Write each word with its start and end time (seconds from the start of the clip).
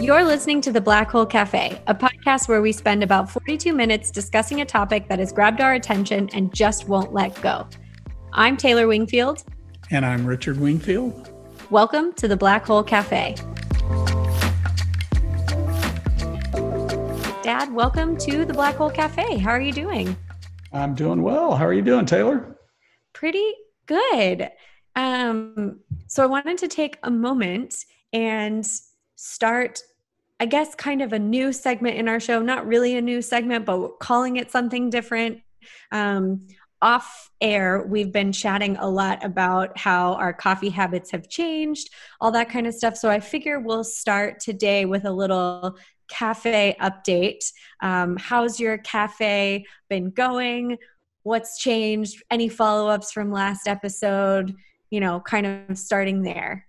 You're 0.00 0.24
listening 0.24 0.62
to 0.62 0.72
The 0.72 0.80
Black 0.80 1.10
Hole 1.10 1.26
Cafe, 1.26 1.78
a 1.86 1.94
podcast 1.94 2.48
where 2.48 2.62
we 2.62 2.72
spend 2.72 3.02
about 3.02 3.30
42 3.30 3.74
minutes 3.74 4.10
discussing 4.10 4.62
a 4.62 4.64
topic 4.64 5.08
that 5.08 5.18
has 5.18 5.30
grabbed 5.30 5.60
our 5.60 5.74
attention 5.74 6.30
and 6.32 6.54
just 6.54 6.88
won't 6.88 7.12
let 7.12 7.38
go. 7.42 7.68
I'm 8.32 8.56
Taylor 8.56 8.86
Wingfield. 8.86 9.44
And 9.90 10.06
I'm 10.06 10.24
Richard 10.24 10.58
Wingfield. 10.58 11.30
Welcome 11.68 12.14
to 12.14 12.28
The 12.28 12.36
Black 12.36 12.64
Hole 12.64 12.82
Cafe. 12.82 13.34
Dad, 17.42 17.70
welcome 17.70 18.16
to 18.16 18.46
The 18.46 18.54
Black 18.54 18.76
Hole 18.76 18.90
Cafe. 18.90 19.36
How 19.36 19.50
are 19.50 19.60
you 19.60 19.72
doing? 19.72 20.16
I'm 20.72 20.94
doing 20.94 21.20
well. 21.20 21.54
How 21.54 21.66
are 21.66 21.74
you 21.74 21.82
doing, 21.82 22.06
Taylor? 22.06 22.56
Pretty 23.12 23.52
good. 23.84 24.50
Um, 24.96 25.80
so 26.06 26.22
I 26.22 26.26
wanted 26.26 26.56
to 26.56 26.68
take 26.68 26.96
a 27.02 27.10
moment 27.10 27.84
and 28.14 28.66
start, 29.16 29.82
I 30.40 30.46
guess, 30.46 30.74
kind 30.74 31.02
of 31.02 31.12
a 31.12 31.18
new 31.18 31.52
segment 31.52 31.98
in 31.98 32.08
our 32.08 32.18
show. 32.18 32.40
Not 32.40 32.66
really 32.66 32.96
a 32.96 33.02
new 33.02 33.20
segment, 33.20 33.66
but 33.66 33.98
calling 34.00 34.36
it 34.36 34.50
something 34.50 34.88
different. 34.88 35.42
Um, 35.92 36.48
off 36.80 37.30
air, 37.42 37.84
we've 37.86 38.10
been 38.10 38.32
chatting 38.32 38.78
a 38.78 38.88
lot 38.88 39.22
about 39.22 39.76
how 39.76 40.14
our 40.14 40.32
coffee 40.32 40.70
habits 40.70 41.10
have 41.10 41.28
changed, 41.28 41.90
all 42.22 42.32
that 42.32 42.48
kind 42.48 42.66
of 42.66 42.72
stuff. 42.72 42.96
So 42.96 43.10
I 43.10 43.20
figure 43.20 43.60
we'll 43.60 43.84
start 43.84 44.40
today 44.40 44.86
with 44.86 45.04
a 45.04 45.12
little 45.12 45.76
cafe 46.08 46.74
update. 46.80 47.44
Um, 47.82 48.16
how's 48.16 48.58
your 48.58 48.78
cafe 48.78 49.66
been 49.90 50.10
going? 50.10 50.78
What's 51.22 51.58
changed? 51.58 52.22
Any 52.30 52.48
follow 52.48 52.88
ups 52.88 53.12
from 53.12 53.30
last 53.30 53.68
episode? 53.68 54.54
You 54.88 55.00
know, 55.00 55.20
kind 55.20 55.46
of 55.46 55.76
starting 55.76 56.22
there. 56.22 56.66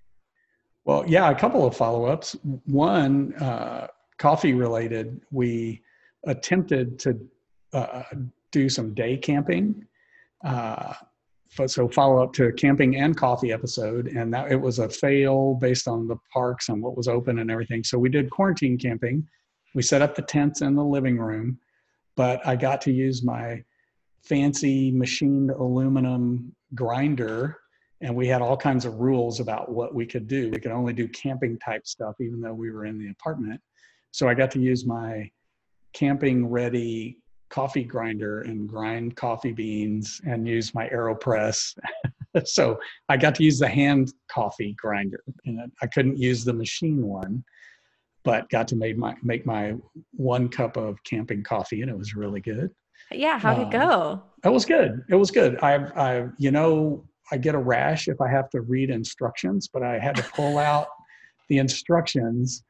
Well, 0.85 1.03
yeah, 1.07 1.29
a 1.29 1.35
couple 1.35 1.65
of 1.65 1.75
follow 1.75 2.05
ups. 2.05 2.35
One, 2.65 3.33
uh, 3.35 3.87
coffee 4.17 4.53
related, 4.53 5.21
we 5.31 5.81
attempted 6.25 6.99
to 6.99 7.19
uh, 7.73 8.03
do 8.51 8.67
some 8.69 8.93
day 8.93 9.17
camping. 9.17 9.85
Uh, 10.43 10.93
so 11.65 11.87
follow 11.87 12.23
up 12.23 12.33
to 12.33 12.45
a 12.45 12.53
camping 12.53 12.95
and 12.95 13.15
coffee 13.15 13.51
episode, 13.51 14.07
and 14.07 14.33
that 14.33 14.51
it 14.51 14.59
was 14.59 14.79
a 14.79 14.89
fail 14.89 15.55
based 15.55 15.87
on 15.87 16.07
the 16.07 16.15
parks 16.31 16.69
and 16.69 16.81
what 16.81 16.95
was 16.95 17.07
open 17.07 17.39
and 17.39 17.51
everything. 17.51 17.83
So 17.83 17.99
we 17.99 18.09
did 18.09 18.29
quarantine 18.29 18.77
camping. 18.77 19.27
We 19.75 19.81
set 19.81 20.01
up 20.01 20.15
the 20.15 20.21
tents 20.21 20.61
in 20.61 20.75
the 20.75 20.83
living 20.83 21.17
room, 21.17 21.59
but 22.15 22.45
I 22.47 22.55
got 22.55 22.81
to 22.81 22.91
use 22.91 23.23
my 23.23 23.63
fancy 24.23 24.91
machined 24.91 25.51
aluminum 25.51 26.55
grinder 26.73 27.57
and 28.01 28.15
we 28.15 28.27
had 28.27 28.41
all 28.41 28.57
kinds 28.57 28.85
of 28.85 28.99
rules 28.99 29.39
about 29.39 29.69
what 29.69 29.93
we 29.93 30.05
could 30.05 30.27
do. 30.27 30.49
We 30.49 30.59
could 30.59 30.71
only 30.71 30.93
do 30.93 31.07
camping 31.07 31.57
type 31.59 31.85
stuff, 31.85 32.15
even 32.19 32.41
though 32.41 32.53
we 32.53 32.71
were 32.71 32.85
in 32.85 32.97
the 32.97 33.09
apartment. 33.09 33.61
So 34.11 34.27
I 34.27 34.33
got 34.33 34.51
to 34.51 34.59
use 34.59 34.85
my 34.85 35.29
camping 35.93 36.47
ready 36.47 37.17
coffee 37.49 37.83
grinder 37.83 38.41
and 38.41 38.67
grind 38.67 39.15
coffee 39.15 39.51
beans 39.51 40.19
and 40.25 40.47
use 40.47 40.73
my 40.73 40.87
AeroPress. 40.89 41.77
so 42.45 42.79
I 43.09 43.17
got 43.17 43.35
to 43.35 43.43
use 43.43 43.59
the 43.59 43.67
hand 43.67 44.13
coffee 44.29 44.73
grinder 44.79 45.21
and 45.45 45.71
I 45.81 45.87
couldn't 45.87 46.17
use 46.17 46.43
the 46.43 46.53
machine 46.53 47.05
one, 47.05 47.43
but 48.23 48.49
got 48.49 48.67
to 48.69 48.75
make 48.75 48.97
my, 48.97 49.15
make 49.21 49.45
my 49.45 49.75
one 50.11 50.47
cup 50.49 50.77
of 50.77 51.03
camping 51.03 51.43
coffee 51.43 51.81
and 51.81 51.91
it 51.91 51.97
was 51.97 52.15
really 52.15 52.41
good. 52.41 52.71
Yeah. 53.11 53.37
How'd 53.37 53.59
it 53.59 53.69
go? 53.69 54.11
Um, 54.11 54.21
it 54.45 54.49
was 54.49 54.65
good. 54.65 55.03
It 55.09 55.15
was 55.15 55.29
good. 55.29 55.59
I, 55.61 55.75
I, 55.75 56.29
you 56.37 56.51
know, 56.51 57.03
I 57.31 57.37
get 57.37 57.55
a 57.55 57.59
rash 57.59 58.07
if 58.07 58.21
I 58.21 58.29
have 58.29 58.49
to 58.51 58.61
read 58.61 58.89
instructions, 58.89 59.69
but 59.71 59.83
I 59.83 59.99
had 59.99 60.15
to 60.15 60.23
pull 60.23 60.57
out 60.57 60.87
the 61.49 61.57
instructions 61.57 62.63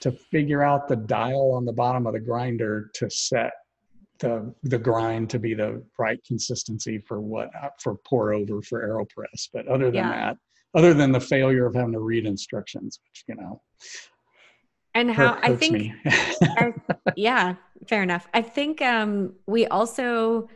to 0.00 0.12
figure 0.12 0.62
out 0.62 0.88
the 0.88 0.96
dial 0.96 1.52
on 1.52 1.64
the 1.64 1.72
bottom 1.72 2.06
of 2.06 2.12
the 2.12 2.20
grinder 2.20 2.90
to 2.94 3.10
set 3.10 3.52
the 4.18 4.54
the 4.62 4.78
grind 4.78 5.28
to 5.30 5.38
be 5.38 5.52
the 5.52 5.82
right 5.98 6.18
consistency 6.26 7.02
for 7.06 7.20
what 7.20 7.50
for 7.80 7.96
pour 8.06 8.32
over 8.32 8.62
for 8.62 8.82
aeropress. 8.82 9.48
But 9.52 9.68
other 9.68 9.86
than 9.86 9.94
yeah. 9.94 10.10
that 10.10 10.36
other 10.74 10.94
than 10.94 11.12
the 11.12 11.20
failure 11.20 11.66
of 11.66 11.74
having 11.74 11.92
to 11.92 12.00
read 12.00 12.26
instructions 12.26 12.98
which 13.04 13.24
you 13.28 13.34
know 13.34 13.60
and 14.94 15.10
how 15.10 15.34
hurt, 15.34 15.44
i 15.44 15.56
think 15.56 15.92
I, 16.06 16.74
yeah 17.16 17.56
fair 17.86 18.02
enough. 18.02 18.26
I 18.34 18.42
think 18.42 18.82
um 18.82 19.34
we 19.46 19.66
also 19.66 20.48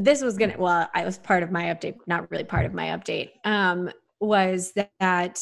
this 0.00 0.22
was 0.22 0.36
gonna 0.36 0.54
well 0.58 0.88
i 0.94 1.04
was 1.04 1.18
part 1.18 1.42
of 1.42 1.50
my 1.50 1.64
update 1.64 1.96
not 2.06 2.30
really 2.30 2.44
part 2.44 2.66
of 2.66 2.74
my 2.74 2.86
update 2.86 3.30
um 3.44 3.90
was 4.20 4.72
that 4.98 5.40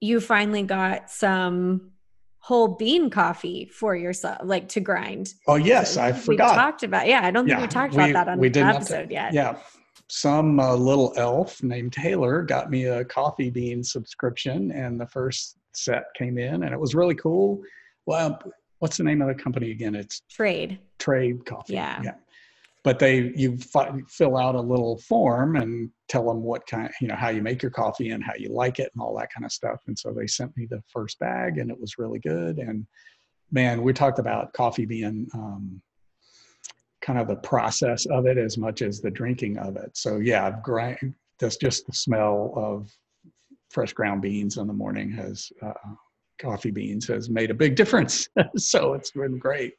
you 0.00 0.20
finally 0.20 0.62
got 0.62 1.10
some 1.10 1.90
whole 2.38 2.68
bean 2.68 3.10
coffee 3.10 3.66
for 3.66 3.96
yourself 3.96 4.38
like 4.44 4.68
to 4.68 4.78
grind. 4.78 5.34
Oh 5.48 5.56
yes 5.56 5.94
so 5.94 6.02
i 6.02 6.12
forgot. 6.12 6.50
we 6.50 6.56
talked 6.56 6.82
about 6.84 7.08
yeah 7.08 7.20
i 7.24 7.30
don't 7.30 7.46
think 7.46 7.58
yeah, 7.58 7.62
we 7.62 7.68
talked 7.68 7.94
we, 7.94 8.10
about 8.10 8.26
that 8.26 8.28
on 8.28 8.38
the 8.40 8.60
episode 8.60 9.08
to, 9.08 9.12
yet. 9.12 9.32
yeah. 9.32 9.56
Some 10.08 10.60
uh, 10.60 10.76
little 10.76 11.12
elf 11.16 11.60
named 11.64 11.92
taylor 11.92 12.42
got 12.42 12.70
me 12.70 12.84
a 12.84 13.04
coffee 13.04 13.50
bean 13.50 13.82
subscription 13.82 14.70
and 14.70 15.00
the 15.00 15.06
first 15.06 15.56
set 15.72 16.04
came 16.16 16.38
in 16.38 16.62
and 16.62 16.72
it 16.72 16.78
was 16.78 16.94
really 16.94 17.16
cool. 17.16 17.60
Well 18.06 18.38
what's 18.78 18.98
the 18.98 19.02
name 19.02 19.22
of 19.22 19.28
the 19.28 19.34
company 19.34 19.72
again? 19.72 19.96
It's 19.96 20.22
trade. 20.30 20.78
Trade 20.98 21.44
coffee. 21.44 21.74
Yeah. 21.74 22.00
Yeah 22.04 22.14
but 22.86 23.00
they 23.00 23.32
you 23.34 23.56
fi- 23.58 24.00
fill 24.08 24.36
out 24.36 24.54
a 24.54 24.60
little 24.60 24.96
form 24.98 25.56
and 25.56 25.90
tell 26.08 26.24
them 26.28 26.40
what 26.40 26.64
kind 26.68 26.88
you 27.00 27.08
know 27.08 27.16
how 27.16 27.30
you 27.30 27.42
make 27.42 27.60
your 27.60 27.72
coffee 27.72 28.10
and 28.10 28.22
how 28.22 28.32
you 28.38 28.48
like 28.48 28.78
it 28.78 28.92
and 28.94 29.02
all 29.02 29.18
that 29.18 29.32
kind 29.34 29.44
of 29.44 29.50
stuff. 29.50 29.80
And 29.88 29.98
so 29.98 30.12
they 30.12 30.28
sent 30.28 30.56
me 30.56 30.68
the 30.70 30.80
first 30.86 31.18
bag 31.18 31.58
and 31.58 31.68
it 31.68 31.80
was 31.80 31.98
really 31.98 32.20
good. 32.20 32.58
And 32.58 32.86
man 33.50 33.82
we 33.82 33.92
talked 33.92 34.20
about 34.20 34.52
coffee 34.52 34.86
being 34.86 35.26
um, 35.34 35.82
kind 37.02 37.18
of 37.18 37.26
the 37.26 37.36
process 37.36 38.06
of 38.06 38.24
it 38.24 38.38
as 38.38 38.56
much 38.56 38.82
as 38.82 39.00
the 39.00 39.10
drinking 39.10 39.58
of 39.58 39.76
it. 39.76 39.96
So 39.96 40.18
yeah 40.18 40.52
grind 40.62 41.12
that's 41.40 41.56
just 41.56 41.86
the 41.86 41.92
smell 41.92 42.52
of 42.54 42.88
fresh 43.70 43.94
ground 43.94 44.22
beans 44.22 44.58
in 44.58 44.68
the 44.68 44.72
morning 44.72 45.10
has 45.10 45.50
uh, 45.60 45.72
coffee 46.40 46.70
beans 46.70 47.08
has 47.08 47.28
made 47.28 47.50
a 47.50 47.54
big 47.54 47.74
difference. 47.74 48.28
So 48.56 48.94
it's 48.94 49.10
been 49.10 49.40
great 49.40 49.74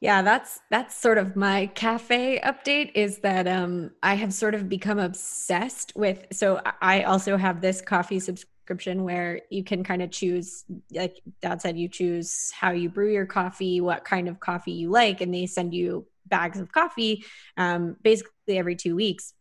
yeah, 0.00 0.22
that's 0.22 0.60
that's 0.70 0.96
sort 0.96 1.18
of 1.18 1.36
my 1.36 1.66
cafe 1.66 2.40
update 2.42 2.92
is 2.94 3.18
that 3.18 3.46
um 3.46 3.90
I 4.02 4.14
have 4.14 4.32
sort 4.32 4.54
of 4.54 4.68
become 4.68 4.98
obsessed 4.98 5.92
with 5.94 6.26
so 6.32 6.60
I 6.80 7.02
also 7.02 7.36
have 7.36 7.60
this 7.60 7.82
coffee 7.82 8.18
subscription 8.18 9.04
where 9.04 9.42
you 9.50 9.62
can 9.62 9.84
kind 9.84 10.00
of 10.00 10.10
choose 10.10 10.64
like 10.92 11.20
dad 11.42 11.60
said 11.60 11.76
you 11.76 11.88
choose 11.88 12.50
how 12.52 12.70
you 12.70 12.88
brew 12.88 13.12
your 13.12 13.26
coffee, 13.26 13.82
what 13.82 14.04
kind 14.04 14.28
of 14.28 14.40
coffee 14.40 14.72
you 14.72 14.90
like 14.90 15.20
and 15.20 15.34
they 15.34 15.46
send 15.46 15.74
you 15.74 16.06
bags 16.26 16.58
of 16.60 16.72
coffee 16.72 17.24
um 17.58 17.96
basically 18.02 18.32
every 18.56 18.76
2 18.76 18.96
weeks. 18.96 19.34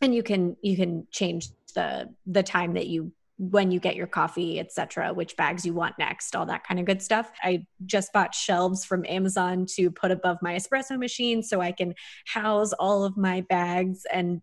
And 0.00 0.14
you 0.14 0.22
can 0.22 0.56
you 0.62 0.76
can 0.76 1.08
change 1.10 1.48
the 1.74 2.14
the 2.26 2.44
time 2.44 2.74
that 2.74 2.86
you 2.86 3.12
when 3.38 3.70
you 3.70 3.78
get 3.78 3.96
your 3.96 4.06
coffee, 4.06 4.58
etc., 4.58 5.12
which 5.12 5.36
bags 5.36 5.66
you 5.66 5.74
want 5.74 5.98
next, 5.98 6.34
all 6.34 6.46
that 6.46 6.64
kind 6.64 6.80
of 6.80 6.86
good 6.86 7.02
stuff. 7.02 7.30
I 7.42 7.66
just 7.84 8.12
bought 8.12 8.34
shelves 8.34 8.84
from 8.84 9.04
Amazon 9.06 9.66
to 9.74 9.90
put 9.90 10.10
above 10.10 10.38
my 10.40 10.54
espresso 10.54 10.98
machine 10.98 11.42
so 11.42 11.60
I 11.60 11.72
can 11.72 11.94
house 12.26 12.72
all 12.74 13.04
of 13.04 13.16
my 13.16 13.42
bags 13.42 14.04
and 14.12 14.40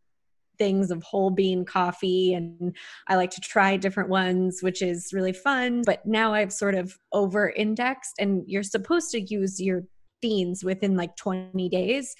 things 0.59 0.91
of 0.91 1.01
whole 1.01 1.31
bean 1.31 1.65
coffee 1.65 2.33
and 2.33 2.75
I 3.07 3.15
like 3.15 3.31
to 3.31 3.41
try 3.41 3.75
different 3.75 4.09
ones 4.09 4.59
which 4.61 4.83
is 4.83 5.11
really 5.11 5.33
fun 5.33 5.81
but 5.83 6.05
now 6.05 6.33
I've 6.35 6.53
sort 6.53 6.75
of 6.75 6.95
over 7.11 7.49
indexed 7.49 8.13
and 8.19 8.43
you're 8.45 8.61
supposed 8.61 9.09
to 9.11 9.21
use 9.21 9.59
your 9.59 9.83
beans 10.21 10.63
within 10.63 10.95
like 10.95 11.15
20 11.15 11.69
days 11.69 12.15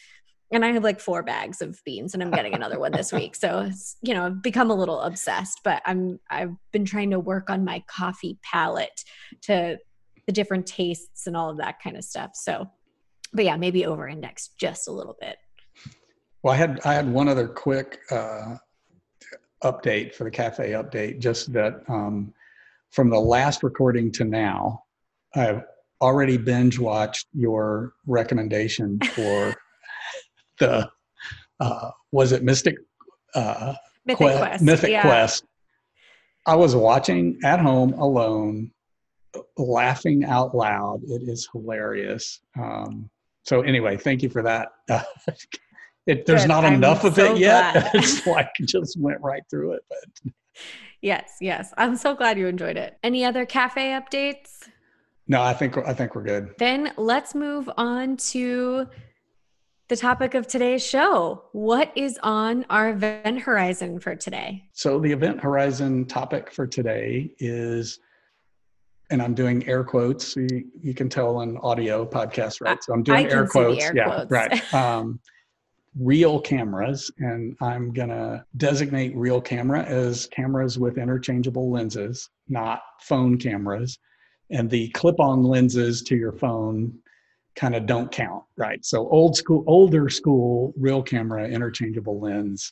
and 0.53 0.64
I 0.64 0.72
have 0.72 0.84
like 0.84 1.00
four 1.00 1.24
bags 1.24 1.62
of 1.62 1.80
beans 1.84 2.14
and 2.14 2.22
I'm 2.22 2.31
getting 2.31 2.53
another 2.53 2.80
one 2.80 2.91
this 2.91 3.12
week. 3.12 3.36
So 3.36 3.69
you 4.02 4.14
know, 4.14 4.28
I've 4.28 4.44
become 4.44 4.69
a 4.69 4.75
little 4.75 5.01
obsessed, 5.01 5.62
but 5.63 5.81
I'm 5.86 6.19
I've 6.30 6.54
been 6.72 6.86
trying 6.86 7.12
to 7.12 7.19
work 7.19 7.50
on 7.50 7.66
my 7.66 7.83
coffee 7.88 8.38
palate 8.44 9.04
to 9.44 9.77
the 10.25 10.31
different 10.31 10.66
tastes 10.66 11.27
and 11.27 11.36
all 11.36 11.50
of 11.50 11.57
that 11.57 11.81
kind 11.83 11.98
of 11.98 12.04
stuff. 12.04 12.31
So 12.36 12.69
but 13.33 13.45
yeah, 13.45 13.57
maybe 13.57 13.86
over 13.86 14.07
index 14.07 14.51
just 14.60 14.88
a 14.88 14.92
little 14.92 15.18
bit. 15.19 15.38
Well, 16.44 16.54
I 16.54 16.57
had 16.57 16.80
I 16.86 16.94
had 16.94 17.12
one 17.12 17.27
other 17.27 17.48
quick 17.48 18.00
uh 18.12 18.56
update 19.63 20.13
for 20.13 20.25
the 20.25 20.31
cafe 20.31 20.72
update, 20.72 21.19
just 21.19 21.51
that 21.54 21.83
um 21.88 22.33
from 22.92 23.10
the 23.10 23.19
last 23.19 23.63
recording 23.63 24.12
to 24.12 24.24
now, 24.24 24.83
I've 25.36 25.63
already 26.00 26.38
binge 26.38 26.77
watched 26.77 27.27
your 27.33 27.94
recommendation 28.06 29.00
for 29.16 29.56
the 30.63 30.89
uh, 31.60 31.92
was 32.12 32.31
it 32.31 32.44
Mystic 32.44 32.75
uh, 33.36 33.74
Mythic 34.06 34.18
Quest, 34.18 34.39
Quest. 34.39 34.63
Mythic 34.63 34.92
yeah. 34.92 35.01
Quest. 35.01 35.45
I 36.45 36.56
was 36.56 36.75
watching 36.75 37.39
at 37.44 37.60
home 37.60 37.94
alone, 37.94 38.71
laughing 39.57 40.25
out 40.25 40.56
loud. 40.56 41.01
It 41.06 41.24
is 41.27 41.48
hilarious. 41.51 42.42
Um, 42.60 43.10
so 43.44 43.62
anyway, 43.62 43.98
thank 43.98 44.21
you 44.21 44.30
for 44.30 44.42
that. 44.44 44.69
it, 46.06 46.25
there's 46.25 46.42
Good. 46.42 46.48
not 46.48 46.65
I'm 46.65 46.75
enough 46.75 47.04
of 47.04 47.15
so 47.15 47.33
it 47.33 47.39
yet. 47.39 47.92
it's 47.94 48.25
like 48.27 48.50
just 48.62 49.00
went 49.00 49.21
right 49.21 49.44
through 49.50 49.74
it, 49.74 49.83
but 49.89 50.33
yes, 51.01 51.38
yes, 51.39 51.74
I'm 51.77 51.95
so 51.95 52.15
glad 52.15 52.38
you 52.38 52.48
enjoyed 52.48 52.77
it. 52.77 52.98
Any 53.04 53.24
other 53.24 53.45
cafe 53.45 53.92
updates? 53.92 54.68
No, 55.27 55.42
I 55.42 55.54
think 55.54 55.77
I 55.77 55.94
think 55.94 56.15
we're 56.15 56.24
good. 56.24 56.50
Then 56.60 56.92
let's 56.98 57.33
move 57.33 57.69
on 57.77 58.18
to 58.18 58.88
the 59.89 59.95
topic 59.97 60.33
of 60.33 60.47
today's 60.47 60.85
show. 60.85 61.44
What 61.51 61.91
is 61.95 62.19
on 62.24 62.65
our 62.69 62.89
event 62.89 63.41
horizon 63.41 64.00
for 64.00 64.15
today? 64.15 64.63
So 64.74 65.00
the 65.00 65.12
event 65.12 65.41
horizon 65.41 66.06
topic 66.06 66.51
for 66.51 66.65
today 66.65 67.33
is 67.39 68.00
and 69.09 69.21
I'm 69.21 69.35
doing 69.35 69.68
air 69.68 69.83
quotes. 69.83 70.35
You, 70.35 70.65
you 70.81 70.94
can 70.94 71.09
tell 71.09 71.41
in 71.41 71.57
audio 71.57 72.06
podcast, 72.06 72.62
right? 72.62 72.83
So 72.83 72.94
I'm 72.94 73.03
doing 73.03 73.27
air 73.27 73.45
quotes. 73.45 73.83
air, 73.83 73.95
yeah, 73.95 74.06
quotes. 74.06 74.31
right. 74.31 74.74
Um, 74.74 75.19
real 76.00 76.39
cameras, 76.41 77.12
and 77.19 77.56
I'm 77.62 77.94
gonna 77.94 78.44
designate 78.57 79.15
real 79.15 79.39
camera 79.39 79.83
as 79.83 80.25
cameras 80.27 80.79
with 80.79 80.97
interchangeable 80.97 81.69
lenses, 81.69 82.29
not 82.47 82.81
phone 83.01 83.38
cameras. 83.38 84.00
And 84.50 84.69
the 84.69 84.89
clip-on 84.89 85.44
lenses 85.44 86.01
to 86.03 86.15
your 86.15 86.31
phone 86.31 86.97
kind 87.55 87.75
of 87.75 87.85
don't 87.85 88.11
count, 88.11 88.44
right? 88.57 88.83
So 88.83 89.07
old 89.09 89.35
school, 89.35 89.63
older 89.67 90.09
school, 90.09 90.73
real 90.77 91.01
camera, 91.03 91.47
interchangeable 91.47 92.19
lens. 92.19 92.71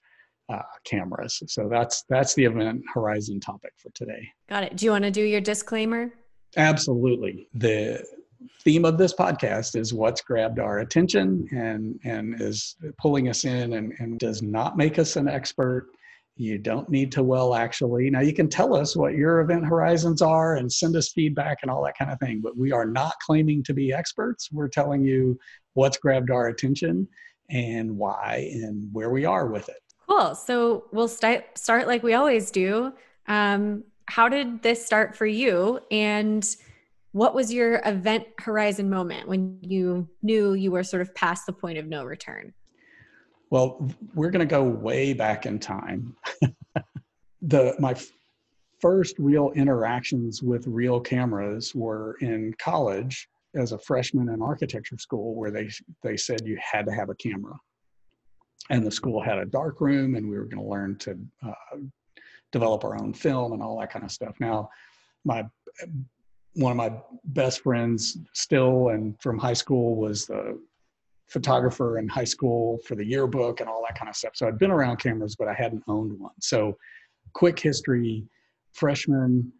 Uh, 0.49 0.61
cameras. 0.83 1.41
So 1.47 1.69
that's 1.69 2.03
that's 2.09 2.33
the 2.33 2.43
event 2.43 2.83
horizon 2.93 3.39
topic 3.39 3.71
for 3.77 3.89
today. 3.91 4.27
Got 4.49 4.63
it. 4.65 4.75
Do 4.75 4.83
you 4.83 4.91
want 4.91 5.05
to 5.05 5.11
do 5.11 5.21
your 5.21 5.39
disclaimer? 5.39 6.11
Absolutely. 6.57 7.47
The 7.53 8.03
theme 8.63 8.83
of 8.83 8.97
this 8.97 9.13
podcast 9.13 9.75
is 9.75 9.93
what's 9.93 10.21
grabbed 10.21 10.59
our 10.59 10.79
attention 10.79 11.47
and 11.51 11.99
and 12.03 12.41
is 12.41 12.75
pulling 12.99 13.29
us 13.29 13.45
in 13.45 13.73
and, 13.73 13.93
and 13.99 14.19
does 14.19 14.41
not 14.41 14.75
make 14.75 14.99
us 14.99 15.15
an 15.15 15.29
expert. 15.29 15.87
You 16.37 16.57
don't 16.57 16.89
need 16.89 17.11
to 17.13 17.23
well 17.23 17.53
actually. 17.53 18.09
Now 18.09 18.21
you 18.21 18.33
can 18.33 18.49
tell 18.49 18.75
us 18.75 18.95
what 18.95 19.13
your 19.13 19.41
event 19.41 19.65
horizons 19.65 20.21
are 20.21 20.55
and 20.55 20.71
send 20.71 20.95
us 20.95 21.09
feedback 21.09 21.59
and 21.61 21.69
all 21.69 21.83
that 21.83 21.97
kind 21.97 22.11
of 22.11 22.19
thing, 22.19 22.41
but 22.41 22.57
we 22.57 22.71
are 22.71 22.85
not 22.85 23.13
claiming 23.25 23.63
to 23.63 23.73
be 23.73 23.93
experts. 23.93 24.49
We're 24.51 24.69
telling 24.69 25.03
you 25.03 25.37
what's 25.73 25.97
grabbed 25.97 26.31
our 26.31 26.47
attention 26.47 27.07
and 27.49 27.97
why 27.97 28.49
and 28.53 28.89
where 28.93 29.09
we 29.09 29.25
are 29.25 29.47
with 29.47 29.69
it. 29.69 29.81
Cool. 30.09 30.35
So 30.35 30.85
we'll 30.91 31.07
start 31.07 31.59
like 31.67 32.01
we 32.01 32.13
always 32.13 32.49
do. 32.49 32.93
Um, 33.27 33.83
how 34.07 34.27
did 34.27 34.61
this 34.61 34.85
start 34.85 35.15
for 35.15 35.25
you 35.25 35.79
and 35.89 36.45
what 37.13 37.35
was 37.35 37.53
your 37.53 37.81
event 37.85 38.25
horizon 38.39 38.89
moment 38.89 39.27
when 39.27 39.57
you 39.61 40.07
knew 40.21 40.53
you 40.53 40.71
were 40.71 40.83
sort 40.83 41.01
of 41.01 41.13
past 41.13 41.45
the 41.45 41.53
point 41.53 41.77
of 41.77 41.85
no 41.85 42.03
return 42.03 42.53
well 43.51 43.87
we're 44.15 44.31
going 44.31 44.45
to 44.45 44.51
go 44.51 44.63
way 44.63 45.13
back 45.13 45.45
in 45.45 45.59
time 45.59 46.15
the 47.43 47.75
my 47.79 47.95
first 48.79 49.15
real 49.19 49.51
interactions 49.51 50.41
with 50.41 50.65
real 50.65 50.99
cameras 50.99 51.75
were 51.75 52.17
in 52.21 52.53
college 52.57 53.29
as 53.53 53.73
a 53.73 53.77
freshman 53.77 54.29
in 54.29 54.41
architecture 54.41 54.97
school 54.97 55.35
where 55.35 55.51
they 55.51 55.69
they 56.01 56.17
said 56.17 56.41
you 56.45 56.57
had 56.59 56.85
to 56.85 56.91
have 56.91 57.09
a 57.09 57.15
camera 57.15 57.55
and 58.71 58.85
the 58.85 58.91
school 58.91 59.21
had 59.21 59.37
a 59.37 59.45
dark 59.45 59.81
room 59.81 60.15
and 60.15 60.27
we 60.27 60.37
were 60.37 60.45
going 60.45 60.63
to 60.63 60.69
learn 60.69 60.97
to 60.97 61.17
uh, 61.45 61.77
develop 62.51 62.83
our 62.83 62.99
own 63.01 63.13
film 63.13 63.53
and 63.53 63.61
all 63.61 63.79
that 63.79 63.91
kind 63.91 64.05
of 64.05 64.11
stuff. 64.11 64.35
Now, 64.39 64.69
my 65.25 65.45
one 66.55 66.71
of 66.71 66.77
my 66.77 66.93
best 67.25 67.61
friends 67.61 68.17
still 68.33 68.89
and 68.89 69.19
from 69.21 69.37
high 69.37 69.53
school 69.53 69.95
was 69.95 70.25
the 70.25 70.59
photographer 71.31 71.97
in 71.97 72.07
high 72.07 72.25
school 72.25 72.79
for 72.85 72.95
the 72.95 73.05
yearbook 73.05 73.59
and 73.59 73.69
all 73.69 73.83
that 73.87 73.97
kind 73.97 74.09
of 74.09 74.15
stuff. 74.15 74.33
So 74.35 74.47
I'd 74.47 74.59
been 74.59 74.71
around 74.71 74.97
cameras, 74.97 75.35
but 75.35 75.47
I 75.47 75.53
hadn't 75.53 75.83
owned 75.87 76.19
one. 76.19 76.33
So 76.39 76.77
quick 77.33 77.59
history, 77.59 78.25
freshman 78.73 79.51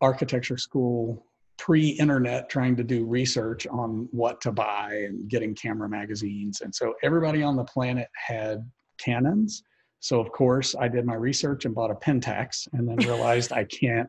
architecture 0.00 0.58
school, 0.58 1.24
pre-internet 1.56 2.48
trying 2.50 2.76
to 2.76 2.84
do 2.84 3.04
research 3.06 3.66
on 3.66 4.08
what 4.10 4.40
to 4.42 4.52
buy 4.52 5.04
and 5.06 5.28
getting 5.28 5.54
camera 5.54 5.88
magazines. 5.88 6.60
And 6.60 6.74
so 6.74 6.94
everybody 7.02 7.42
on 7.42 7.56
the 7.56 7.64
planet 7.64 8.08
had 8.14 8.68
Canons 8.98 9.62
so 10.04 10.20
of 10.20 10.30
course 10.32 10.74
I 10.78 10.86
did 10.86 11.06
my 11.06 11.14
research 11.14 11.64
and 11.64 11.74
bought 11.74 11.90
a 11.90 11.94
Pentax 11.94 12.68
and 12.74 12.86
then 12.86 12.96
realized 12.96 13.52
I 13.52 13.64
can't 13.64 14.06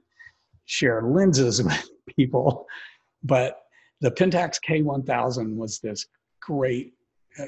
share 0.65 1.01
lenses 1.01 1.63
with 1.63 1.89
people. 2.17 2.65
But 3.23 3.61
the 4.01 4.11
Pentax 4.11 4.57
K1000 4.67 5.55
was 5.55 5.79
this 5.79 6.05
great 6.41 6.94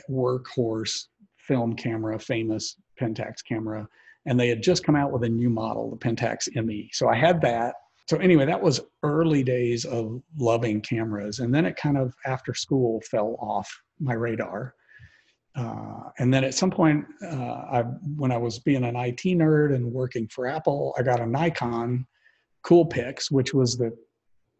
workhorse 0.10 1.06
film 1.38 1.76
camera, 1.76 2.20
famous 2.20 2.76
Pentax 3.00 3.36
camera. 3.48 3.88
And 4.26 4.40
they 4.40 4.50
had 4.50 4.62
just 4.62 4.84
come 4.84 4.96
out 4.96 5.12
with 5.12 5.24
a 5.24 5.30
new 5.30 5.50
model, 5.50 5.90
the 5.90 5.98
Pentax 5.98 6.48
ME. 6.54 6.90
So 6.94 7.08
I 7.08 7.16
had 7.16 7.40
that. 7.42 7.76
So 8.10 8.18
anyway, 8.18 8.46
that 8.46 8.62
was 8.62 8.82
early 9.04 9.44
days 9.44 9.86
of 9.86 10.22
loving 10.38 10.82
cameras. 10.82 11.40
And 11.40 11.54
then 11.54 11.66
it 11.66 11.76
kind 11.76 11.98
of 11.98 12.14
after 12.26 12.54
school 12.54 13.02
fell 13.10 13.36
off 13.40 13.70
my 14.00 14.14
radar. 14.14 14.74
Uh, 15.56 16.10
and 16.20 16.32
then 16.34 16.44
at 16.44 16.54
some 16.54 16.70
point, 16.70 17.06
uh, 17.24 17.26
I, 17.72 17.84
when 18.16 18.32
I 18.32 18.38
was 18.38 18.60
being 18.60 18.84
an 18.84 18.96
IT 18.96 19.24
nerd 19.24 19.74
and 19.74 19.92
working 19.92 20.28
for 20.28 20.48
Apple, 20.48 20.94
I 20.98 21.04
got 21.04 21.20
a 21.20 21.26
Nikon 21.26 22.06
Coolpix, 22.64 23.32
which 23.32 23.54
was 23.54 23.78
the 23.78 23.92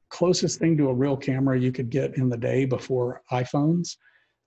closest 0.10 0.60
thing 0.60 0.78
to 0.78 0.90
a 0.90 0.94
real 0.94 1.16
camera 1.16 1.60
you 1.60 1.72
could 1.72 1.90
get 1.90 2.18
in 2.18 2.30
the 2.30 2.38
day 2.38 2.66
before 2.66 3.22
iPhones. 3.32 3.98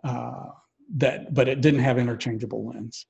Uh, 0.03 0.47
that, 0.97 1.35
but 1.35 1.49
it 1.49 1.61
didn't 1.61 1.81
have 1.81 1.99
interchangeable 1.99 2.67
lens. 2.67 3.07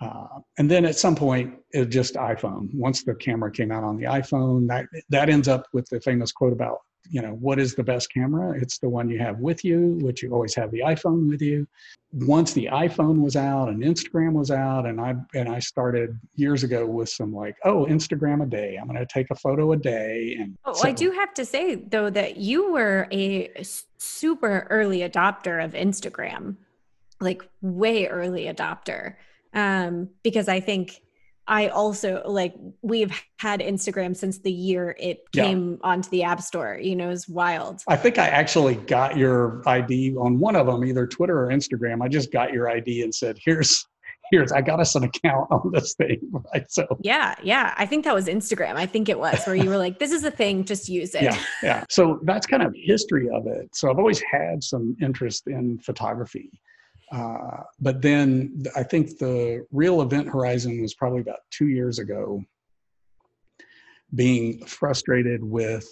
Uh, 0.00 0.40
and 0.58 0.70
then 0.70 0.84
at 0.84 0.96
some 0.96 1.14
point, 1.14 1.54
it 1.70 1.86
just 1.86 2.14
iPhone. 2.14 2.72
Once 2.74 3.04
the 3.04 3.14
camera 3.14 3.50
came 3.50 3.70
out 3.70 3.84
on 3.84 3.96
the 3.96 4.04
iPhone, 4.04 4.66
that 4.68 4.86
that 5.08 5.30
ends 5.30 5.48
up 5.48 5.66
with 5.72 5.88
the 5.88 6.00
famous 6.00 6.32
quote 6.32 6.52
about 6.52 6.78
you 7.10 7.20
know 7.20 7.32
what 7.34 7.58
is 7.58 7.74
the 7.74 7.82
best 7.82 8.12
camera 8.12 8.58
it's 8.58 8.78
the 8.78 8.88
one 8.88 9.08
you 9.08 9.18
have 9.18 9.38
with 9.38 9.64
you 9.64 9.98
which 10.00 10.22
you 10.22 10.32
always 10.32 10.54
have 10.54 10.70
the 10.70 10.80
iphone 10.86 11.28
with 11.28 11.42
you 11.42 11.66
once 12.12 12.52
the 12.52 12.66
iphone 12.72 13.20
was 13.20 13.36
out 13.36 13.68
and 13.68 13.82
instagram 13.82 14.32
was 14.32 14.50
out 14.50 14.86
and 14.86 15.00
i 15.00 15.14
and 15.34 15.48
i 15.48 15.58
started 15.58 16.18
years 16.34 16.64
ago 16.64 16.86
with 16.86 17.08
some 17.08 17.32
like 17.34 17.56
oh 17.64 17.84
instagram 17.86 18.42
a 18.42 18.46
day 18.46 18.78
i'm 18.80 18.86
going 18.88 18.98
to 18.98 19.06
take 19.06 19.30
a 19.30 19.34
photo 19.34 19.72
a 19.72 19.76
day 19.76 20.36
and 20.38 20.56
oh, 20.64 20.72
so, 20.72 20.88
i 20.88 20.92
do 20.92 21.10
have 21.10 21.34
to 21.34 21.44
say 21.44 21.74
though 21.74 22.08
that 22.08 22.36
you 22.36 22.72
were 22.72 23.06
a 23.12 23.50
super 23.98 24.66
early 24.70 25.00
adopter 25.00 25.62
of 25.62 25.72
instagram 25.72 26.56
like 27.24 27.42
way 27.62 28.06
early 28.06 28.44
adopter 28.44 29.16
um, 29.54 30.08
because 30.22 30.48
i 30.48 30.60
think 30.60 31.00
I 31.46 31.68
also 31.68 32.22
like 32.26 32.54
we've 32.82 33.12
had 33.38 33.60
Instagram 33.60 34.16
since 34.16 34.38
the 34.38 34.52
year 34.52 34.96
it 34.98 35.30
came 35.32 35.72
yeah. 35.72 35.88
onto 35.90 36.08
the 36.10 36.22
App 36.22 36.40
Store. 36.40 36.78
You 36.80 36.96
know, 36.96 37.10
it's 37.10 37.28
wild. 37.28 37.82
I 37.86 37.96
think 37.96 38.18
I 38.18 38.28
actually 38.28 38.76
got 38.76 39.16
your 39.16 39.62
ID 39.66 40.16
on 40.16 40.38
one 40.38 40.56
of 40.56 40.66
them, 40.66 40.84
either 40.84 41.06
Twitter 41.06 41.44
or 41.44 41.48
Instagram. 41.48 42.02
I 42.02 42.08
just 42.08 42.32
got 42.32 42.52
your 42.52 42.70
ID 42.70 43.02
and 43.02 43.14
said, 43.14 43.38
"Here's, 43.44 43.86
here's, 44.30 44.52
I 44.52 44.62
got 44.62 44.80
us 44.80 44.94
an 44.94 45.04
account 45.04 45.50
on 45.50 45.70
this 45.72 45.94
thing." 45.94 46.20
Right. 46.54 46.70
So 46.70 46.86
yeah, 47.02 47.34
yeah. 47.42 47.74
I 47.76 47.84
think 47.84 48.04
that 48.04 48.14
was 48.14 48.26
Instagram. 48.26 48.76
I 48.76 48.86
think 48.86 49.10
it 49.10 49.18
was 49.18 49.44
where 49.44 49.56
you 49.56 49.68
were 49.68 49.78
like, 49.78 49.98
"This 49.98 50.12
is 50.12 50.24
a 50.24 50.30
thing, 50.30 50.64
just 50.64 50.88
use 50.88 51.14
it." 51.14 51.24
Yeah, 51.24 51.38
yeah. 51.62 51.84
So 51.90 52.20
that's 52.22 52.46
kind 52.46 52.62
of 52.62 52.74
history 52.74 53.28
of 53.28 53.46
it. 53.46 53.74
So 53.76 53.90
I've 53.90 53.98
always 53.98 54.22
had 54.22 54.64
some 54.64 54.96
interest 55.02 55.46
in 55.46 55.78
photography. 55.80 56.50
Uh, 57.12 57.62
but 57.80 58.02
then 58.02 58.62
I 58.76 58.82
think 58.82 59.18
the 59.18 59.66
real 59.70 60.02
event 60.02 60.28
horizon 60.28 60.80
was 60.80 60.94
probably 60.94 61.20
about 61.20 61.40
two 61.50 61.68
years 61.68 61.98
ago, 61.98 62.42
being 64.14 64.64
frustrated 64.66 65.42
with 65.42 65.86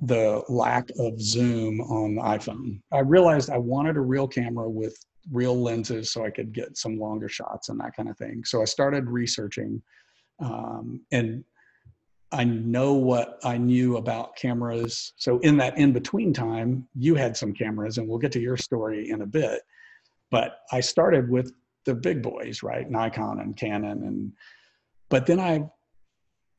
the 0.00 0.44
lack 0.48 0.88
of 0.98 1.20
zoom 1.20 1.80
on 1.80 2.14
the 2.14 2.22
iPhone. 2.22 2.80
I 2.92 3.00
realized 3.00 3.50
I 3.50 3.58
wanted 3.58 3.96
a 3.96 4.00
real 4.00 4.28
camera 4.28 4.70
with 4.70 4.96
real 5.32 5.60
lenses 5.60 6.12
so 6.12 6.24
I 6.24 6.30
could 6.30 6.52
get 6.52 6.76
some 6.76 6.98
longer 6.98 7.28
shots 7.28 7.68
and 7.68 7.80
that 7.80 7.96
kind 7.96 8.08
of 8.08 8.16
thing. 8.16 8.42
So 8.44 8.62
I 8.62 8.64
started 8.64 9.06
researching 9.08 9.82
um, 10.40 11.00
and 11.10 11.44
I 12.30 12.44
know 12.44 12.92
what 12.92 13.38
I 13.42 13.56
knew 13.56 13.96
about 13.96 14.36
cameras. 14.36 15.14
So 15.16 15.38
in 15.40 15.56
that 15.58 15.78
in 15.78 15.92
between 15.92 16.32
time, 16.32 16.86
you 16.94 17.14
had 17.14 17.36
some 17.36 17.54
cameras, 17.54 17.98
and 17.98 18.06
we'll 18.06 18.18
get 18.18 18.32
to 18.32 18.40
your 18.40 18.56
story 18.56 19.10
in 19.10 19.22
a 19.22 19.26
bit. 19.26 19.62
But 20.30 20.58
I 20.72 20.80
started 20.80 21.30
with 21.30 21.52
the 21.84 21.94
big 21.94 22.22
boys, 22.22 22.62
right? 22.62 22.88
Nikon 22.90 23.40
and 23.40 23.56
Canon. 23.56 24.02
And, 24.04 24.32
but 25.08 25.26
then 25.26 25.40
I 25.40 25.64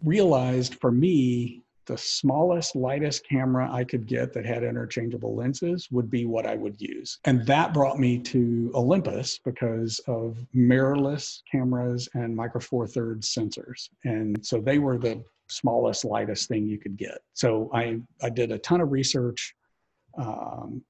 realized 0.04 0.76
for 0.76 0.92
me, 0.92 1.64
the 1.90 1.98
smallest, 1.98 2.76
lightest 2.76 3.28
camera 3.28 3.68
I 3.72 3.84
could 3.84 4.06
get 4.06 4.32
that 4.34 4.46
had 4.46 4.64
interchangeable 4.64 5.36
lenses 5.36 5.90
would 5.90 6.10
be 6.10 6.26
what 6.26 6.46
I 6.46 6.56
would 6.56 6.80
use. 6.80 7.18
And 7.26 7.44
that 7.48 7.74
brought 7.74 8.00
me 8.00 8.20
to 8.20 8.72
Olympus 8.76 9.40
because 9.44 10.00
of 10.06 10.38
mirrorless 10.56 11.42
cameras 11.52 12.08
and 12.14 12.36
micro 12.36 12.62
four 12.62 12.86
thirds 12.86 13.34
sensors. 13.34 13.90
And 14.04 14.46
so 14.46 14.62
they 14.62 14.78
were 14.78 15.00
the 15.00 15.24
smallest, 15.48 16.06
lightest 16.06 16.48
thing 16.48 16.68
you 16.68 16.78
could 16.78 16.96
get. 16.96 17.18
So 17.34 17.72
I, 17.74 18.00
I 18.22 18.30
did 18.30 18.52
a 18.52 18.60
ton 18.60 18.82
of 18.82 18.92
research 18.92 19.56
um, 20.16 20.84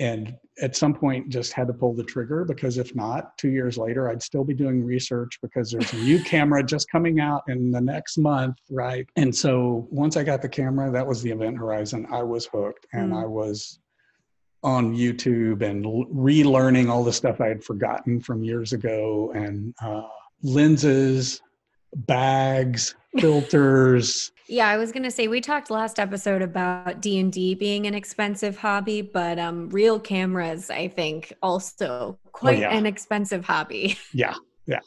and 0.00 0.36
at 0.62 0.74
some 0.74 0.94
point 0.94 1.28
just 1.28 1.52
had 1.52 1.66
to 1.66 1.72
pull 1.72 1.94
the 1.94 2.04
trigger 2.04 2.44
because 2.44 2.78
if 2.78 2.94
not, 2.94 3.36
two 3.36 3.50
years 3.50 3.76
later, 3.76 4.08
I'd 4.08 4.22
still 4.22 4.44
be 4.44 4.54
doing 4.54 4.82
research 4.82 5.38
because 5.42 5.70
there's 5.70 5.92
a 5.92 5.96
new 5.96 6.22
camera 6.22 6.62
just 6.62 6.90
coming 6.90 7.20
out 7.20 7.42
in 7.48 7.70
the 7.70 7.80
next 7.80 8.16
month, 8.16 8.56
right? 8.70 9.06
And 9.16 9.34
so 9.34 9.86
once 9.90 10.16
I 10.16 10.24
got 10.24 10.40
the 10.42 10.48
camera, 10.48 10.90
that 10.90 11.06
was 11.06 11.22
the 11.22 11.30
event 11.30 11.58
horizon. 11.58 12.06
I 12.10 12.22
was 12.22 12.46
hooked 12.46 12.86
and 12.92 13.12
mm. 13.12 13.22
I 13.22 13.26
was 13.26 13.78
on 14.62 14.96
YouTube 14.96 15.62
and 15.62 15.84
relearning 15.84 16.88
all 16.88 17.04
the 17.04 17.12
stuff 17.12 17.40
I 17.40 17.48
had 17.48 17.62
forgotten 17.62 18.20
from 18.20 18.42
years 18.42 18.72
ago 18.72 19.32
and 19.34 19.74
uh, 19.82 20.02
lenses, 20.42 21.40
bags, 21.94 22.94
filters. 23.18 24.32
Yeah, 24.48 24.68
I 24.68 24.76
was 24.76 24.92
going 24.92 25.02
to 25.02 25.10
say 25.10 25.26
we 25.26 25.40
talked 25.40 25.72
last 25.72 25.98
episode 25.98 26.40
about 26.40 27.02
D&D 27.02 27.56
being 27.56 27.88
an 27.88 27.96
expensive 27.96 28.56
hobby, 28.56 29.02
but 29.02 29.40
um 29.40 29.68
real 29.70 29.98
cameras 29.98 30.70
I 30.70 30.86
think 30.86 31.32
also 31.42 32.16
quite 32.30 32.58
oh, 32.58 32.60
yeah. 32.60 32.76
an 32.76 32.86
expensive 32.86 33.44
hobby. 33.44 33.98
Yeah. 34.12 34.34
Yeah. 34.68 34.78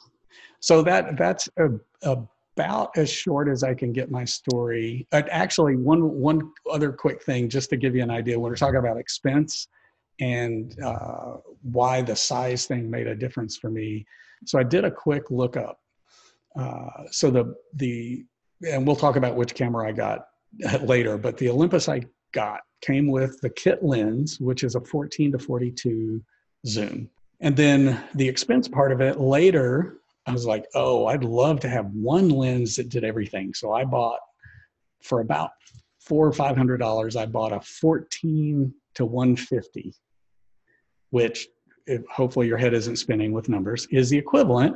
So 0.61 0.81
that 0.83 1.17
that's 1.17 1.49
a, 1.57 2.15
about 2.59 2.91
as 2.97 3.09
short 3.09 3.47
as 3.47 3.63
I 3.63 3.73
can 3.73 3.93
get 3.93 4.11
my 4.11 4.25
story. 4.25 5.07
Uh, 5.11 5.23
actually, 5.31 5.75
one 5.77 6.09
one 6.19 6.51
other 6.69 6.91
quick 6.91 7.23
thing 7.23 7.49
just 7.49 7.69
to 7.69 7.77
give 7.77 7.95
you 7.95 8.03
an 8.03 8.11
idea 8.11 8.39
when 8.39 8.51
we're 8.51 8.57
talking 8.57 8.79
about 8.79 8.97
expense 8.97 9.67
and 10.19 10.75
uh, 10.83 11.37
why 11.61 12.01
the 12.01 12.15
size 12.15 12.65
thing 12.65 12.89
made 12.89 13.07
a 13.07 13.15
difference 13.15 13.57
for 13.57 13.69
me. 13.69 14.05
So 14.45 14.59
I 14.59 14.63
did 14.63 14.83
a 14.83 14.91
quick 14.91 15.31
lookup. 15.31 15.79
Uh, 16.57 17.03
so 17.11 17.29
the 17.29 17.55
the 17.75 18.25
and 18.67 18.85
we'll 18.85 18.95
talk 18.95 19.15
about 19.15 19.35
which 19.35 19.55
camera 19.55 19.87
I 19.87 19.91
got 19.91 20.27
later, 20.81 21.17
but 21.17 21.37
the 21.37 21.49
Olympus 21.49 21.87
I 21.87 22.01
got 22.33 22.61
came 22.81 23.07
with 23.07 23.39
the 23.41 23.49
kit 23.49 23.83
lens, 23.83 24.39
which 24.39 24.63
is 24.63 24.75
a 24.75 24.81
14 24.81 25.33
to 25.33 25.39
42 25.39 26.21
zoom. 26.65 27.09
And 27.41 27.55
then 27.55 28.03
the 28.15 28.27
expense 28.27 28.67
part 28.67 28.91
of 28.91 29.01
it 29.01 29.19
later, 29.19 29.97
I 30.25 30.31
was 30.31 30.45
like, 30.45 30.65
oh, 30.75 31.07
I'd 31.07 31.23
love 31.23 31.59
to 31.61 31.69
have 31.69 31.85
one 31.93 32.29
lens 32.29 32.75
that 32.75 32.89
did 32.89 33.03
everything. 33.03 33.53
So 33.53 33.71
I 33.71 33.85
bought 33.85 34.19
for 35.01 35.21
about 35.21 35.51
four 35.99 36.27
or 36.27 36.33
five 36.33 36.57
hundred 36.57 36.77
dollars, 36.77 37.15
I 37.15 37.25
bought 37.25 37.53
a 37.53 37.61
14 37.61 38.73
to 38.95 39.05
150, 39.05 39.93
which 41.11 41.47
hopefully 42.11 42.47
your 42.47 42.57
head 42.57 42.73
isn't 42.73 42.97
spinning 42.97 43.31
with 43.31 43.49
numbers, 43.49 43.87
is 43.91 44.09
the 44.09 44.17
equivalent 44.17 44.75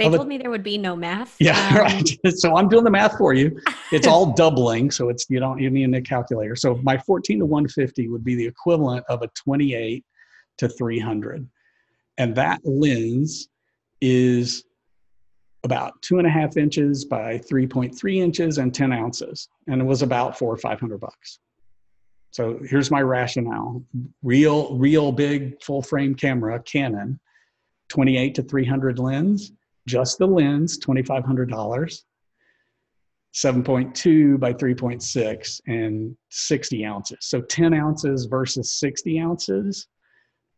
they 0.00 0.08
told 0.08 0.26
a, 0.26 0.28
me 0.28 0.38
there 0.38 0.50
would 0.50 0.62
be 0.62 0.78
no 0.78 0.96
math. 0.96 1.36
Yeah, 1.38 1.58
um, 1.68 1.76
right. 1.76 2.18
So 2.36 2.56
I'm 2.56 2.68
doing 2.68 2.84
the 2.84 2.90
math 2.90 3.16
for 3.18 3.34
you. 3.34 3.60
It's 3.92 4.06
all 4.06 4.32
doubling, 4.34 4.92
so 4.92 5.08
it's 5.08 5.26
you 5.28 5.40
don't 5.40 5.58
you 5.58 5.68
need 5.68 5.92
a 5.94 6.00
calculator. 6.00 6.54
So 6.54 6.76
my 6.84 6.96
14 6.96 7.40
to 7.40 7.44
150 7.44 8.08
would 8.08 8.22
be 8.22 8.36
the 8.36 8.46
equivalent 8.46 9.04
of 9.08 9.22
a 9.22 9.28
28 9.34 10.04
to 10.58 10.68
300, 10.68 11.48
and 12.18 12.34
that 12.36 12.60
lens 12.64 13.48
is 14.00 14.62
about 15.64 16.00
two 16.02 16.18
and 16.18 16.26
a 16.26 16.30
half 16.30 16.56
inches 16.56 17.04
by 17.04 17.38
3.3 17.38 18.16
inches 18.18 18.58
and 18.58 18.72
10 18.72 18.92
ounces, 18.92 19.48
and 19.66 19.80
it 19.80 19.84
was 19.84 20.02
about 20.02 20.38
four 20.38 20.54
or 20.54 20.56
five 20.56 20.78
hundred 20.78 21.00
bucks. 21.00 21.40
So 22.30 22.60
here's 22.64 22.92
my 22.92 23.02
rationale: 23.02 23.82
real, 24.22 24.78
real 24.78 25.10
big 25.10 25.60
full 25.64 25.82
frame 25.82 26.14
camera, 26.14 26.62
Canon, 26.62 27.18
28 27.88 28.36
to 28.36 28.42
300 28.44 29.00
lens 29.00 29.50
just 29.86 30.18
the 30.18 30.26
lens, 30.26 30.78
$2,500, 30.78 32.02
7.2 33.34 34.40
by 34.40 34.52
3.6, 34.52 35.60
and 35.66 36.16
60 36.30 36.84
ounces. 36.84 37.18
So 37.20 37.40
10 37.40 37.74
ounces 37.74 38.26
versus 38.26 38.78
60 38.78 39.20
ounces. 39.20 39.86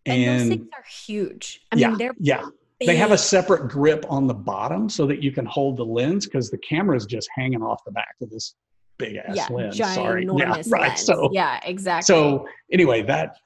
And, 0.06 0.22
and 0.22 0.40
those 0.40 0.48
things 0.48 0.68
are 0.74 0.84
huge. 0.88 1.60
I 1.70 1.76
yeah, 1.76 1.88
mean, 1.88 1.98
they're 1.98 2.14
yeah. 2.18 2.44
Big. 2.78 2.88
They 2.88 2.96
have 2.96 3.12
a 3.12 3.18
separate 3.18 3.68
grip 3.68 4.04
on 4.08 4.26
the 4.26 4.34
bottom 4.34 4.88
so 4.88 5.06
that 5.06 5.22
you 5.22 5.30
can 5.30 5.46
hold 5.46 5.76
the 5.76 5.84
lens 5.84 6.26
because 6.26 6.50
the 6.50 6.58
camera 6.58 6.96
is 6.96 7.06
just 7.06 7.28
hanging 7.36 7.62
off 7.62 7.84
the 7.84 7.92
back 7.92 8.16
of 8.20 8.30
this 8.30 8.56
big 8.98 9.16
ass 9.16 9.36
yeah, 9.36 9.46
lens. 9.50 9.76
Sorry. 9.76 10.26
Yeah, 10.36 10.62
right. 10.68 10.88
Lens. 10.88 11.06
So 11.06 11.30
yeah, 11.32 11.60
exactly. 11.64 12.12
So 12.12 12.48
anyway, 12.72 13.02
that 13.02 13.36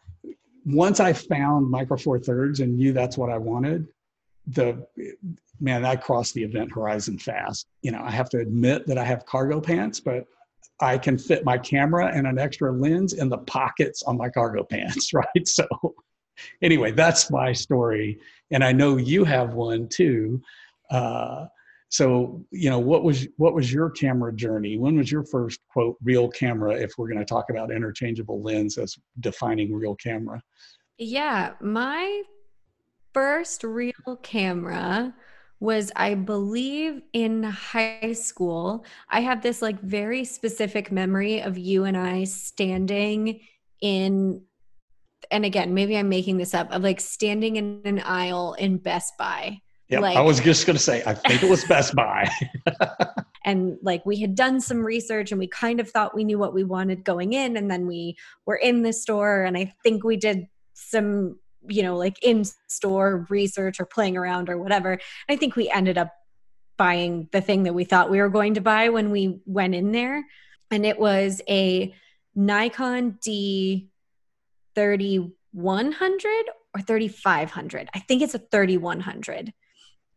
once 0.64 1.00
I 1.00 1.12
found 1.12 1.70
micro 1.70 1.96
four 1.96 2.18
thirds 2.18 2.60
and 2.60 2.76
knew 2.76 2.92
that's 2.92 3.18
what 3.18 3.30
I 3.30 3.38
wanted, 3.38 3.86
the 4.46 4.86
man, 5.60 5.84
I 5.84 5.96
crossed 5.96 6.34
the 6.34 6.42
event 6.42 6.72
horizon 6.72 7.18
fast. 7.18 7.66
You 7.82 7.92
know, 7.92 8.02
I 8.02 8.10
have 8.10 8.28
to 8.30 8.38
admit 8.38 8.86
that 8.86 8.98
I 8.98 9.04
have 9.04 9.26
cargo 9.26 9.60
pants, 9.60 10.00
but 10.00 10.26
I 10.80 10.98
can 10.98 11.16
fit 11.16 11.44
my 11.44 11.56
camera 11.56 12.10
and 12.12 12.26
an 12.26 12.38
extra 12.38 12.70
lens 12.70 13.14
in 13.14 13.28
the 13.28 13.38
pockets 13.38 14.02
on 14.02 14.16
my 14.16 14.28
cargo 14.28 14.62
pants, 14.62 15.12
right? 15.14 15.46
So, 15.46 15.66
anyway, 16.62 16.92
that's 16.92 17.30
my 17.30 17.52
story, 17.52 18.18
and 18.50 18.62
I 18.62 18.72
know 18.72 18.96
you 18.96 19.24
have 19.24 19.54
one 19.54 19.88
too. 19.88 20.40
Uh, 20.90 21.46
so, 21.88 22.44
you 22.50 22.68
know, 22.68 22.78
what 22.78 23.04
was 23.04 23.26
what 23.36 23.54
was 23.54 23.72
your 23.72 23.90
camera 23.90 24.34
journey? 24.34 24.76
When 24.76 24.98
was 24.98 25.10
your 25.10 25.24
first 25.24 25.60
quote 25.70 25.96
real 26.02 26.28
camera? 26.28 26.74
If 26.74 26.92
we're 26.98 27.08
going 27.08 27.20
to 27.20 27.24
talk 27.24 27.48
about 27.48 27.70
interchangeable 27.70 28.42
lens 28.42 28.76
as 28.76 28.96
defining 29.20 29.72
real 29.72 29.94
camera, 29.94 30.42
yeah, 30.98 31.52
my 31.60 32.22
first 33.16 33.64
real 33.64 34.18
camera 34.22 35.14
was 35.58 35.90
I 35.96 36.12
believe 36.12 37.00
in 37.14 37.44
high 37.44 38.12
school. 38.12 38.84
I 39.08 39.20
have 39.20 39.40
this 39.40 39.62
like 39.62 39.80
very 39.80 40.22
specific 40.22 40.92
memory 40.92 41.40
of 41.40 41.56
you 41.56 41.84
and 41.84 41.96
I 41.96 42.24
standing 42.24 43.40
in 43.80 44.42
and 45.30 45.46
again, 45.46 45.72
maybe 45.72 45.96
I'm 45.96 46.10
making 46.10 46.36
this 46.36 46.52
up 46.52 46.70
of 46.72 46.82
like 46.82 47.00
standing 47.00 47.56
in 47.56 47.80
an 47.86 48.00
aisle 48.00 48.52
in 48.58 48.76
Best 48.76 49.14
Buy. 49.16 49.62
Yeah, 49.88 50.00
like, 50.00 50.18
I 50.18 50.20
was 50.20 50.38
just 50.38 50.66
going 50.66 50.76
to 50.76 50.82
say, 50.82 51.02
I 51.06 51.14
think 51.14 51.42
it 51.42 51.48
was 51.48 51.64
Best 51.64 51.94
Buy. 51.94 52.28
and 53.46 53.78
like 53.82 54.04
we 54.04 54.20
had 54.20 54.34
done 54.34 54.60
some 54.60 54.84
research 54.84 55.32
and 55.32 55.38
we 55.38 55.46
kind 55.48 55.80
of 55.80 55.90
thought 55.90 56.14
we 56.14 56.22
knew 56.22 56.38
what 56.38 56.52
we 56.52 56.64
wanted 56.64 57.02
going 57.02 57.32
in. 57.32 57.56
And 57.56 57.70
then 57.70 57.86
we 57.86 58.18
were 58.44 58.56
in 58.56 58.82
the 58.82 58.92
store 58.92 59.44
and 59.44 59.56
I 59.56 59.72
think 59.82 60.04
we 60.04 60.18
did 60.18 60.48
some 60.74 61.38
you 61.68 61.82
know 61.82 61.96
like 61.96 62.22
in 62.22 62.44
store 62.68 63.26
research 63.28 63.80
or 63.80 63.86
playing 63.86 64.16
around 64.16 64.48
or 64.48 64.58
whatever. 64.58 64.98
I 65.28 65.36
think 65.36 65.56
we 65.56 65.70
ended 65.70 65.98
up 65.98 66.12
buying 66.76 67.28
the 67.32 67.40
thing 67.40 67.62
that 67.64 67.74
we 67.74 67.84
thought 67.84 68.10
we 68.10 68.20
were 68.20 68.28
going 68.28 68.54
to 68.54 68.60
buy 68.60 68.90
when 68.90 69.10
we 69.10 69.40
went 69.46 69.74
in 69.74 69.92
there. 69.92 70.24
And 70.70 70.84
it 70.84 70.98
was 70.98 71.40
a 71.48 71.94
nikon 72.34 73.18
d 73.22 73.88
3100 74.74 76.28
or 76.74 76.80
3500 76.82 77.88
i 77.94 77.98
think 77.98 78.20
it's 78.20 78.34
a 78.34 78.38
3100 78.38 79.54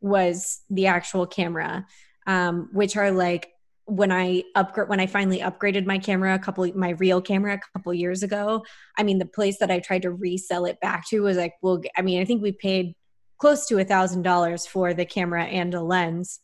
was 0.02 0.60
the 0.70 0.88
actual 0.88 1.26
camera 1.26 1.86
um, 2.28 2.70
which 2.74 2.98
are 2.98 3.12
like 3.12 3.54
when 3.90 4.12
I 4.12 4.44
upgrade 4.56 4.90
when 4.90 5.00
I 5.00 5.08
finally 5.08 5.40
upgraded 5.40 5.86
my 5.86 5.98
camera 5.98 6.36
a 6.36 6.40
couple 6.40 6.70
my 6.76 6.92
real 6.92 7.22
camera 7.22 7.56
a 7.56 7.78
couple 7.78 7.94
years 7.94 8.24
ago, 8.24 8.64
I 8.98 9.04
mean 9.04 9.18
the 9.18 9.26
place 9.26 9.58
that 9.60 9.72
I 9.72 9.80
tried 9.80 10.04
to 10.04 10.12
resell 10.12 10.66
it 10.66 10.80
back 10.80 11.08
to 11.10 11.22
was 11.22 11.38
like, 11.38 11.54
well, 11.62 11.82
I 11.98 12.02
mean 12.02 12.22
I 12.22 12.26
think 12.26 12.42
we 12.42 12.52
paid 12.52 12.96
close 13.40 13.66
to 13.68 13.80
a 13.80 13.86
thousand 13.86 14.22
dollars 14.22 14.66
for 14.66 14.94
the 14.94 15.06
camera 15.06 15.44
and 15.46 15.74
a 15.74 15.82
lens 15.82 16.40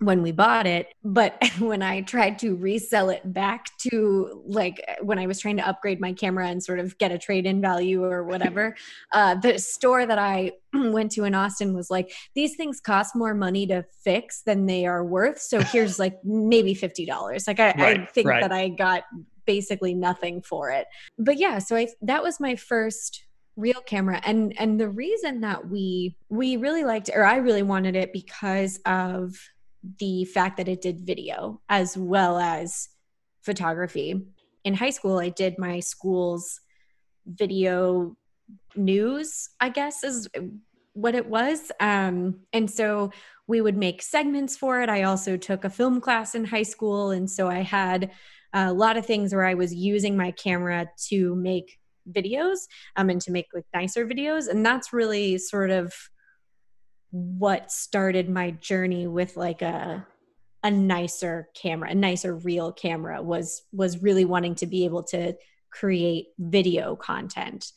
when 0.00 0.22
we 0.22 0.32
bought 0.32 0.66
it 0.66 0.88
but 1.04 1.36
when 1.58 1.82
i 1.82 2.00
tried 2.00 2.38
to 2.38 2.56
resell 2.56 3.10
it 3.10 3.32
back 3.32 3.66
to 3.78 4.42
like 4.46 4.82
when 5.02 5.18
i 5.18 5.26
was 5.26 5.38
trying 5.38 5.56
to 5.56 5.66
upgrade 5.66 6.00
my 6.00 6.12
camera 6.12 6.48
and 6.48 6.62
sort 6.62 6.78
of 6.78 6.96
get 6.98 7.12
a 7.12 7.18
trade 7.18 7.46
in 7.46 7.60
value 7.60 8.02
or 8.04 8.24
whatever 8.24 8.74
uh, 9.12 9.34
the 9.36 9.58
store 9.58 10.06
that 10.06 10.18
i 10.18 10.50
went 10.74 11.12
to 11.12 11.24
in 11.24 11.34
austin 11.34 11.74
was 11.74 11.90
like 11.90 12.12
these 12.34 12.56
things 12.56 12.80
cost 12.80 13.14
more 13.14 13.34
money 13.34 13.66
to 13.66 13.84
fix 14.02 14.42
than 14.42 14.66
they 14.66 14.86
are 14.86 15.04
worth 15.04 15.40
so 15.40 15.60
here's 15.72 15.98
like 15.98 16.18
maybe 16.24 16.74
$50 16.74 17.46
like 17.46 17.60
i, 17.60 17.66
right, 17.72 18.00
I 18.00 18.06
think 18.06 18.26
right. 18.26 18.40
that 18.40 18.52
i 18.52 18.68
got 18.68 19.04
basically 19.46 19.94
nothing 19.94 20.42
for 20.42 20.70
it 20.70 20.86
but 21.18 21.36
yeah 21.36 21.58
so 21.58 21.76
i 21.76 21.88
that 22.02 22.22
was 22.22 22.40
my 22.40 22.56
first 22.56 23.24
real 23.56 23.80
camera 23.84 24.20
and 24.24 24.54
and 24.58 24.80
the 24.80 24.88
reason 24.88 25.40
that 25.40 25.68
we 25.68 26.16
we 26.30 26.56
really 26.56 26.84
liked 26.84 27.10
or 27.12 27.24
i 27.24 27.36
really 27.36 27.62
wanted 27.62 27.96
it 27.96 28.12
because 28.12 28.78
of 28.86 29.36
the 29.98 30.24
fact 30.26 30.56
that 30.56 30.68
it 30.68 30.80
did 30.80 31.00
video 31.00 31.60
as 31.68 31.96
well 31.96 32.38
as 32.38 32.88
photography. 33.42 34.20
In 34.64 34.74
high 34.74 34.90
school, 34.90 35.18
I 35.18 35.30
did 35.30 35.58
my 35.58 35.80
school's 35.80 36.60
video 37.26 38.16
news, 38.76 39.48
I 39.60 39.70
guess 39.70 40.04
is 40.04 40.28
what 40.92 41.14
it 41.14 41.26
was. 41.26 41.70
Um, 41.80 42.40
and 42.52 42.70
so 42.70 43.10
we 43.46 43.60
would 43.60 43.76
make 43.76 44.02
segments 44.02 44.56
for 44.56 44.82
it. 44.82 44.88
I 44.88 45.04
also 45.04 45.36
took 45.36 45.64
a 45.64 45.70
film 45.70 46.00
class 46.00 46.34
in 46.34 46.44
high 46.44 46.62
school. 46.62 47.10
And 47.10 47.30
so 47.30 47.48
I 47.48 47.62
had 47.62 48.10
a 48.52 48.72
lot 48.72 48.96
of 48.96 49.06
things 49.06 49.32
where 49.32 49.44
I 49.44 49.54
was 49.54 49.74
using 49.74 50.16
my 50.16 50.32
camera 50.32 50.88
to 51.08 51.34
make 51.36 51.78
videos 52.10 52.58
um, 52.96 53.10
and 53.10 53.20
to 53.22 53.30
make 53.30 53.46
like 53.54 53.66
nicer 53.74 54.06
videos. 54.06 54.48
And 54.48 54.64
that's 54.64 54.92
really 54.92 55.38
sort 55.38 55.70
of 55.70 55.92
what 57.10 57.70
started 57.70 58.28
my 58.28 58.52
journey 58.52 59.06
with 59.06 59.36
like 59.36 59.62
a 59.62 60.06
a 60.62 60.70
nicer 60.70 61.48
camera 61.54 61.90
a 61.90 61.94
nicer 61.94 62.34
real 62.34 62.70
camera 62.70 63.22
was 63.22 63.62
was 63.72 64.02
really 64.02 64.24
wanting 64.24 64.54
to 64.54 64.66
be 64.66 64.84
able 64.84 65.02
to 65.02 65.34
create 65.70 66.28
video 66.38 66.94
content 66.96 67.72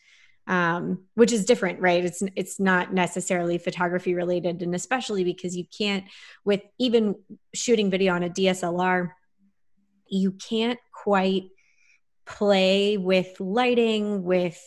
um, 0.48 1.06
which 1.16 1.32
is 1.32 1.46
different, 1.46 1.80
right? 1.80 2.04
It's 2.04 2.22
it's 2.36 2.60
not 2.60 2.94
necessarily 2.94 3.58
photography 3.58 4.14
related, 4.14 4.62
and 4.62 4.76
especially 4.76 5.24
because 5.24 5.56
you 5.56 5.66
can't 5.66 6.04
with 6.44 6.62
even 6.78 7.16
shooting 7.54 7.90
video 7.90 8.14
on 8.14 8.24
a 8.24 8.30
DSLR, 8.30 9.12
you 10.08 10.32
can't 10.34 10.80
quite 10.92 11.44
play 12.26 12.98
with 12.98 13.40
lighting, 13.40 14.24
with 14.24 14.60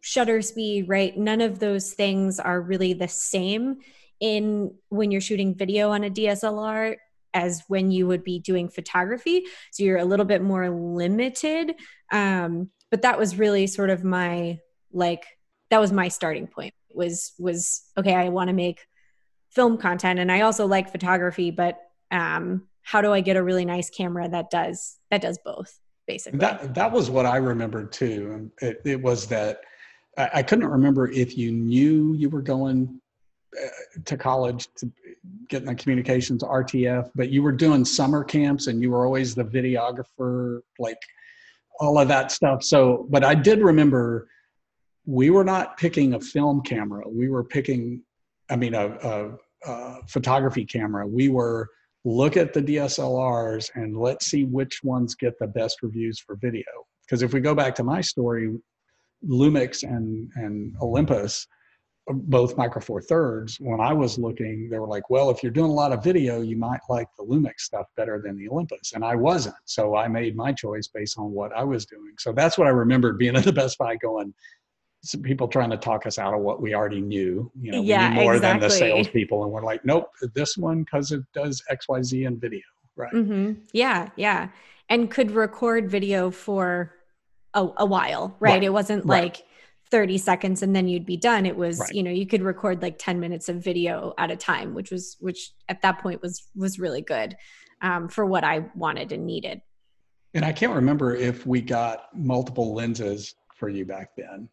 shutter 0.00 0.42
speed, 0.42 0.88
right? 0.88 1.16
None 1.16 1.40
of 1.40 1.58
those 1.58 1.92
things 1.92 2.40
are 2.40 2.60
really 2.60 2.92
the 2.92 3.08
same 3.08 3.78
in 4.18 4.74
when 4.88 5.10
you're 5.10 5.20
shooting 5.20 5.54
video 5.54 5.90
on 5.90 6.04
a 6.04 6.10
DSLR 6.10 6.96
as 7.32 7.62
when 7.68 7.90
you 7.90 8.06
would 8.06 8.24
be 8.24 8.38
doing 8.38 8.68
photography. 8.68 9.44
So 9.72 9.84
you're 9.84 9.98
a 9.98 10.04
little 10.04 10.26
bit 10.26 10.42
more 10.42 10.68
limited. 10.68 11.74
Um, 12.10 12.70
but 12.90 13.02
that 13.02 13.18
was 13.18 13.38
really 13.38 13.66
sort 13.66 13.90
of 13.90 14.04
my 14.04 14.58
like 14.92 15.24
that 15.70 15.80
was 15.80 15.92
my 15.92 16.08
starting 16.08 16.46
point 16.46 16.74
was 16.92 17.32
was 17.38 17.82
okay 17.96 18.14
i 18.14 18.28
want 18.28 18.48
to 18.48 18.54
make 18.54 18.86
film 19.50 19.78
content 19.78 20.18
and 20.18 20.30
i 20.30 20.40
also 20.40 20.66
like 20.66 20.90
photography 20.90 21.50
but 21.50 21.78
um 22.10 22.66
how 22.82 23.00
do 23.00 23.12
i 23.12 23.20
get 23.20 23.36
a 23.36 23.42
really 23.42 23.64
nice 23.64 23.90
camera 23.90 24.28
that 24.28 24.50
does 24.50 24.98
that 25.10 25.20
does 25.20 25.38
both 25.44 25.78
basically 26.06 26.38
that 26.38 26.74
that 26.74 26.90
was 26.90 27.08
what 27.08 27.26
i 27.26 27.36
remembered 27.36 27.92
too 27.92 28.50
it, 28.60 28.80
it 28.84 29.00
was 29.00 29.26
that 29.26 29.60
I, 30.16 30.30
I 30.34 30.42
couldn't 30.42 30.68
remember 30.68 31.10
if 31.10 31.36
you 31.36 31.52
knew 31.52 32.14
you 32.14 32.28
were 32.28 32.42
going 32.42 33.00
uh, 33.56 33.68
to 34.04 34.16
college 34.16 34.68
to 34.76 34.90
get 35.48 35.62
in 35.62 35.66
the 35.66 35.74
communications 35.74 36.42
RTF, 36.42 37.10
but 37.14 37.30
you 37.30 37.42
were 37.42 37.52
doing 37.52 37.84
summer 37.84 38.24
camps 38.24 38.66
and 38.68 38.80
you 38.80 38.90
were 38.90 39.04
always 39.04 39.34
the 39.34 39.44
videographer, 39.44 40.60
like 40.78 40.98
all 41.80 41.98
of 41.98 42.08
that 42.08 42.30
stuff. 42.30 42.62
So, 42.62 43.06
but 43.10 43.24
I 43.24 43.34
did 43.34 43.60
remember 43.60 44.28
we 45.06 45.30
were 45.30 45.44
not 45.44 45.76
picking 45.76 46.14
a 46.14 46.20
film 46.20 46.62
camera. 46.62 47.04
We 47.08 47.28
were 47.28 47.42
picking, 47.42 48.02
I 48.48 48.56
mean, 48.56 48.74
a, 48.74 48.86
a, 48.86 49.70
a, 49.70 50.06
photography 50.06 50.64
camera. 50.64 51.06
We 51.06 51.28
were 51.28 51.68
look 52.04 52.36
at 52.36 52.52
the 52.52 52.62
DSLRs 52.62 53.70
and 53.74 53.96
let's 53.96 54.26
see 54.26 54.44
which 54.44 54.80
ones 54.82 55.14
get 55.14 55.38
the 55.38 55.46
best 55.46 55.82
reviews 55.82 56.18
for 56.20 56.36
video. 56.36 56.64
Because 57.04 57.22
if 57.22 57.32
we 57.32 57.40
go 57.40 57.54
back 57.54 57.74
to 57.76 57.84
my 57.84 58.00
story, 58.00 58.56
Lumix 59.26 59.82
and 59.82 60.30
and 60.36 60.74
Olympus, 60.80 61.46
both 62.06 62.56
Micro 62.56 62.80
Four 62.80 63.02
Thirds. 63.02 63.58
When 63.60 63.80
I 63.80 63.92
was 63.92 64.18
looking, 64.18 64.68
they 64.70 64.78
were 64.78 64.88
like, 64.88 65.10
"Well, 65.10 65.30
if 65.30 65.42
you're 65.42 65.52
doing 65.52 65.70
a 65.70 65.74
lot 65.74 65.92
of 65.92 66.02
video, 66.02 66.40
you 66.40 66.56
might 66.56 66.80
like 66.88 67.08
the 67.18 67.24
Lumix 67.24 67.60
stuff 67.60 67.86
better 67.96 68.20
than 68.24 68.36
the 68.36 68.48
Olympus," 68.48 68.92
and 68.94 69.04
I 69.04 69.14
wasn't. 69.14 69.56
So 69.64 69.96
I 69.96 70.08
made 70.08 70.36
my 70.36 70.52
choice 70.52 70.88
based 70.88 71.18
on 71.18 71.32
what 71.32 71.52
I 71.52 71.64
was 71.64 71.86
doing. 71.86 72.14
So 72.18 72.32
that's 72.32 72.56
what 72.58 72.66
I 72.66 72.70
remembered 72.70 73.18
being 73.18 73.36
at 73.36 73.44
the 73.44 73.52
Best 73.52 73.78
Buy 73.78 73.96
going 73.96 74.32
some 75.02 75.22
people 75.22 75.48
trying 75.48 75.70
to 75.70 75.76
talk 75.76 76.06
us 76.06 76.18
out 76.18 76.34
of 76.34 76.40
what 76.40 76.60
we 76.60 76.74
already 76.74 77.00
knew. 77.00 77.50
You 77.60 77.72
know, 77.72 77.82
yeah, 77.82 78.10
more 78.10 78.34
exactly. 78.34 78.60
than 78.60 78.68
the 78.68 78.74
salespeople, 78.74 79.44
and 79.44 79.52
we're 79.52 79.64
like, 79.64 79.84
nope, 79.84 80.10
this 80.34 80.56
one 80.56 80.82
because 80.84 81.12
it 81.12 81.22
does 81.32 81.62
X, 81.70 81.88
Y, 81.88 82.02
Z 82.02 82.24
in 82.24 82.38
video, 82.38 82.62
right? 82.96 83.12
Mm-hmm. 83.12 83.62
Yeah, 83.72 84.10
yeah, 84.16 84.50
and 84.88 85.10
could 85.10 85.30
record 85.30 85.90
video 85.90 86.30
for 86.30 86.94
a, 87.54 87.68
a 87.78 87.86
while, 87.86 88.36
right? 88.40 88.52
right? 88.52 88.62
It 88.62 88.72
wasn't 88.72 89.04
right. 89.06 89.24
like 89.24 89.44
30 89.90 90.18
seconds 90.18 90.62
and 90.62 90.74
then 90.74 90.88
you'd 90.88 91.06
be 91.06 91.16
done. 91.16 91.46
It 91.46 91.56
was, 91.56 91.80
right. 91.80 91.92
you 91.92 92.02
know, 92.02 92.10
you 92.10 92.26
could 92.26 92.42
record 92.42 92.82
like 92.82 92.98
10 92.98 93.18
minutes 93.18 93.48
of 93.48 93.56
video 93.56 94.14
at 94.18 94.30
a 94.30 94.36
time, 94.36 94.74
which 94.74 94.90
was, 94.90 95.16
which 95.20 95.52
at 95.68 95.82
that 95.82 96.00
point 96.00 96.22
was 96.22 96.48
was 96.54 96.78
really 96.78 97.02
good 97.02 97.36
um, 97.82 98.08
for 98.08 98.24
what 98.24 98.44
I 98.44 98.66
wanted 98.74 99.12
and 99.12 99.26
needed. 99.26 99.60
And 100.34 100.44
I 100.44 100.52
can't 100.52 100.74
remember 100.74 101.14
if 101.14 101.46
we 101.46 101.60
got 101.60 102.06
multiple 102.14 102.72
lenses 102.72 103.34
for 103.56 103.68
you 103.68 103.84
back 103.84 104.10
then. 104.16 104.48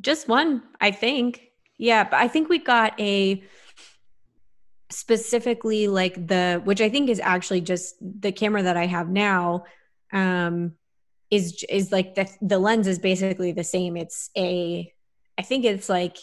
Just 0.00 0.28
one, 0.28 0.62
I 0.80 0.90
think. 0.90 1.48
Yeah, 1.78 2.04
but 2.04 2.16
I 2.16 2.28
think 2.28 2.48
we 2.48 2.58
got 2.58 2.98
a 3.00 3.42
specifically 4.90 5.88
like 5.88 6.26
the 6.26 6.60
which 6.64 6.82
I 6.82 6.90
think 6.90 7.08
is 7.08 7.18
actually 7.18 7.62
just 7.62 7.94
the 8.00 8.30
camera 8.30 8.62
that 8.62 8.76
I 8.76 8.84
have 8.84 9.08
now 9.08 9.64
um 10.12 10.72
is 11.32 11.64
is 11.70 11.90
like 11.90 12.14
the 12.14 12.30
the 12.42 12.58
lens 12.58 12.86
is 12.86 12.98
basically 12.98 13.52
the 13.52 13.64
same. 13.64 13.96
It's 13.96 14.30
a 14.36 14.92
I 15.38 15.42
think 15.42 15.64
it's 15.64 15.88
like 15.88 16.18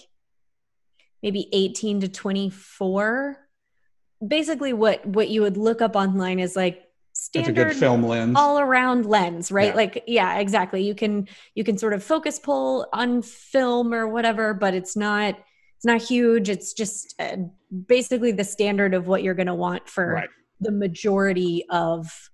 maybe 1.23 1.49
18 1.51 2.01
to 2.01 2.07
24. 2.07 3.37
Basically 4.25 4.71
what 4.71 5.03
what 5.07 5.29
you 5.29 5.41
would 5.41 5.57
look 5.57 5.81
up 5.81 5.95
online 5.95 6.39
is 6.39 6.55
like 6.55 6.83
standard 7.13 7.75
film 7.75 8.03
lens 8.03 8.35
all 8.37 8.59
around 8.59 9.05
lens 9.05 9.51
right 9.51 9.69
yeah. 9.69 9.75
like 9.75 10.03
yeah 10.07 10.37
exactly 10.37 10.83
you 10.83 10.95
can 10.95 11.27
you 11.53 11.65
can 11.65 11.77
sort 11.77 11.91
of 11.91 12.01
focus 12.01 12.39
pull 12.39 12.87
on 12.93 13.21
film 13.21 13.93
or 13.93 14.07
whatever 14.07 14.53
but 14.53 14.73
it's 14.73 14.95
not 14.95 15.35
it's 15.75 15.85
not 15.85 16.01
huge 16.01 16.47
it's 16.47 16.71
just 16.71 17.15
uh, 17.19 17.35
basically 17.87 18.31
the 18.31 18.43
standard 18.43 18.93
of 18.93 19.07
what 19.07 19.21
you're 19.21 19.33
going 19.33 19.47
to 19.47 19.53
want 19.53 19.89
for 19.89 20.13
right. 20.13 20.29
the 20.61 20.71
majority 20.71 21.65
of 21.69 22.29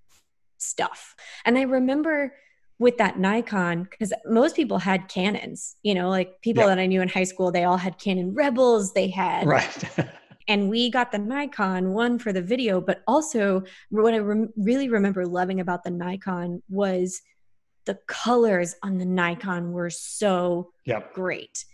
stuff 0.59 1.15
and 1.45 1.57
i 1.57 1.63
remember 1.63 2.31
with 2.79 2.97
that 2.97 3.17
nikon 3.17 3.83
because 3.83 4.11
most 4.25 4.55
people 4.55 4.77
had 4.77 5.07
canons 5.07 5.75
you 5.83 5.93
know 5.93 6.09
like 6.09 6.41
people 6.41 6.63
yeah. 6.63 6.69
that 6.69 6.79
i 6.79 6.85
knew 6.85 7.01
in 7.01 7.07
high 7.07 7.23
school 7.23 7.51
they 7.51 7.63
all 7.63 7.77
had 7.77 7.97
canon 7.97 8.33
rebels 8.33 8.93
they 8.93 9.07
had 9.07 9.47
right 9.47 9.83
and 10.47 10.69
we 10.69 10.89
got 10.89 11.11
the 11.11 11.17
Nikon 11.17 11.93
one 11.93 12.19
for 12.19 12.31
the 12.31 12.41
video, 12.41 12.79
but 12.79 13.01
also 13.07 13.63
what 13.89 14.13
I 14.13 14.17
re- 14.17 14.47
really 14.55 14.89
remember 14.89 15.25
loving 15.25 15.59
about 15.59 15.83
the 15.83 15.89
Nikon 15.89 16.61
was 16.69 17.21
the 17.85 17.97
colors 18.07 18.75
on 18.83 18.97
the 18.97 19.05
Nikon 19.05 19.71
were 19.71 19.89
so 19.89 20.71
yep. 20.85 21.13
great. 21.13 21.65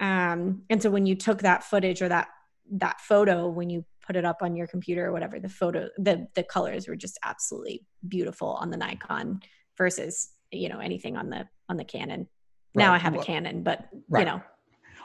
Um, 0.00 0.62
and 0.70 0.82
so 0.82 0.90
when 0.90 1.06
you 1.06 1.14
took 1.14 1.42
that 1.42 1.64
footage 1.64 2.02
or 2.02 2.08
that 2.08 2.28
that 2.74 3.00
photo, 3.00 3.48
when 3.48 3.70
you 3.70 3.84
put 4.06 4.16
it 4.16 4.24
up 4.24 4.38
on 4.40 4.56
your 4.56 4.66
computer 4.66 5.06
or 5.06 5.12
whatever, 5.12 5.38
the 5.38 5.48
photo, 5.48 5.88
the 5.98 6.26
the 6.34 6.42
colors 6.42 6.88
were 6.88 6.96
just 6.96 7.18
absolutely 7.24 7.84
beautiful 8.06 8.50
on 8.54 8.70
the 8.70 8.76
Nikon 8.76 9.40
versus 9.76 10.30
you 10.52 10.68
know 10.68 10.78
anything 10.78 11.16
on 11.16 11.30
the 11.30 11.48
on 11.68 11.76
the 11.76 11.84
Canon. 11.84 12.28
Right. 12.74 12.84
Now 12.84 12.92
I 12.92 12.98
have 12.98 13.14
a 13.14 13.22
Canon, 13.22 13.62
but 13.62 13.88
right. 14.08 14.20
you 14.20 14.26
know 14.26 14.42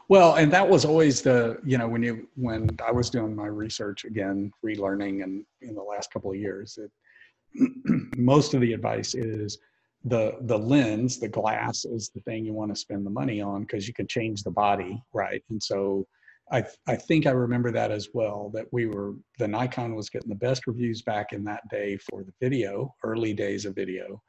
well, 0.09 0.35
and 0.35 0.51
that 0.53 0.67
was 0.67 0.85
always 0.85 1.21
the, 1.21 1.57
you 1.65 1.77
know, 1.77 1.87
when 1.87 2.01
you, 2.01 2.29
when 2.35 2.69
I 2.85 2.91
was 2.91 3.09
doing 3.09 3.35
my 3.35 3.47
research 3.47 4.05
again, 4.05 4.51
relearning 4.65 5.23
and 5.23 5.45
in 5.61 5.75
the 5.75 5.83
last 5.83 6.11
couple 6.11 6.31
of 6.31 6.37
years, 6.37 6.77
it, 6.77 6.91
most 8.17 8.53
of 8.53 8.61
the 8.61 8.71
advice 8.71 9.15
is 9.15 9.57
the, 10.05 10.37
the 10.41 10.57
lens, 10.57 11.19
the 11.19 11.27
glass 11.27 11.83
is 11.83 12.09
the 12.15 12.21
thing 12.21 12.45
you 12.45 12.53
want 12.53 12.73
to 12.73 12.79
spend 12.79 13.05
the 13.05 13.11
money 13.11 13.41
on 13.41 13.61
because 13.61 13.87
you 13.87 13.93
can 13.93 14.07
change 14.07 14.43
the 14.43 14.51
body. 14.51 15.01
Right. 15.13 15.43
And 15.49 15.61
so 15.61 16.07
I, 16.53 16.63
I 16.87 16.95
think 16.95 17.25
I 17.25 17.31
remember 17.31 17.71
that 17.71 17.91
as 17.91 18.07
well, 18.13 18.49
that 18.53 18.67
we 18.71 18.85
were, 18.85 19.15
the 19.39 19.47
Nikon 19.47 19.93
was 19.93 20.09
getting 20.09 20.29
the 20.29 20.35
best 20.35 20.67
reviews 20.67 21.01
back 21.01 21.33
in 21.33 21.43
that 21.45 21.67
day 21.69 21.97
for 21.97 22.23
the 22.23 22.31
video, 22.41 22.95
early 23.03 23.33
days 23.33 23.65
of 23.65 23.75
video. 23.75 24.21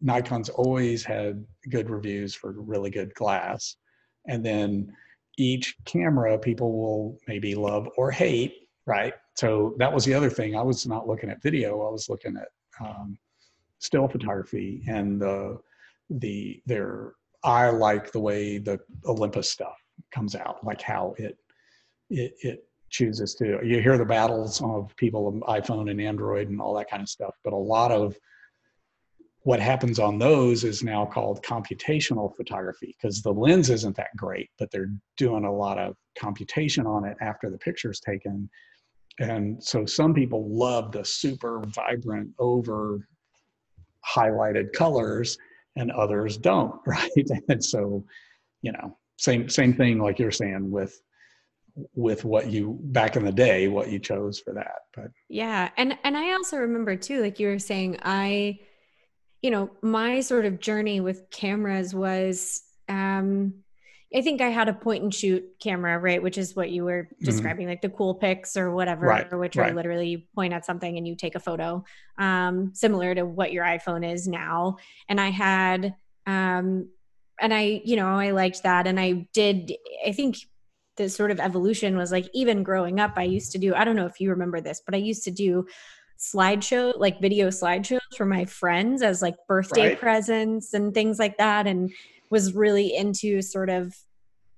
Nikon's 0.00 0.48
always 0.48 1.04
had 1.04 1.44
good 1.70 1.90
reviews 1.90 2.34
for 2.34 2.52
really 2.52 2.90
good 2.90 3.14
glass. 3.14 3.76
And 4.26 4.44
then 4.44 4.92
each 5.38 5.76
camera 5.84 6.38
people 6.38 6.72
will 6.72 7.18
maybe 7.28 7.54
love 7.54 7.88
or 7.96 8.10
hate, 8.10 8.68
right? 8.86 9.14
So 9.34 9.74
that 9.78 9.92
was 9.92 10.04
the 10.04 10.14
other 10.14 10.30
thing. 10.30 10.56
I 10.56 10.62
was 10.62 10.86
not 10.86 11.06
looking 11.06 11.30
at 11.30 11.42
video. 11.42 11.86
I 11.86 11.90
was 11.90 12.08
looking 12.08 12.36
at 12.36 12.48
um, 12.84 13.18
still 13.78 14.08
photography 14.08 14.82
and 14.88 15.20
the 15.20 15.58
the 16.08 16.62
their 16.66 17.12
I 17.42 17.70
like 17.70 18.12
the 18.12 18.20
way 18.20 18.58
the 18.58 18.80
Olympus 19.06 19.50
stuff 19.50 19.76
comes 20.12 20.34
out, 20.34 20.64
like 20.64 20.80
how 20.80 21.14
it 21.18 21.36
it 22.10 22.34
it 22.42 22.68
chooses 22.90 23.34
to. 23.36 23.60
You 23.64 23.80
hear 23.80 23.98
the 23.98 24.04
battles 24.04 24.60
of 24.62 24.94
people 24.96 25.40
iPhone 25.48 25.90
and 25.90 26.00
Android 26.00 26.48
and 26.48 26.60
all 26.60 26.74
that 26.74 26.90
kind 26.90 27.02
of 27.02 27.08
stuff, 27.08 27.34
but 27.44 27.52
a 27.52 27.56
lot 27.56 27.92
of 27.92 28.16
what 29.46 29.60
happens 29.60 30.00
on 30.00 30.18
those 30.18 30.64
is 30.64 30.82
now 30.82 31.06
called 31.06 31.40
computational 31.44 32.34
photography 32.36 32.96
because 33.00 33.22
the 33.22 33.32
lens 33.32 33.70
isn't 33.70 33.94
that 33.94 34.08
great, 34.16 34.50
but 34.58 34.68
they're 34.72 34.90
doing 35.16 35.44
a 35.44 35.52
lot 35.52 35.78
of 35.78 35.94
computation 36.18 36.84
on 36.84 37.04
it 37.04 37.16
after 37.20 37.48
the 37.48 37.56
picture 37.58 37.92
is 37.92 38.00
taken. 38.00 38.50
And 39.20 39.62
so 39.62 39.86
some 39.86 40.14
people 40.14 40.48
love 40.48 40.90
the 40.90 41.04
super 41.04 41.62
vibrant, 41.68 42.30
over 42.40 43.06
highlighted 44.04 44.72
colors, 44.72 45.38
and 45.76 45.92
others 45.92 46.36
don't, 46.36 46.80
right? 46.86 47.08
And 47.48 47.64
so, 47.64 48.04
you 48.62 48.72
know, 48.72 48.98
same 49.16 49.48
same 49.48 49.74
thing 49.74 50.00
like 50.00 50.18
you're 50.18 50.32
saying 50.32 50.68
with 50.68 51.00
with 51.94 52.24
what 52.24 52.50
you 52.50 52.80
back 52.82 53.14
in 53.14 53.24
the 53.24 53.30
day, 53.30 53.68
what 53.68 53.90
you 53.90 54.00
chose 54.00 54.40
for 54.40 54.52
that. 54.54 54.78
But 54.92 55.12
yeah, 55.28 55.70
and 55.76 55.96
and 56.02 56.16
I 56.16 56.32
also 56.32 56.56
remember 56.56 56.96
too, 56.96 57.22
like 57.22 57.38
you 57.38 57.46
were 57.46 57.60
saying, 57.60 58.00
I 58.02 58.58
you 59.42 59.50
know, 59.50 59.70
my 59.82 60.20
sort 60.20 60.44
of 60.46 60.60
journey 60.60 61.00
with 61.00 61.30
cameras 61.30 61.94
was 61.94 62.62
um 62.88 63.54
I 64.14 64.22
think 64.22 64.40
I 64.40 64.48
had 64.48 64.68
a 64.68 64.72
point 64.72 65.02
and 65.02 65.12
shoot 65.12 65.44
camera, 65.60 65.98
right? 65.98 66.22
Which 66.22 66.38
is 66.38 66.54
what 66.54 66.70
you 66.70 66.84
were 66.84 67.04
mm-hmm. 67.04 67.24
describing, 67.24 67.66
mm-hmm. 67.66 67.70
like 67.70 67.82
the 67.82 67.88
Coolpix 67.88 68.56
or 68.56 68.70
whatever, 68.70 69.06
right, 69.06 69.36
which 69.36 69.56
right. 69.56 69.72
are 69.72 69.74
literally 69.74 70.08
you 70.08 70.22
point 70.34 70.54
at 70.54 70.64
something 70.64 70.96
and 70.96 71.06
you 71.06 71.16
take 71.16 71.34
a 71.34 71.40
photo, 71.40 71.84
um, 72.18 72.70
similar 72.72 73.14
to 73.14 73.26
what 73.26 73.52
your 73.52 73.64
iPhone 73.64 74.10
is 74.10 74.28
now. 74.28 74.76
And 75.08 75.20
I 75.20 75.30
had 75.30 75.96
um, 76.26 76.88
and 77.40 77.52
I, 77.52 77.82
you 77.84 77.96
know, 77.96 78.08
I 78.08 78.30
liked 78.30 78.62
that. 78.62 78.86
And 78.86 78.98
I 78.98 79.28
did, 79.32 79.72
I 80.06 80.12
think 80.12 80.36
the 80.96 81.08
sort 81.08 81.30
of 81.30 81.40
evolution 81.40 81.96
was 81.96 82.10
like 82.10 82.28
even 82.32 82.62
growing 82.62 82.98
up, 83.00 83.12
I 83.16 83.24
used 83.24 83.52
to 83.52 83.58
do, 83.58 83.74
I 83.74 83.84
don't 83.84 83.96
know 83.96 84.06
if 84.06 84.20
you 84.20 84.30
remember 84.30 84.60
this, 84.60 84.80
but 84.84 84.94
I 84.94 84.98
used 84.98 85.24
to 85.24 85.30
do 85.30 85.66
slideshow, 86.18 86.98
like 86.98 87.20
video 87.20 87.48
slideshows 87.48 88.00
for 88.16 88.26
my 88.26 88.44
friends 88.44 89.02
as 89.02 89.22
like 89.22 89.36
birthday 89.48 89.88
right. 89.88 90.00
presents 90.00 90.74
and 90.74 90.94
things 90.94 91.18
like 91.18 91.38
that. 91.38 91.66
And 91.66 91.92
was 92.30 92.54
really 92.54 92.96
into 92.96 93.42
sort 93.42 93.70
of 93.70 93.94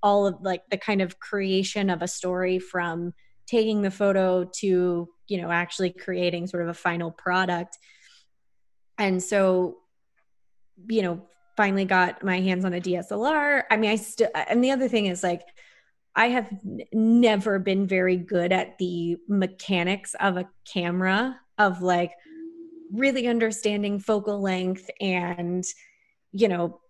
all 0.02 0.26
of 0.26 0.36
like 0.40 0.62
the 0.70 0.76
kind 0.76 1.02
of 1.02 1.18
creation 1.18 1.90
of 1.90 2.02
a 2.02 2.08
story 2.08 2.58
from 2.58 3.12
taking 3.46 3.82
the 3.82 3.90
photo 3.90 4.44
to, 4.44 5.08
you 5.26 5.40
know, 5.40 5.50
actually 5.50 5.90
creating 5.90 6.46
sort 6.46 6.62
of 6.62 6.68
a 6.68 6.74
final 6.74 7.10
product. 7.10 7.78
And 8.98 9.22
so, 9.22 9.78
you 10.88 11.02
know, 11.02 11.26
finally 11.56 11.84
got 11.84 12.22
my 12.22 12.40
hands 12.40 12.64
on 12.64 12.74
a 12.74 12.80
DSLR. 12.80 13.64
I 13.70 13.76
mean, 13.76 13.90
I 13.90 13.96
still, 13.96 14.28
and 14.34 14.62
the 14.62 14.70
other 14.70 14.88
thing 14.88 15.06
is 15.06 15.22
like, 15.22 15.42
I 16.14 16.28
have 16.28 16.48
n- 16.64 16.80
never 16.92 17.58
been 17.58 17.86
very 17.86 18.16
good 18.16 18.52
at 18.52 18.78
the 18.78 19.16
mechanics 19.28 20.14
of 20.20 20.36
a 20.36 20.48
camera, 20.64 21.38
of 21.58 21.82
like 21.82 22.12
really 22.92 23.28
understanding 23.28 23.98
focal 23.98 24.40
length 24.40 24.88
and, 25.00 25.64
you 26.32 26.48
know, 26.48 26.80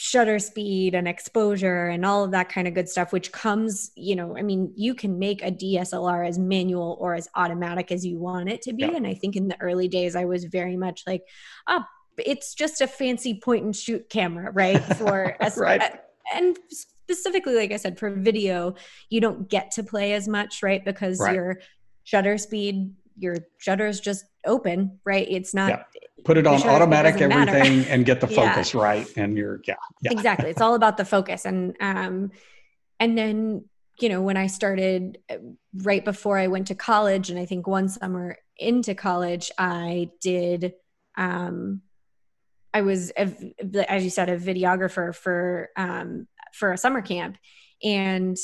shutter 0.00 0.38
speed 0.38 0.94
and 0.94 1.08
exposure 1.08 1.88
and 1.88 2.06
all 2.06 2.22
of 2.22 2.30
that 2.30 2.48
kind 2.48 2.68
of 2.68 2.74
good 2.74 2.88
stuff 2.88 3.12
which 3.12 3.32
comes 3.32 3.90
you 3.96 4.14
know 4.14 4.38
i 4.38 4.42
mean 4.42 4.72
you 4.76 4.94
can 4.94 5.18
make 5.18 5.42
a 5.42 5.50
dslr 5.50 6.24
as 6.24 6.38
manual 6.38 6.96
or 7.00 7.16
as 7.16 7.28
automatic 7.34 7.90
as 7.90 8.06
you 8.06 8.16
want 8.16 8.48
it 8.48 8.62
to 8.62 8.72
be 8.72 8.84
yeah. 8.84 8.94
and 8.94 9.08
i 9.08 9.12
think 9.12 9.34
in 9.34 9.48
the 9.48 9.60
early 9.60 9.88
days 9.88 10.14
i 10.14 10.24
was 10.24 10.44
very 10.44 10.76
much 10.76 11.02
like 11.04 11.24
oh 11.66 11.82
it's 12.18 12.54
just 12.54 12.80
a 12.80 12.86
fancy 12.86 13.40
point 13.40 13.64
and 13.64 13.74
shoot 13.74 14.08
camera, 14.08 14.50
right? 14.52 14.82
For 14.96 15.36
right. 15.56 15.80
Uh, 15.80 15.90
and 16.34 16.58
specifically, 16.70 17.56
like 17.56 17.72
I 17.72 17.76
said, 17.76 17.98
for 17.98 18.10
video, 18.10 18.74
you 19.08 19.20
don't 19.20 19.48
get 19.48 19.70
to 19.72 19.82
play 19.82 20.12
as 20.12 20.28
much, 20.28 20.62
right? 20.62 20.84
Because 20.84 21.18
right. 21.20 21.34
your 21.34 21.60
shutter 22.04 22.36
speed, 22.36 22.94
your 23.18 23.36
shutters 23.58 24.00
just 24.00 24.24
open, 24.46 24.98
right? 25.04 25.26
It's 25.28 25.54
not. 25.54 25.70
Yeah. 25.70 25.82
Put 26.24 26.36
it 26.36 26.46
on 26.46 26.62
automatic 26.64 27.20
everything 27.20 27.84
and 27.84 28.04
get 28.04 28.20
the 28.20 28.26
focus 28.40 28.74
yeah. 28.74 28.82
right, 28.82 29.16
and 29.16 29.36
you're 29.36 29.60
yeah, 29.66 29.76
yeah. 30.02 30.12
Exactly, 30.12 30.50
it's 30.50 30.60
all 30.60 30.74
about 30.74 30.96
the 30.96 31.04
focus, 31.04 31.44
and 31.44 31.76
um, 31.80 32.32
and 32.98 33.16
then 33.16 33.64
you 34.00 34.08
know 34.08 34.20
when 34.20 34.36
I 34.36 34.48
started 34.48 35.18
uh, 35.30 35.36
right 35.74 36.04
before 36.04 36.36
I 36.36 36.48
went 36.48 36.66
to 36.68 36.74
college, 36.74 37.30
and 37.30 37.38
I 37.38 37.46
think 37.46 37.66
one 37.66 37.88
summer 37.88 38.36
into 38.56 38.94
college, 38.94 39.52
I 39.58 40.10
did 40.20 40.74
um 41.16 41.82
I 42.78 42.82
was, 42.82 43.12
a, 43.16 43.32
as 43.90 44.04
you 44.04 44.10
said, 44.10 44.28
a 44.28 44.38
videographer 44.38 45.14
for 45.14 45.70
um, 45.76 46.28
for 46.52 46.72
a 46.72 46.78
summer 46.78 47.02
camp, 47.02 47.36
and 47.82 48.36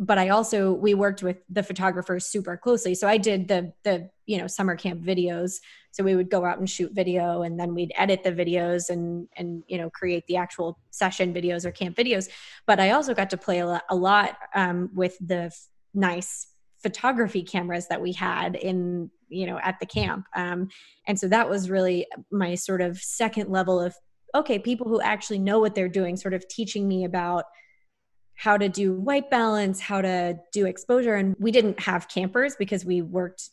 but 0.00 0.16
I 0.16 0.30
also 0.30 0.72
we 0.72 0.94
worked 0.94 1.22
with 1.22 1.36
the 1.50 1.62
photographers 1.62 2.24
super 2.24 2.56
closely. 2.56 2.94
So 2.94 3.06
I 3.06 3.18
did 3.18 3.46
the 3.48 3.72
the 3.84 4.08
you 4.24 4.38
know 4.38 4.46
summer 4.46 4.74
camp 4.74 5.02
videos. 5.02 5.60
So 5.92 6.02
we 6.02 6.16
would 6.16 6.30
go 6.30 6.44
out 6.44 6.58
and 6.58 6.70
shoot 6.70 6.92
video, 6.92 7.42
and 7.42 7.60
then 7.60 7.74
we'd 7.74 7.92
edit 7.96 8.24
the 8.24 8.32
videos 8.32 8.88
and 8.88 9.28
and 9.36 9.62
you 9.68 9.76
know 9.76 9.90
create 9.90 10.26
the 10.26 10.36
actual 10.36 10.78
session 10.90 11.34
videos 11.34 11.66
or 11.66 11.70
camp 11.70 11.96
videos. 11.96 12.30
But 12.66 12.80
I 12.80 12.92
also 12.92 13.12
got 13.12 13.28
to 13.30 13.36
play 13.36 13.58
a 13.58 13.66
lot, 13.66 13.82
a 13.90 13.94
lot 13.94 14.38
um, 14.54 14.88
with 14.94 15.16
the 15.20 15.44
f- 15.52 15.68
nice 15.92 16.46
photography 16.82 17.42
cameras 17.42 17.86
that 17.88 18.00
we 18.00 18.12
had 18.12 18.56
in 18.56 19.10
you 19.28 19.46
know 19.46 19.60
at 19.62 19.78
the 19.80 19.86
camp 19.86 20.24
um, 20.34 20.68
and 21.06 21.18
so 21.18 21.28
that 21.28 21.48
was 21.48 21.68
really 21.68 22.06
my 22.30 22.54
sort 22.54 22.80
of 22.80 22.96
second 22.96 23.50
level 23.50 23.78
of 23.78 23.94
okay 24.34 24.58
people 24.58 24.88
who 24.88 24.98
actually 25.00 25.38
know 25.38 25.58
what 25.60 25.74
they're 25.74 25.90
doing 25.90 26.16
sort 26.16 26.32
of 26.32 26.46
teaching 26.48 26.88
me 26.88 27.04
about 27.04 27.44
how 28.40 28.56
to 28.56 28.70
do 28.70 28.94
white 28.94 29.28
balance 29.28 29.80
how 29.80 30.00
to 30.00 30.38
do 30.50 30.64
exposure. 30.64 31.14
And 31.14 31.36
we 31.38 31.50
didn't 31.50 31.78
have 31.78 32.08
campers 32.08 32.56
because 32.56 32.86
we 32.86 33.02
worked 33.02 33.50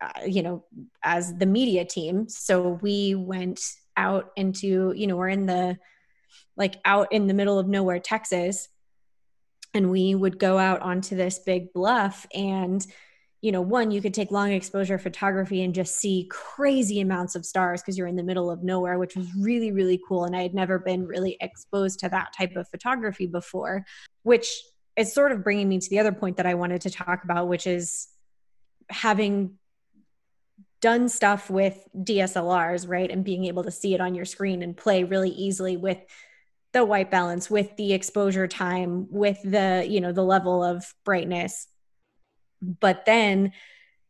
uh, 0.00 0.24
you 0.24 0.42
know 0.42 0.64
as 1.02 1.36
the 1.36 1.44
media 1.44 1.84
team. 1.84 2.28
So 2.30 2.78
we 2.80 3.14
went 3.14 3.60
out 3.94 4.32
into 4.36 4.94
you 4.96 5.06
know 5.06 5.16
we're 5.16 5.28
in 5.28 5.44
the 5.44 5.78
like 6.56 6.76
out 6.86 7.12
in 7.12 7.26
the 7.26 7.34
middle 7.34 7.58
of 7.58 7.68
nowhere 7.68 8.00
texas. 8.00 8.68
And 9.74 9.90
we 9.90 10.14
would 10.14 10.38
go 10.38 10.56
out 10.58 10.80
onto 10.80 11.14
this 11.14 11.38
big 11.38 11.72
bluff. 11.74 12.26
And 12.34 12.86
you 13.42 13.50
know, 13.50 13.60
one, 13.60 13.90
you 13.90 14.00
could 14.00 14.14
take 14.14 14.30
long 14.30 14.52
exposure 14.52 14.98
photography 14.98 15.62
and 15.64 15.74
just 15.74 15.96
see 15.96 16.28
crazy 16.30 17.00
amounts 17.00 17.34
of 17.34 17.44
stars 17.44 17.82
because 17.82 17.98
you're 17.98 18.06
in 18.06 18.16
the 18.16 18.22
middle 18.22 18.50
of 18.50 18.62
nowhere, 18.62 18.98
which 18.98 19.16
was 19.16 19.26
really, 19.34 19.72
really 19.72 20.00
cool. 20.08 20.24
And 20.24 20.36
I 20.36 20.42
had 20.42 20.54
never 20.54 20.78
been 20.78 21.04
really 21.06 21.36
exposed 21.40 21.98
to 22.00 22.08
that 22.10 22.32
type 22.38 22.54
of 22.54 22.68
photography 22.68 23.26
before, 23.26 23.84
which 24.22 24.62
is 24.96 25.12
sort 25.12 25.32
of 25.32 25.42
bringing 25.42 25.68
me 25.68 25.78
to 25.78 25.90
the 25.90 25.98
other 25.98 26.12
point 26.12 26.36
that 26.36 26.46
I 26.46 26.54
wanted 26.54 26.82
to 26.82 26.90
talk 26.90 27.24
about, 27.24 27.48
which 27.48 27.66
is 27.66 28.08
having 28.90 29.58
done 30.80 31.08
stuff 31.08 31.48
with 31.48 31.78
DSLRs, 31.96 32.88
right? 32.88 33.10
And 33.10 33.24
being 33.24 33.44
able 33.46 33.64
to 33.64 33.70
see 33.70 33.94
it 33.94 34.00
on 34.00 34.14
your 34.14 34.24
screen 34.24 34.62
and 34.62 34.76
play 34.76 35.04
really 35.04 35.30
easily 35.30 35.76
with 35.76 35.98
the 36.72 36.84
white 36.84 37.10
balance, 37.10 37.50
with 37.50 37.76
the 37.76 37.92
exposure 37.92 38.48
time, 38.48 39.06
with 39.10 39.38
the, 39.44 39.86
you 39.88 40.00
know, 40.00 40.12
the 40.12 40.24
level 40.24 40.64
of 40.64 40.84
brightness 41.04 41.68
but 42.62 43.04
then 43.04 43.52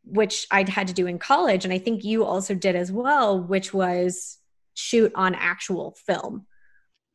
which 0.05 0.47
I'd 0.51 0.69
had 0.69 0.87
to 0.87 0.93
do 0.93 1.07
in 1.07 1.17
college, 1.17 1.63
and 1.63 1.73
I 1.73 1.77
think 1.77 2.03
you 2.03 2.25
also 2.25 2.53
did 2.53 2.75
as 2.75 2.91
well, 2.91 3.39
which 3.39 3.73
was 3.73 4.37
shoot 4.73 5.13
on 5.15 5.33
actual 5.33 5.95
film. 6.05 6.45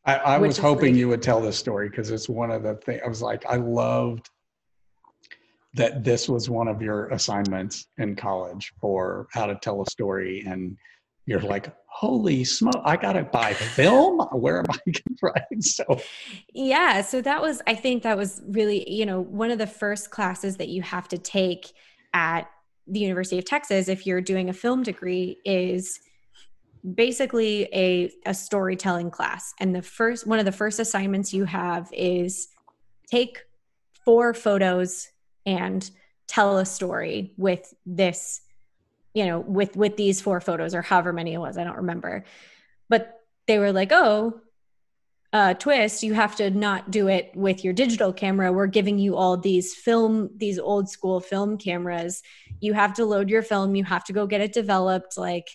I, 0.04 0.16
I 0.16 0.38
was 0.38 0.56
hoping 0.56 0.92
like, 0.92 0.98
you 0.98 1.08
would 1.08 1.22
tell 1.22 1.40
this 1.40 1.58
story 1.58 1.88
because 1.88 2.10
it's 2.10 2.28
one 2.28 2.50
of 2.50 2.62
the 2.62 2.74
things 2.76 3.00
I 3.04 3.08
was 3.08 3.22
like, 3.22 3.44
I 3.46 3.56
loved 3.56 4.30
that 5.74 6.02
this 6.02 6.28
was 6.28 6.48
one 6.48 6.68
of 6.68 6.80
your 6.80 7.08
assignments 7.08 7.86
in 7.98 8.16
college 8.16 8.72
for 8.80 9.28
how 9.32 9.46
to 9.46 9.54
tell 9.56 9.82
a 9.82 9.86
story. 9.86 10.42
And 10.46 10.76
you're 11.26 11.40
like, 11.40 11.72
holy 11.86 12.42
smoke, 12.44 12.80
I 12.84 12.96
got 12.96 13.12
to 13.12 13.24
buy 13.24 13.52
film. 13.52 14.20
Where 14.32 14.60
am 14.60 14.66
I? 14.70 14.92
right. 15.22 15.62
So, 15.62 16.00
yeah. 16.54 17.02
So 17.02 17.20
that 17.20 17.42
was, 17.42 17.60
I 17.66 17.74
think 17.74 18.02
that 18.04 18.16
was 18.16 18.40
really, 18.48 18.90
you 18.90 19.04
know, 19.04 19.20
one 19.20 19.50
of 19.50 19.58
the 19.58 19.66
first 19.66 20.10
classes 20.10 20.56
that 20.56 20.68
you 20.68 20.80
have 20.82 21.06
to 21.08 21.18
take 21.18 21.72
at 22.14 22.48
the 22.86 23.00
University 23.00 23.38
of 23.38 23.44
Texas 23.44 23.88
if 23.88 24.06
you're 24.06 24.22
doing 24.22 24.48
a 24.48 24.54
film 24.54 24.82
degree 24.82 25.38
is 25.44 26.00
basically 26.94 27.68
a, 27.72 28.10
a 28.26 28.34
storytelling 28.34 29.10
class. 29.10 29.54
And 29.60 29.74
the 29.74 29.82
first, 29.82 30.26
one 30.26 30.38
of 30.38 30.44
the 30.44 30.52
first 30.52 30.78
assignments 30.78 31.32
you 31.32 31.44
have 31.44 31.88
is 31.92 32.48
take 33.10 33.38
four 34.04 34.34
photos 34.34 35.08
and 35.46 35.90
tell 36.26 36.58
a 36.58 36.66
story 36.66 37.32
with 37.36 37.74
this 37.86 38.42
you 39.14 39.26
know 39.26 39.40
with 39.40 39.74
with 39.76 39.96
these 39.96 40.20
four 40.20 40.40
photos 40.40 40.74
or 40.74 40.82
however 40.82 41.12
many 41.12 41.34
it 41.34 41.38
was 41.38 41.58
i 41.58 41.64
don't 41.64 41.76
remember. 41.76 42.24
But 42.88 43.20
they 43.46 43.58
were 43.58 43.72
like 43.72 43.90
oh 43.92 44.40
uh, 45.30 45.52
twist 45.54 46.02
you 46.02 46.14
have 46.14 46.36
to 46.36 46.48
not 46.48 46.90
do 46.90 47.08
it 47.08 47.30
with 47.34 47.62
your 47.62 47.74
digital 47.74 48.14
camera. 48.14 48.50
We're 48.50 48.66
giving 48.66 48.98
you 48.98 49.14
all 49.14 49.36
these 49.36 49.74
film 49.74 50.30
these 50.36 50.58
old 50.58 50.88
school 50.88 51.20
film 51.20 51.58
cameras. 51.58 52.22
You 52.60 52.72
have 52.72 52.94
to 52.94 53.04
load 53.04 53.28
your 53.28 53.42
film. 53.42 53.76
You 53.76 53.84
have 53.84 54.04
to 54.04 54.14
go 54.14 54.26
get 54.26 54.40
it 54.40 54.54
developed. 54.54 55.18
Like 55.18 55.48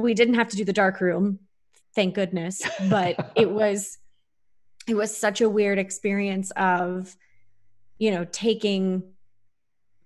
we 0.00 0.14
didn't 0.14 0.34
have 0.34 0.48
to 0.48 0.56
do 0.56 0.64
the 0.64 0.72
dark 0.72 1.00
room 1.00 1.38
thank 1.94 2.14
goodness 2.14 2.62
but 2.88 3.32
it 3.36 3.50
was 3.50 3.98
it 4.88 4.94
was 4.94 5.16
such 5.16 5.40
a 5.40 5.48
weird 5.48 5.78
experience 5.78 6.50
of 6.52 7.16
you 7.98 8.10
know 8.10 8.24
taking 8.32 9.02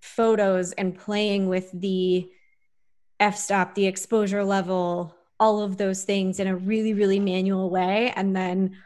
photos 0.00 0.72
and 0.72 0.98
playing 0.98 1.48
with 1.48 1.70
the 1.72 2.28
f-stop 3.18 3.74
the 3.74 3.86
exposure 3.86 4.44
level 4.44 5.16
all 5.38 5.60
of 5.62 5.76
those 5.76 6.04
things 6.04 6.40
in 6.40 6.46
a 6.46 6.56
really 6.56 6.94
really 6.94 7.20
manual 7.20 7.70
way. 7.70 8.12
And 8.16 8.34
then 8.34 8.76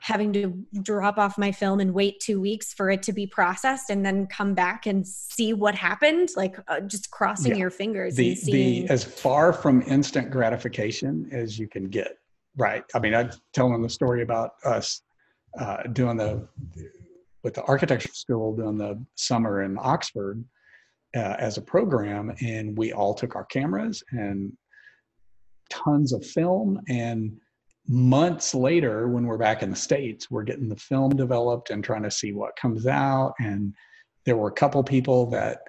having 0.00 0.32
to 0.32 0.64
drop 0.82 1.18
off 1.18 1.38
my 1.38 1.50
film 1.50 1.80
and 1.80 1.92
wait 1.92 2.20
two 2.20 2.40
weeks 2.40 2.72
for 2.72 2.90
it 2.90 3.02
to 3.02 3.12
be 3.12 3.26
processed 3.26 3.90
and 3.90 4.04
then 4.04 4.26
come 4.26 4.54
back 4.54 4.86
and 4.86 5.06
see 5.06 5.52
what 5.52 5.74
happened 5.74 6.28
like 6.36 6.56
uh, 6.68 6.80
just 6.80 7.10
crossing 7.10 7.52
yeah. 7.52 7.58
your 7.58 7.70
fingers 7.70 8.14
the, 8.14 8.36
the 8.44 8.88
as 8.88 9.04
far 9.04 9.52
from 9.52 9.82
instant 9.82 10.30
gratification 10.30 11.28
as 11.32 11.58
you 11.58 11.66
can 11.66 11.88
get 11.88 12.18
right 12.56 12.84
i 12.94 12.98
mean 12.98 13.14
i'm 13.14 13.30
telling 13.52 13.82
the 13.82 13.88
story 13.88 14.22
about 14.22 14.52
us 14.64 15.02
uh, 15.58 15.82
doing 15.92 16.16
the 16.16 16.46
with 17.42 17.54
the 17.54 17.62
architecture 17.62 18.12
school 18.12 18.54
doing 18.54 18.76
the 18.76 19.02
summer 19.14 19.62
in 19.62 19.78
oxford 19.80 20.44
uh, 21.16 21.36
as 21.38 21.56
a 21.56 21.62
program, 21.62 22.34
and 22.42 22.76
we 22.76 22.92
all 22.92 23.14
took 23.14 23.36
our 23.36 23.44
cameras 23.46 24.02
and 24.10 24.52
tons 25.70 26.12
of 26.12 26.24
film. 26.24 26.80
And 26.88 27.38
months 27.88 28.54
later, 28.54 29.08
when 29.08 29.26
we're 29.26 29.38
back 29.38 29.62
in 29.62 29.70
the 29.70 29.76
States, 29.76 30.30
we're 30.30 30.42
getting 30.42 30.68
the 30.68 30.76
film 30.76 31.10
developed 31.10 31.70
and 31.70 31.84
trying 31.84 32.02
to 32.02 32.10
see 32.10 32.32
what 32.32 32.56
comes 32.56 32.86
out. 32.86 33.34
And 33.38 33.74
there 34.24 34.36
were 34.36 34.48
a 34.48 34.52
couple 34.52 34.82
people 34.82 35.30
that 35.30 35.60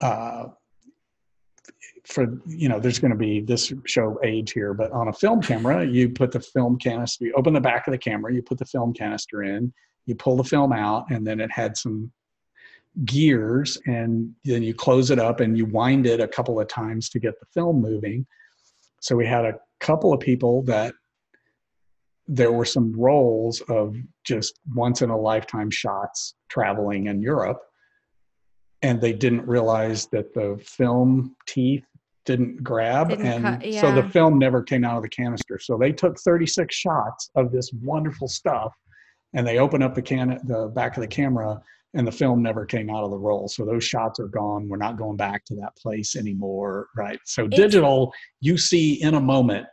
uh, 0.00 0.44
for 2.08 2.40
you 2.46 2.68
know 2.68 2.80
there's 2.80 2.98
going 2.98 3.10
to 3.10 3.16
be 3.16 3.40
this 3.40 3.72
show 3.84 4.18
age 4.24 4.52
here 4.52 4.72
but 4.72 4.90
on 4.92 5.08
a 5.08 5.12
film 5.12 5.42
camera 5.42 5.84
you 5.84 6.08
put 6.08 6.32
the 6.32 6.40
film 6.40 6.78
canister 6.78 7.26
you 7.26 7.34
open 7.36 7.52
the 7.52 7.60
back 7.60 7.86
of 7.86 7.92
the 7.92 7.98
camera 7.98 8.32
you 8.32 8.40
put 8.40 8.56
the 8.56 8.64
film 8.64 8.94
canister 8.94 9.42
in 9.42 9.72
you 10.06 10.14
pull 10.14 10.36
the 10.36 10.44
film 10.44 10.72
out 10.72 11.04
and 11.10 11.26
then 11.26 11.38
it 11.38 11.50
had 11.50 11.76
some 11.76 12.10
gears 13.04 13.78
and 13.86 14.32
then 14.44 14.62
you 14.62 14.72
close 14.72 15.10
it 15.10 15.18
up 15.18 15.40
and 15.40 15.58
you 15.58 15.66
wind 15.66 16.06
it 16.06 16.20
a 16.20 16.28
couple 16.28 16.58
of 16.58 16.66
times 16.66 17.10
to 17.10 17.18
get 17.18 17.38
the 17.40 17.46
film 17.52 17.80
moving 17.80 18.26
so 19.00 19.14
we 19.14 19.26
had 19.26 19.44
a 19.44 19.54
couple 19.80 20.12
of 20.12 20.18
people 20.18 20.62
that 20.62 20.94
there 22.28 22.52
were 22.52 22.64
some 22.64 22.92
rolls 22.92 23.62
of 23.70 23.96
just 24.24 24.60
once 24.74 25.00
in 25.00 25.08
a 25.08 25.16
lifetime 25.16 25.70
shots 25.70 26.34
traveling 26.50 27.06
in 27.06 27.22
Europe 27.22 27.60
and 28.82 29.00
they 29.00 29.12
didn't 29.12 29.46
realize 29.46 30.06
that 30.12 30.32
the 30.34 30.60
film 30.62 31.34
teeth 31.46 31.84
didn't 32.26 32.62
grab 32.62 33.08
Didn't 33.08 33.26
and 33.26 33.62
cut- 33.62 33.74
so 33.74 33.92
the 33.94 34.06
film 34.10 34.38
never 34.38 34.62
came 34.62 34.84
out 34.84 34.98
of 34.98 35.02
the 35.02 35.08
canister. 35.08 35.58
So 35.58 35.78
they 35.78 35.92
took 35.92 36.18
36 36.20 36.74
shots 36.74 37.30
of 37.34 37.50
this 37.50 37.70
wonderful 37.82 38.28
stuff 38.28 38.74
and 39.32 39.46
they 39.46 39.58
opened 39.58 39.82
up 39.82 39.94
the 39.94 40.02
can 40.02 40.38
the 40.44 40.70
back 40.74 40.96
of 40.96 41.00
the 41.00 41.08
camera 41.08 41.60
and 41.94 42.06
the 42.06 42.12
film 42.12 42.42
never 42.42 42.66
came 42.66 42.90
out 42.90 43.02
of 43.02 43.10
the 43.10 43.16
roll 43.16 43.48
so 43.48 43.64
those 43.64 43.82
shots 43.82 44.20
are 44.20 44.28
gone. 44.28 44.68
We're 44.68 44.76
not 44.76 44.98
going 44.98 45.16
back 45.16 45.46
to 45.46 45.54
that 45.56 45.74
place 45.76 46.14
anymore 46.14 46.88
right? 46.94 47.18
So 47.24 47.46
digital 47.48 48.12
you 48.40 48.58
see 48.58 49.02
in 49.02 49.14
a 49.14 49.20
moment 49.20 49.66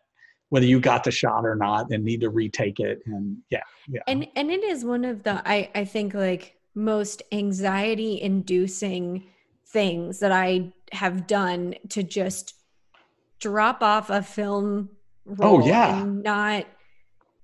whether 0.50 0.66
you 0.66 0.80
got 0.80 1.04
the 1.04 1.12
shot 1.12 1.46
or 1.46 1.56
not 1.56 1.92
and 1.92 2.04
need 2.04 2.22
to 2.22 2.30
retake 2.30 2.80
it 2.80 3.02
and 3.06 3.38
yeah 3.50 3.62
yeah. 3.88 4.02
And 4.08 4.28
and 4.36 4.52
it 4.52 4.64
is 4.64 4.84
one 4.86 5.04
of 5.06 5.24
the 5.24 5.42
i 5.48 5.70
i 5.76 5.86
think 5.86 6.14
like 6.14 6.56
most 6.74 7.22
anxiety 7.32 8.22
inducing 8.22 9.26
things 9.68 10.20
that 10.20 10.32
i 10.32 10.72
have 10.92 11.28
done 11.28 11.76
to 11.90 12.04
just 12.04 12.54
drop 13.40 13.82
off 13.84 14.10
a 14.10 14.22
film 14.22 14.90
roll 15.26 15.62
Oh, 15.62 15.68
yeah. 15.68 16.02
and 16.02 16.24
not 16.24 16.66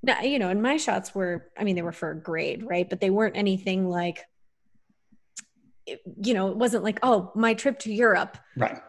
not 0.04 0.28
you 0.28 0.40
know 0.40 0.50
and 0.50 0.62
my 0.62 0.78
shots 0.78 1.14
were 1.14 1.50
i 1.58 1.64
mean 1.64 1.76
they 1.76 1.82
were 1.82 1.92
for 1.92 2.12
a 2.12 2.20
grade 2.20 2.64
right? 2.64 2.90
But 2.90 3.02
they 3.02 3.10
weren't 3.10 3.38
anything 3.38 3.88
like 3.90 4.26
you 5.86 6.34
know 6.34 6.50
it 6.50 6.58
wasn't 6.58 6.84
like 6.84 7.00
oh 7.04 7.32
my 7.36 7.54
trip 7.54 7.80
to 7.80 7.94
europe. 7.94 8.38
Right. 8.56 8.80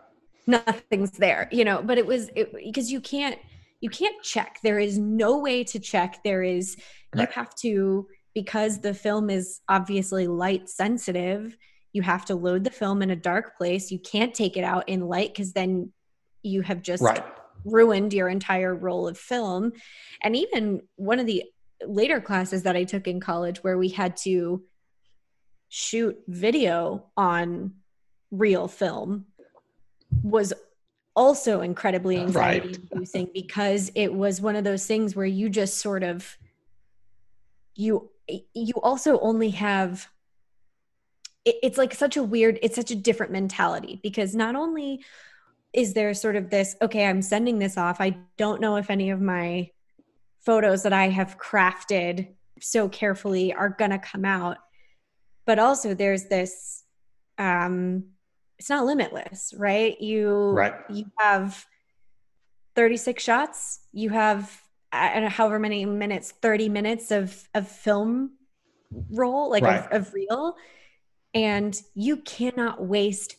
Nothing's 0.46 1.12
there 1.12 1.48
you 1.52 1.64
know? 1.64 1.82
But 1.82 1.98
it 1.98 2.06
was 2.06 2.30
because 2.34 2.90
you 2.92 3.00
can't 3.00 3.38
you 3.82 3.90
can't 3.90 4.22
check. 4.22 4.58
There 4.62 4.78
is 4.78 4.96
no 4.98 5.38
way 5.38 5.64
to 5.64 5.78
check. 5.78 6.22
There 6.24 6.42
is 6.42 6.78
you 7.14 7.26
have 7.26 7.54
to 7.56 8.08
because 8.34 8.80
the 8.80 8.94
film 8.94 9.28
is 9.28 9.60
obviously 9.68 10.26
light 10.26 10.70
sensitive 10.70 11.58
you 11.92 12.02
have 12.02 12.24
to 12.26 12.34
load 12.34 12.64
the 12.64 12.70
film 12.70 13.02
in 13.02 13.10
a 13.10 13.16
dark 13.16 13.56
place. 13.56 13.90
You 13.90 13.98
can't 13.98 14.34
take 14.34 14.56
it 14.56 14.64
out 14.64 14.88
in 14.88 15.06
light 15.06 15.32
because 15.32 15.52
then 15.52 15.92
you 16.42 16.62
have 16.62 16.82
just 16.82 17.02
right. 17.02 17.24
ruined 17.64 18.12
your 18.12 18.28
entire 18.28 18.74
roll 18.74 19.06
of 19.06 19.18
film. 19.18 19.72
And 20.22 20.34
even 20.34 20.82
one 20.96 21.20
of 21.20 21.26
the 21.26 21.44
later 21.86 22.20
classes 22.20 22.62
that 22.62 22.76
I 22.76 22.84
took 22.84 23.06
in 23.06 23.20
college 23.20 23.62
where 23.62 23.76
we 23.76 23.90
had 23.90 24.16
to 24.18 24.62
shoot 25.68 26.18
video 26.28 27.06
on 27.16 27.74
real 28.30 28.68
film 28.68 29.26
was 30.22 30.52
also 31.14 31.60
incredibly 31.60 32.16
Right. 32.16 32.26
anxiety 32.26 32.74
inducing 32.90 33.30
because 33.34 33.90
it 33.94 34.12
was 34.12 34.40
one 34.40 34.56
of 34.56 34.64
those 34.64 34.86
things 34.86 35.14
where 35.14 35.26
you 35.26 35.48
just 35.48 35.78
sort 35.78 36.02
of 36.02 36.38
you 37.74 38.10
you 38.54 38.74
also 38.82 39.18
only 39.20 39.50
have 39.50 40.08
it, 41.44 41.56
it's 41.62 41.78
like 41.78 41.94
such 41.94 42.16
a 42.16 42.22
weird 42.22 42.58
it's 42.62 42.76
such 42.76 42.90
a 42.90 42.96
different 42.96 43.32
mentality 43.32 44.00
because 44.02 44.34
not 44.34 44.54
only 44.54 45.04
is 45.72 45.94
there 45.94 46.12
sort 46.14 46.36
of 46.36 46.50
this 46.50 46.76
okay 46.80 47.06
i'm 47.06 47.22
sending 47.22 47.58
this 47.58 47.76
off 47.76 48.00
i 48.00 48.16
don't 48.36 48.60
know 48.60 48.76
if 48.76 48.90
any 48.90 49.10
of 49.10 49.20
my 49.20 49.68
photos 50.40 50.82
that 50.82 50.92
i 50.92 51.08
have 51.08 51.38
crafted 51.38 52.28
so 52.60 52.88
carefully 52.88 53.52
are 53.52 53.70
going 53.70 53.90
to 53.90 53.98
come 53.98 54.24
out 54.24 54.58
but 55.46 55.58
also 55.58 55.94
there's 55.94 56.26
this 56.26 56.84
um 57.38 58.04
it's 58.62 58.70
not 58.70 58.86
limitless 58.86 59.52
right 59.58 60.00
you 60.00 60.52
Right. 60.52 60.74
you 60.88 61.06
have 61.18 61.66
36 62.76 63.20
shots 63.20 63.80
you 63.92 64.10
have 64.10 64.62
I 64.92 65.14
don't 65.14 65.24
know 65.24 65.28
however 65.30 65.58
many 65.58 65.84
minutes 65.84 66.30
30 66.30 66.68
minutes 66.68 67.10
of 67.10 67.48
of 67.54 67.66
film 67.66 68.34
roll 69.10 69.50
like 69.50 69.64
Right. 69.64 69.84
of, 69.92 70.06
of 70.06 70.14
reel 70.14 70.54
and 71.34 71.76
you 71.96 72.18
cannot 72.18 72.80
waste 72.86 73.34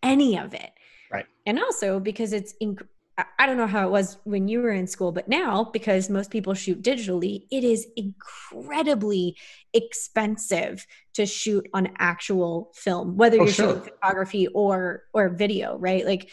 any 0.00 0.38
of 0.38 0.54
it 0.54 0.70
Right. 1.10 1.26
and 1.44 1.58
also 1.58 1.98
because 1.98 2.32
it's 2.32 2.54
inc- 2.62 2.86
I- 3.18 3.46
don't 3.46 3.56
know 3.56 3.66
how 3.66 3.86
it 3.86 3.90
was 3.90 4.16
when 4.24 4.46
you 4.48 4.60
were 4.62 4.70
in 4.70 4.86
school 4.86 5.10
but 5.12 5.28
now 5.28 5.64
because 5.72 6.08
most 6.08 6.30
people 6.30 6.54
shoot 6.54 6.80
digitally 6.82 7.46
it 7.50 7.64
is 7.64 7.86
incredibly 7.96 9.36
expensive 9.74 10.86
to 11.14 11.26
shoot 11.26 11.66
on 11.74 11.88
actual 11.98 12.70
film 12.74 13.16
whether 13.16 13.38
Oh, 13.40 13.44
you're 13.44 13.52
sure. 13.52 13.68
shooting 13.74 13.82
photography 13.92 14.46
or 14.48 15.04
or 15.12 15.28
video 15.30 15.76
right 15.78 16.04
like 16.06 16.30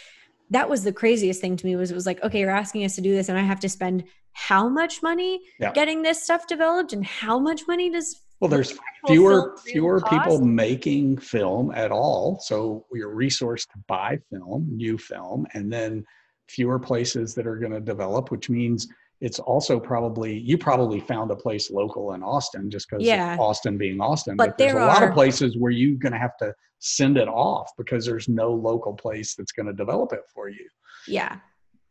that 0.51 0.69
was 0.69 0.83
the 0.83 0.93
craziest 0.93 1.41
thing 1.41 1.57
to 1.57 1.65
me 1.65 1.75
was 1.75 1.89
it 1.91 1.95
was 1.95 2.05
like 2.05 2.21
okay 2.23 2.39
you're 2.39 2.49
asking 2.51 2.83
us 2.85 2.95
to 2.95 3.01
do 3.01 3.13
this 3.15 3.29
and 3.29 3.37
i 3.37 3.41
have 3.41 3.59
to 3.61 3.69
spend 3.69 4.03
how 4.33 4.67
much 4.67 5.01
money 5.01 5.39
Yeah. 5.59 5.71
getting 5.71 6.01
this 6.01 6.21
stuff 6.21 6.45
developed 6.47 6.91
and 6.93 7.05
how 7.05 7.39
much 7.39 7.61
money 7.67 7.89
does 7.89 8.21
well 8.41 8.49
there's 8.49 8.77
fewer 9.07 9.57
fewer 9.65 10.01
people 10.01 10.41
making 10.45 11.17
film 11.17 11.71
at 11.71 11.91
all 11.91 12.39
so 12.41 12.85
you're 12.93 13.15
resourced 13.15 13.67
to 13.71 13.77
buy 13.87 14.19
film 14.29 14.67
new 14.69 14.97
film 14.97 15.47
and 15.53 15.71
then 15.71 16.03
fewer 16.47 16.77
places 16.79 17.33
that 17.35 17.47
are 17.47 17.57
going 17.57 17.71
to 17.71 17.79
develop 17.79 18.31
which 18.31 18.49
means 18.49 18.87
it's 19.21 19.39
also 19.39 19.79
probably 19.79 20.37
you 20.37 20.57
probably 20.57 20.99
found 20.99 21.31
a 21.31 21.35
place 21.35 21.71
local 21.71 22.13
in 22.13 22.21
austin 22.23 22.69
just 22.69 22.89
because 22.89 23.03
Yeah. 23.05 23.37
austin 23.39 23.77
being 23.77 23.99
austin 24.01 24.35
But 24.37 24.57
there's 24.57 24.73
there 24.73 24.81
a 24.81 24.85
lot 24.85 25.01
are- 25.01 25.09
of 25.09 25.13
places 25.13 25.57
where 25.57 25.71
you're 25.71 25.97
going 25.97 26.13
to 26.13 26.19
have 26.19 26.37
to 26.37 26.53
send 26.79 27.17
it 27.17 27.27
off 27.27 27.71
because 27.77 28.05
there's 28.05 28.27
no 28.29 28.51
local 28.53 28.93
place 28.93 29.33
that's 29.35 29.51
going 29.53 29.65
to 29.67 29.73
develop 29.73 30.13
it 30.13 30.21
for 30.33 30.49
you 30.49 30.67
Yeah, 31.07 31.37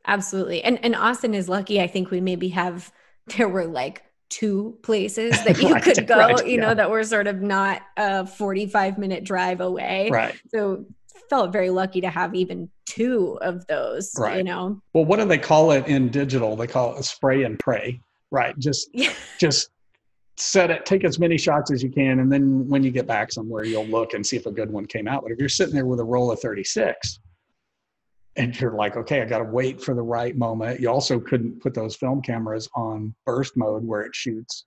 absolutely. 0.07 0.62
And 0.62 0.79
and 0.85 0.95
Austin 0.95 1.35
is 1.35 1.49
lucky. 1.49 1.81
I 1.81 1.87
think 1.87 2.11
we 2.11 2.21
maybe 2.21 2.49
have 2.51 2.93
there 3.37 3.49
were 3.49 3.67
like 3.67 4.03
two 4.31 4.79
places 4.83 5.33
that 5.45 5.61
you 5.61 5.69
Right, 5.75 5.83
could 5.83 6.07
go, 6.07 6.17
right, 6.19 6.47
you 6.47 6.57
yeah. 6.57 6.61
know, 6.69 6.75
that 6.75 6.90
were 6.90 7.05
sort 7.05 7.27
of 7.27 7.40
not 7.40 7.83
a 7.97 8.27
45 8.27 8.99
minute 8.99 9.25
drive 9.25 9.61
away. 9.61 10.11
right 10.12 10.35
So 10.49 10.85
felt 11.29 11.53
very 11.53 11.71
lucky 11.71 12.01
to 12.01 12.11
have 12.11 12.35
even 12.35 12.71
two 12.87 13.39
of 13.41 13.67
those, 13.67 14.13
you 14.35 14.45
know. 14.45 14.81
well 14.93 15.05
what 15.05 15.19
do 15.19 15.25
they 15.25 15.39
call 15.39 15.71
it 15.73 15.87
in 15.89 16.09
digital? 16.11 16.57
They 16.57 16.67
call 16.67 16.97
it 16.97 17.05
spray 17.05 17.45
and 17.45 17.59
pray 17.59 18.01
right? 18.35 18.59
Just 18.59 18.91
just 19.41 19.71
set 20.37 20.69
it 20.71 20.85
take 20.85 21.05
as 21.05 21.19
many 21.21 21.39
shots 21.39 21.71
as 21.71 21.81
you 21.83 21.89
can 21.91 22.19
and 22.19 22.31
then 22.31 22.69
when 22.69 22.83
you 22.83 22.91
get 22.91 23.07
back 23.07 23.31
somewhere 23.31 23.65
you'll 23.65 23.87
look 23.87 24.15
and 24.15 24.27
see 24.27 24.37
if 24.37 24.47
a 24.47 24.51
good 24.51 24.71
one 24.71 24.85
came 24.85 25.07
out. 25.07 25.23
But 25.23 25.31
if 25.33 25.39
you're 25.39 25.49
sitting 25.49 25.75
there 25.75 25.87
with 25.87 26.01
a 26.01 26.05
roll 26.05 26.33
of 26.33 26.41
36 26.41 27.21
and 28.37 28.59
you're 28.61 28.75
like 28.75 28.97
okay 28.97 29.23
i 29.23 29.25
got 29.25 29.39
to 29.39 29.45
wait 29.45 29.81
for 29.81 29.95
the 29.95 30.03
right 30.03 30.37
moment 30.37 30.81
you 30.81 30.91
also 30.91 31.21
couldn't 31.21 31.63
put 31.63 31.73
those 31.73 31.95
film 31.95 32.21
cameras 32.21 32.69
on 32.75 33.15
burst 33.25 33.57
mode 33.57 33.85
where 33.85 34.01
it 34.03 34.13
shoots 34.13 34.65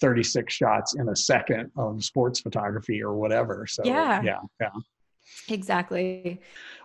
36 0.00 0.52
shots 0.52 0.94
in 0.94 1.08
a 1.08 1.16
second 1.16 1.70
of 1.76 2.04
sports 2.04 2.40
photography 2.40 3.02
or 3.02 3.14
whatever. 3.14 3.66
So 3.66 3.82
Yeah. 3.84 4.22
yeah 4.22 4.38
yeah 4.60 4.68
Exactly. 5.48 6.40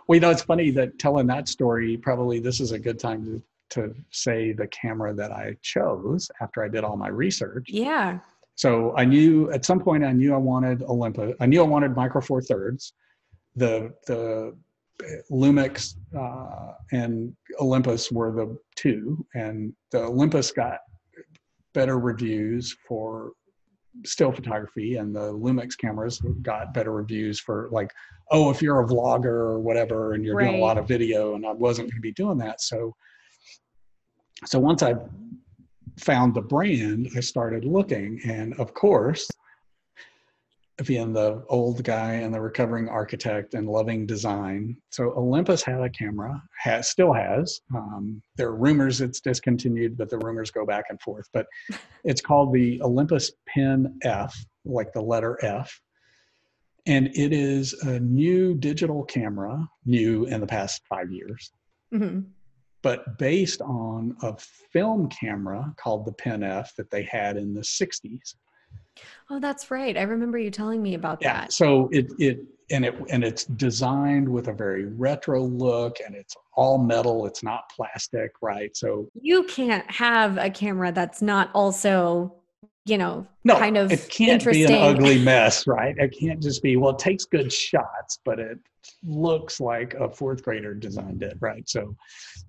well, 0.07 0.15
you 0.15 0.21
know, 0.21 0.29
it's 0.29 0.43
funny 0.43 0.71
that 0.71 0.99
telling 0.99 1.27
that 1.27 1.47
story, 1.47 1.97
probably 1.97 2.39
this 2.39 2.59
is 2.59 2.71
a 2.71 2.79
good 2.79 2.99
time 2.99 3.41
to, 3.69 3.81
to 3.81 3.95
say 4.11 4.51
the 4.51 4.67
camera 4.67 5.13
that 5.13 5.31
I 5.31 5.57
chose 5.61 6.29
after 6.41 6.63
I 6.63 6.69
did 6.69 6.83
all 6.83 6.95
my 6.95 7.09
research. 7.09 7.67
Yeah. 7.69 8.19
So 8.55 8.95
I 8.95 9.05
knew 9.05 9.51
at 9.51 9.65
some 9.65 9.79
point 9.79 10.03
I 10.03 10.11
knew 10.11 10.33
I 10.33 10.37
wanted 10.37 10.83
Olympus. 10.83 11.35
I 11.39 11.45
knew 11.45 11.61
I 11.61 11.67
wanted 11.67 11.95
Micro 11.95 12.21
Four 12.21 12.41
Thirds. 12.41 12.93
The 13.55 13.93
the 14.07 14.55
Lumix 15.31 15.95
uh, 16.17 16.73
and 16.91 17.35
Olympus 17.59 18.11
were 18.11 18.31
the 18.31 18.57
two, 18.75 19.25
and 19.33 19.73
the 19.91 20.03
Olympus 20.03 20.51
got 20.51 20.79
better 21.73 21.97
reviews 21.99 22.75
for 22.87 23.31
still 24.05 24.31
photography, 24.31 24.97
and 24.97 25.15
the 25.15 25.33
Lumix 25.33 25.77
cameras 25.77 26.21
got 26.41 26.73
better 26.73 26.91
reviews 26.91 27.39
for 27.39 27.69
like, 27.71 27.91
oh, 28.31 28.49
if 28.49 28.61
you're 28.61 28.81
a 28.81 28.87
vlogger 28.87 29.25
or 29.25 29.59
whatever, 29.59 30.13
and 30.13 30.23
you're 30.23 30.39
doing 30.39 30.55
a 30.55 30.59
lot 30.59 30.77
of 30.77 30.87
video, 30.87 31.35
and 31.35 31.45
I 31.45 31.51
wasn't 31.51 31.89
going 31.89 31.97
to 31.97 32.01
be 32.01 32.13
doing 32.13 32.37
that, 32.39 32.61
so 32.61 32.95
so 34.45 34.59
once 34.59 34.83
I 34.83 34.95
found 35.99 36.33
the 36.33 36.41
brand, 36.41 37.09
I 37.15 37.19
started 37.21 37.65
looking, 37.65 38.19
and 38.25 38.53
of 38.55 38.73
course, 38.73 39.29
being 40.85 41.13
the 41.13 41.43
old 41.49 41.83
guy 41.83 42.13
and 42.13 42.33
the 42.33 42.41
recovering 42.41 42.89
architect 42.89 43.53
and 43.53 43.69
loving 43.69 44.05
design, 44.07 44.75
so 44.89 45.13
Olympus 45.15 45.61
had 45.61 45.81
a 45.81 45.89
camera, 45.89 46.41
has 46.59 46.89
still 46.89 47.13
has. 47.13 47.61
Um, 47.75 48.21
there 48.37 48.47
are 48.47 48.55
rumors 48.55 48.99
it's 48.99 49.21
discontinued, 49.21 49.97
but 49.97 50.09
the 50.09 50.17
rumors 50.17 50.49
go 50.49 50.65
back 50.65 50.85
and 50.89 50.99
forth. 51.01 51.29
But 51.31 51.45
it's 52.03 52.21
called 52.21 52.53
the 52.53 52.81
Olympus 52.81 53.31
Pen 53.47 53.97
F, 54.01 54.35
like 54.65 54.91
the 54.93 55.01
letter 55.01 55.37
F, 55.43 55.79
and 56.85 57.07
it 57.15 57.31
is 57.31 57.73
a 57.73 57.99
new 57.99 58.55
digital 58.55 59.03
camera, 59.03 59.67
new 59.85 60.25
in 60.25 60.41
the 60.41 60.47
past 60.47 60.81
five 60.87 61.11
years, 61.11 61.51
mm-hmm. 61.93 62.21
but 62.81 63.17
based 63.17 63.61
on 63.61 64.15
a 64.21 64.35
film 64.37 65.07
camera 65.09 65.73
called 65.77 66.05
the 66.05 66.11
Pen 66.11 66.43
F 66.43 66.75
that 66.75 66.91
they 66.91 67.03
had 67.03 67.37
in 67.37 67.53
the 67.53 67.61
60s. 67.61 68.35
Oh, 69.29 69.39
that's 69.39 69.71
right. 69.71 69.97
I 69.97 70.03
remember 70.03 70.37
you 70.37 70.51
telling 70.51 70.81
me 70.81 70.93
about 70.93 71.19
yeah, 71.21 71.41
that. 71.41 71.53
So 71.53 71.89
it 71.91 72.11
it 72.19 72.39
and 72.69 72.85
it 72.85 72.95
and 73.09 73.23
it's 73.23 73.45
designed 73.45 74.27
with 74.27 74.49
a 74.49 74.53
very 74.53 74.85
retro 74.85 75.43
look 75.43 75.97
and 76.05 76.15
it's 76.15 76.35
all 76.55 76.77
metal, 76.77 77.25
it's 77.25 77.43
not 77.43 77.69
plastic, 77.69 78.33
right? 78.41 78.75
So 78.75 79.07
you 79.19 79.43
can't 79.43 79.89
have 79.89 80.37
a 80.37 80.49
camera 80.49 80.91
that's 80.91 81.21
not 81.21 81.49
also 81.53 82.35
you 82.85 82.97
know, 82.97 83.25
no, 83.45 83.57
kind 83.57 83.77
of 83.77 83.91
it 83.91 84.09
can't 84.09 84.43
be 84.43 84.65
an 84.65 84.73
ugly 84.73 85.17
mess, 85.23 85.67
right? 85.67 85.95
It 85.97 86.15
can't 86.19 86.41
just 86.41 86.61
be, 86.61 86.75
well, 86.75 86.91
it 86.91 86.99
takes 86.99 87.23
good 87.23 87.51
shots, 87.51 88.19
but 88.25 88.39
it 88.39 88.59
looks 89.05 89.61
like 89.61 89.93
a 89.93 90.09
fourth 90.09 90.43
grader 90.43 90.73
designed 90.73 91.23
it, 91.23 91.37
right? 91.39 91.67
So, 91.67 91.95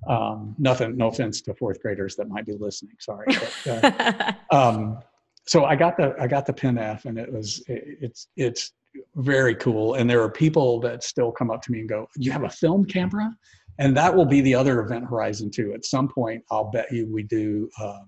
um, 0.08 0.56
nothing, 0.58 0.96
no 0.96 1.08
offense 1.08 1.40
to 1.42 1.54
fourth 1.54 1.80
graders 1.80 2.16
that 2.16 2.28
might 2.28 2.46
be 2.46 2.54
listening, 2.58 2.96
sorry. 2.98 3.26
But, 3.64 3.84
uh, 3.84 4.32
um, 4.56 4.98
so 5.46 5.66
I 5.66 5.76
got 5.76 5.96
the, 5.96 6.16
I 6.18 6.26
got 6.26 6.46
the 6.46 6.52
Pen 6.52 6.78
F 6.78 7.04
and 7.04 7.16
it 7.16 7.32
was, 7.32 7.62
it, 7.68 7.98
it's, 8.00 8.28
it's 8.36 8.72
very 9.14 9.54
cool. 9.54 9.94
And 9.94 10.10
there 10.10 10.22
are 10.22 10.30
people 10.30 10.80
that 10.80 11.04
still 11.04 11.30
come 11.30 11.50
up 11.50 11.62
to 11.62 11.72
me 11.72 11.80
and 11.80 11.88
go, 11.88 12.08
you 12.16 12.32
have 12.32 12.44
a 12.44 12.50
film 12.50 12.84
camera? 12.84 13.36
And 13.78 13.96
that 13.96 14.14
will 14.14 14.26
be 14.26 14.40
the 14.40 14.54
other 14.54 14.80
event 14.80 15.04
horizon 15.04 15.50
too. 15.50 15.74
At 15.74 15.84
some 15.84 16.08
point, 16.08 16.42
I'll 16.50 16.70
bet 16.70 16.90
you 16.92 17.06
we 17.06 17.22
do, 17.22 17.68
uh, 17.80 18.00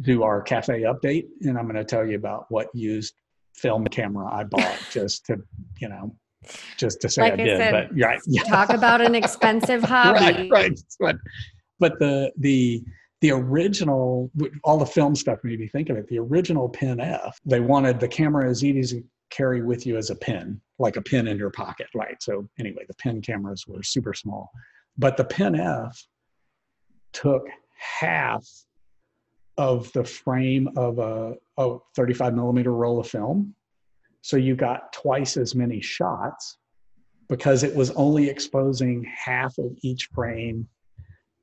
do 0.00 0.22
our 0.22 0.42
cafe 0.42 0.82
update, 0.82 1.26
and 1.42 1.58
I'm 1.58 1.64
going 1.64 1.76
to 1.76 1.84
tell 1.84 2.06
you 2.06 2.16
about 2.16 2.46
what 2.48 2.68
used 2.74 3.14
film 3.54 3.86
camera 3.86 4.32
I 4.32 4.44
bought 4.44 4.78
just 4.90 5.26
to, 5.26 5.38
you 5.80 5.88
know, 5.88 6.14
just 6.76 7.00
to 7.02 7.08
say 7.08 7.22
like 7.22 7.32
I, 7.32 7.34
I 7.34 7.36
did. 7.36 7.56
Said, 7.58 7.72
but 7.72 8.00
right, 8.00 8.20
yeah. 8.26 8.42
talk 8.44 8.70
about 8.70 9.00
an 9.00 9.14
expensive 9.14 9.82
hobby. 9.84 10.20
right, 10.20 10.50
right. 10.50 10.80
But, 10.98 11.16
but 11.78 11.98
the 11.98 12.32
the 12.38 12.82
the 13.20 13.30
original, 13.32 14.30
all 14.64 14.78
the 14.78 14.86
film 14.86 15.14
stuff 15.14 15.40
made 15.44 15.60
me 15.60 15.68
think 15.68 15.90
of 15.90 15.96
it. 15.98 16.08
The 16.08 16.18
original 16.18 16.68
Pen 16.68 17.00
F, 17.00 17.38
they 17.44 17.60
wanted 17.60 18.00
the 18.00 18.08
camera 18.08 18.48
as 18.48 18.64
easy 18.64 19.00
to 19.00 19.06
carry 19.30 19.62
with 19.62 19.86
you 19.86 19.96
as 19.98 20.08
a 20.10 20.14
pen, 20.14 20.60
like 20.78 20.96
a 20.96 21.02
pen 21.02 21.28
in 21.28 21.36
your 21.36 21.50
pocket, 21.50 21.88
right? 21.94 22.16
So 22.22 22.48
anyway, 22.58 22.84
the 22.88 22.94
pen 22.94 23.20
cameras 23.20 23.66
were 23.66 23.82
super 23.82 24.14
small, 24.14 24.50
but 24.96 25.16
the 25.16 25.24
Pen 25.24 25.54
F 25.54 26.02
took 27.12 27.46
half 27.78 28.46
of 29.60 29.92
the 29.92 30.02
frame 30.02 30.70
of 30.74 30.98
a, 30.98 31.34
a 31.58 31.76
35 31.94 32.34
millimeter 32.34 32.72
roll 32.72 32.98
of 32.98 33.06
film. 33.06 33.54
So 34.22 34.38
you 34.38 34.56
got 34.56 34.90
twice 34.94 35.36
as 35.36 35.54
many 35.54 35.82
shots 35.82 36.56
because 37.28 37.62
it 37.62 37.76
was 37.76 37.90
only 37.90 38.30
exposing 38.30 39.04
half 39.04 39.58
of 39.58 39.76
each 39.82 40.08
frame 40.14 40.66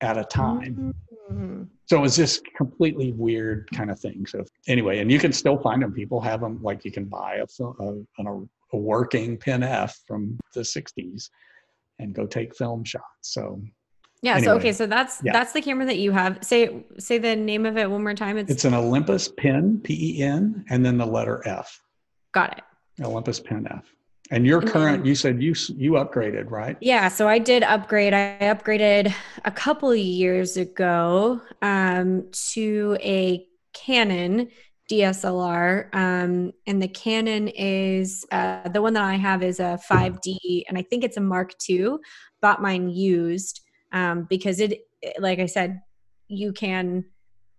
at 0.01 0.17
a 0.17 0.23
time. 0.23 0.95
Mm-hmm. 1.31 1.63
So 1.85 1.97
it 1.99 2.01
was 2.01 2.15
just 2.15 2.41
completely 2.57 3.11
weird 3.11 3.69
kind 3.71 3.91
of 3.91 3.99
thing. 3.99 4.25
So 4.25 4.43
anyway, 4.67 4.97
and 4.97 5.11
you 5.11 5.19
can 5.19 5.31
still 5.31 5.59
find 5.59 5.83
them. 5.83 5.93
People 5.93 6.19
have 6.21 6.41
them 6.41 6.59
like 6.63 6.85
you 6.85 6.91
can 6.91 7.05
buy 7.05 7.35
a, 7.35 7.63
a, 7.63 7.93
a, 8.17 8.41
a 8.73 8.77
working 8.77 9.37
Pen 9.37 9.61
F 9.61 9.95
from 10.07 10.39
the 10.55 10.61
60s 10.61 11.29
and 11.99 12.15
go 12.15 12.25
take 12.25 12.55
film 12.55 12.83
shots. 12.83 13.03
So 13.21 13.61
yeah. 14.21 14.33
Anyway, 14.33 14.45
so 14.45 14.55
okay. 14.57 14.73
So 14.73 14.85
that's 14.85 15.21
yeah. 15.23 15.33
that's 15.33 15.53
the 15.53 15.61
camera 15.61 15.85
that 15.85 15.97
you 15.97 16.11
have. 16.11 16.39
Say 16.43 16.85
say 16.97 17.17
the 17.17 17.35
name 17.35 17.65
of 17.65 17.77
it 17.77 17.89
one 17.89 18.03
more 18.03 18.13
time. 18.13 18.37
It's 18.37 18.51
it's 18.51 18.65
an 18.65 18.73
Olympus 18.73 19.27
Pen 19.27 19.79
P 19.83 20.17
E 20.19 20.23
N 20.23 20.65
and 20.69 20.85
then 20.85 20.97
the 20.97 21.05
letter 21.05 21.41
F. 21.45 21.81
Got 22.33 22.57
it. 22.57 23.03
Olympus 23.03 23.39
Pen 23.39 23.67
F. 23.69 23.85
And 24.29 24.45
your 24.45 24.61
current, 24.61 25.05
you 25.05 25.15
said 25.15 25.41
you 25.41 25.53
you 25.75 25.93
upgraded, 25.93 26.51
right? 26.51 26.75
Yeah, 26.81 27.07
so 27.07 27.27
I 27.27 27.39
did 27.39 27.63
upgrade. 27.63 28.13
I 28.13 28.37
upgraded 28.41 29.13
a 29.45 29.51
couple 29.51 29.95
years 29.95 30.57
ago 30.57 31.41
um, 31.61 32.25
to 32.53 32.97
a 33.01 33.47
Canon 33.73 34.49
DSLR, 34.91 35.93
um, 35.95 36.51
and 36.65 36.81
the 36.81 36.87
Canon 36.89 37.47
is 37.49 38.25
uh, 38.31 38.67
the 38.67 38.81
one 38.81 38.93
that 38.93 39.03
I 39.03 39.15
have 39.15 39.43
is 39.43 39.59
a 39.59 39.79
5D, 39.89 40.63
and 40.67 40.77
I 40.77 40.81
think 40.81 41.03
it's 41.03 41.17
a 41.17 41.21
Mark 41.21 41.53
II. 41.69 41.95
Bought 42.41 42.61
mine 42.61 42.89
used, 42.89 43.61
um, 43.97 44.23
because 44.29 44.59
it, 44.59 44.81
like 45.19 45.39
I 45.39 45.45
said, 45.45 45.81
you 46.27 46.53
can 46.53 47.05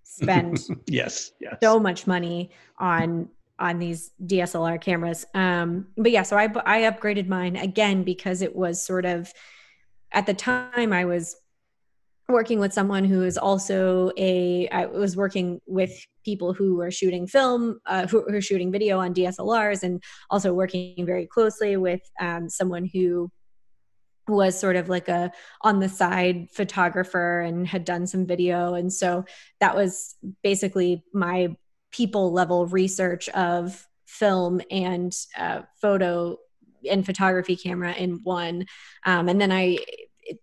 spend 0.05 0.61
yes, 0.87 1.33
yes 1.41 1.57
so 1.63 1.79
much 1.79 2.07
money 2.07 2.51
on 2.79 3.29
on 3.61 3.81
these 3.81 4.13
DSLR 4.25 4.81
cameras. 4.81 5.27
Um, 5.35 5.89
but 5.97 6.13
yeah, 6.13 6.23
so 6.23 6.37
I 6.37 6.45
I 6.65 6.83
upgraded 6.83 7.29
mine 7.29 7.57
again 7.57 8.05
because 8.05 8.43
it 8.43 8.55
was 8.55 8.85
sort 8.85 9.05
of 9.05 9.33
at 10.13 10.27
the 10.27 10.35
time 10.35 10.93
I 10.93 11.05
was 11.05 11.37
working 12.29 12.61
with 12.61 12.75
someone 12.75 13.05
who 13.05 13.25
is 13.25 13.39
also 13.39 14.13
a 14.17 14.69
I 14.69 14.87
was 14.87 15.17
working 15.17 15.61
with 15.67 15.91
people 16.25 16.53
who 16.53 16.77
were 16.77 16.91
shooting 16.91 17.27
film 17.27 17.81
uh, 17.87 18.07
who, 18.07 18.23
who, 18.29 18.37
are 18.37 18.41
shooting 18.41 18.71
video 18.71 18.99
on 18.99 19.15
DSLRs 19.15 19.83
and 19.83 20.03
also 20.31 20.53
working 20.53 21.07
very 21.07 21.27
closely 21.27 21.77
with 21.79 22.03
um, 22.21 22.49
someone 22.51 22.89
who 22.93 23.31
was 24.29 24.59
sort 24.59 24.77
of 24.77 24.89
like 24.89 25.09
a 25.09 25.31
on 25.63 25.81
the 25.81 25.89
side 25.89 26.49
photographer 26.53 27.41
and 27.41 27.67
had 27.67 27.85
done 27.85 28.07
some 28.07 28.27
video 28.27 28.75
and 28.75 28.93
so 28.93 29.25
that 29.61 29.75
was 29.75 30.15
basically 30.43 31.03
my 31.13 31.55
people 31.91 32.33
level 32.33 32.67
research 32.67 33.29
of 33.31 33.87
film 34.07 34.61
and 34.71 35.13
uh, 35.37 35.63
photo 35.81 36.37
and 36.91 37.05
photography 37.05 37.57
camera 37.57 37.93
in 37.93 38.21
one 38.23 38.65
um, 39.05 39.29
and 39.29 39.41
then 39.41 39.53
i 39.53 39.79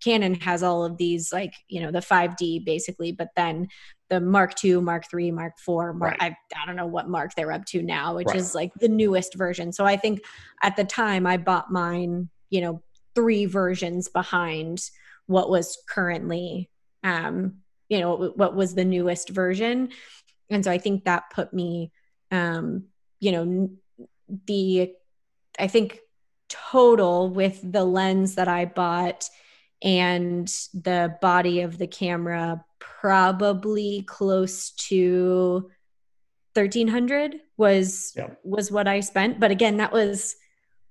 canon 0.04 0.34
has 0.36 0.64
all 0.64 0.84
of 0.84 0.98
these 0.98 1.32
like 1.32 1.54
you 1.68 1.82
know 1.82 1.92
the 1.92 2.00
5d 2.00 2.66
basically 2.66 3.12
but 3.12 3.30
then 3.36 3.68
the 4.10 4.20
mark 4.20 4.64
ii 4.64 4.76
mark 4.76 5.06
iii 5.14 5.32
mark 5.32 5.54
iv 5.68 5.96
mark 5.96 6.02
right. 6.02 6.18
I, 6.20 6.36
I 6.62 6.66
don't 6.66 6.76
know 6.76 6.88
what 6.88 7.10
mark 7.10 7.36
they're 7.36 7.52
up 7.52 7.66
to 7.68 7.82
now 7.82 8.16
which 8.16 8.28
right. 8.28 8.36
is 8.36 8.56
like 8.56 8.72
the 8.76 8.88
newest 8.88 9.36
version 9.36 9.72
so 9.72 9.86
i 9.86 9.96
think 9.96 10.22
at 10.62 10.76
the 10.76 10.84
time 10.84 11.26
i 11.28 11.38
bought 11.38 11.72
mine 11.72 12.30
you 12.50 12.62
know 12.62 12.82
three 13.16 13.46
versions 13.46 14.10
behind 14.10 14.90
what 15.26 15.50
was 15.50 15.78
currently 15.88 16.70
um 17.04 17.56
you 17.90 18.00
know 18.00 18.34
what 18.36 18.56
was 18.56 18.76
the 18.76 18.86
newest 18.86 19.30
version 19.30 19.90
and 20.50 20.64
so 20.64 20.72
i 20.72 20.78
think 20.78 21.06
that 21.06 21.30
put 21.32 21.54
me 21.54 21.92
um 22.32 22.84
you 23.20 23.32
know 23.32 23.70
the 24.48 24.92
i 25.58 25.68
think 25.68 26.00
total 26.50 27.30
with 27.30 27.60
the 27.64 27.84
lens 27.84 28.36
that 28.36 28.48
i 28.48 28.66
bought 28.66 29.30
and 29.82 30.48
the 30.74 31.16
body 31.22 31.62
of 31.62 31.78
the 31.78 31.88
camera 31.88 32.64
probably 32.80 34.04
close 34.08 34.72
to 34.72 35.70
1300 36.54 37.40
was 37.58 38.14
yeah. 38.16 38.30
was 38.44 38.72
what 38.72 38.88
i 38.88 39.00
spent 39.00 39.40
but 39.40 39.52
again 39.52 39.78
that 39.78 39.92
was 39.92 40.36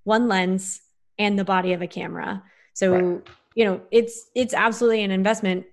one 0.05 0.29
lens 0.29 0.81
and 1.19 1.39
the 1.39 1.45
body 1.45 1.73
of 1.73 1.83
a 1.83 1.87
camera. 1.87 2.43
So, 2.73 2.93
right. 2.93 3.29
you 3.55 3.65
know, 3.65 3.81
it's 3.91 4.31
it's 4.35 4.55
absolutely 4.55 5.03
an 5.03 5.11
investment. 5.11 5.67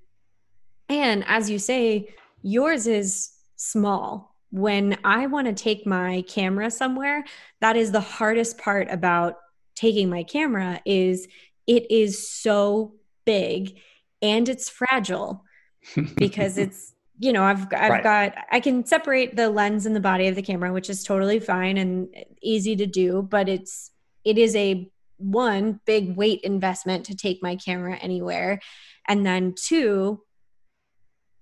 And 0.89 1.23
as 1.27 1.49
you 1.49 1.60
say, 1.60 2.13
yours 2.41 2.88
is 2.88 3.32
small. 3.56 4.36
When 4.51 4.97
I 5.04 5.27
want 5.27 5.47
to 5.47 5.54
take 5.54 5.86
my 5.86 6.23
camera 6.27 6.69
somewhere, 6.69 7.23
that 7.62 7.77
is 7.77 7.91
the 7.91 8.01
hardest 8.01 8.58
part 8.58 8.89
about 8.91 9.38
taking 9.75 10.10
my 10.10 10.23
camera 10.23 10.82
is 10.86 11.27
it 11.67 11.89
is 11.89 12.30
so 12.30 12.93
big 13.25 13.77
and 14.21 14.49
it's 14.49 14.69
fragile 14.69 15.43
because 16.15 16.58
it's 16.58 16.93
you 17.19 17.32
know 17.32 17.43
i've 17.43 17.62
i've 17.73 17.91
right. 17.91 18.04
got 18.04 18.36
i 18.51 18.60
can 18.60 18.86
separate 18.86 19.36
the 19.36 19.49
lens 19.49 19.86
and 19.86 19.95
the 19.95 19.99
body 19.99 20.27
of 20.27 20.36
the 20.36 20.41
camera 20.41 20.73
which 20.73 20.89
is 20.89 21.04
totally 21.04 21.39
fine 21.39 21.77
and 21.77 22.10
easy 22.41 22.75
to 22.75 22.86
do 22.86 23.21
but 23.21 23.47
it's 23.47 23.91
it 24.23 24.38
is 24.38 24.56
a 24.56 24.89
one 25.21 25.79
big 25.86 26.15
weight 26.15 26.41
investment 26.43 27.05
to 27.05 27.15
take 27.15 27.41
my 27.41 27.55
camera 27.55 27.95
anywhere 27.95 28.60
and 29.07 29.25
then 29.25 29.53
two 29.55 30.21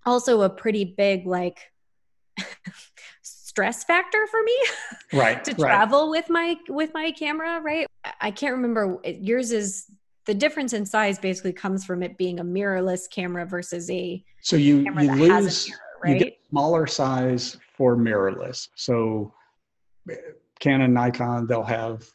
also 0.05 0.41
a 0.41 0.49
pretty 0.49 0.83
big 0.83 1.25
like 1.25 1.71
stress 3.21 3.83
factor 3.83 4.25
for 4.27 4.41
me 4.43 4.57
right 5.19 5.43
to 5.43 5.53
travel 5.53 6.03
right. 6.03 6.09
with 6.09 6.29
my 6.29 6.55
with 6.69 6.93
my 6.93 7.11
camera 7.11 7.59
right 7.61 7.87
i 8.21 8.31
can't 8.31 8.53
remember 8.53 8.97
yours 9.03 9.51
is 9.51 9.85
the 10.25 10.33
difference 10.33 10.73
in 10.73 10.85
size 10.85 11.17
basically 11.17 11.51
comes 11.51 11.83
from 11.83 12.03
it 12.03 12.17
being 12.17 12.39
a 12.39 12.43
mirrorless 12.43 13.09
camera 13.09 13.45
versus 13.45 13.89
a 13.89 14.23
so 14.41 14.55
you 14.55 14.79
you 14.99 15.11
lose 15.15 15.67
mirror, 15.67 15.79
right? 16.03 16.13
you 16.13 16.19
get 16.19 16.37
smaller 16.49 16.87
size 16.87 17.57
for 17.75 17.97
mirrorless 17.97 18.69
so 18.75 19.33
canon 20.59 20.93
nikon 20.93 21.47
they'll 21.47 21.63
have 21.63 22.09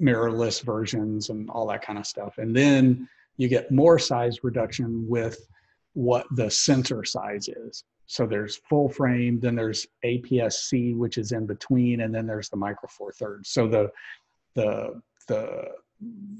mirrorless 0.00 0.62
versions 0.62 1.30
and 1.30 1.48
all 1.50 1.66
that 1.68 1.82
kind 1.82 1.98
of 1.98 2.06
stuff. 2.06 2.38
And 2.38 2.54
then 2.54 3.08
you 3.36 3.48
get 3.48 3.70
more 3.70 3.98
size 3.98 4.42
reduction 4.42 5.06
with 5.08 5.46
what 5.94 6.26
the 6.36 6.50
sensor 6.50 7.04
size 7.04 7.48
is. 7.48 7.84
So 8.06 8.26
there's 8.26 8.56
full 8.68 8.88
frame, 8.88 9.38
then 9.38 9.54
there's 9.54 9.86
APS-C, 10.04 10.94
which 10.94 11.18
is 11.18 11.32
in 11.32 11.46
between, 11.46 12.00
and 12.00 12.14
then 12.14 12.26
there's 12.26 12.48
the 12.48 12.56
micro 12.56 12.88
four 12.88 13.12
thirds. 13.12 13.50
So 13.50 13.68
the 13.68 13.90
the 14.54 15.00
the 15.28 15.68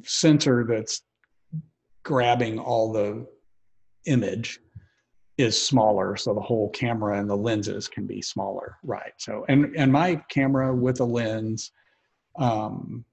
sensor 0.05 0.65
that's 0.69 1.03
grabbing 2.05 2.59
all 2.59 2.93
the 2.93 3.27
image 4.07 4.61
is 5.37 5.61
smaller 5.61 6.17
so 6.17 6.35
the 6.35 6.41
whole 6.41 6.69
camera 6.71 7.19
and 7.19 7.29
the 7.31 7.37
lenses 7.37 7.87
can 7.87 8.07
be 8.07 8.21
smaller 8.21 8.77
right 8.83 9.13
so 9.19 9.45
and 9.49 9.75
and 9.77 9.93
my 9.93 10.17
camera 10.29 10.75
with 10.75 11.01
a 11.01 11.05
lens 11.05 11.71
um 12.39 13.05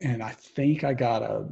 and 0.00 0.22
i 0.22 0.30
think 0.30 0.84
i 0.84 0.92
got 0.92 1.22
a 1.22 1.46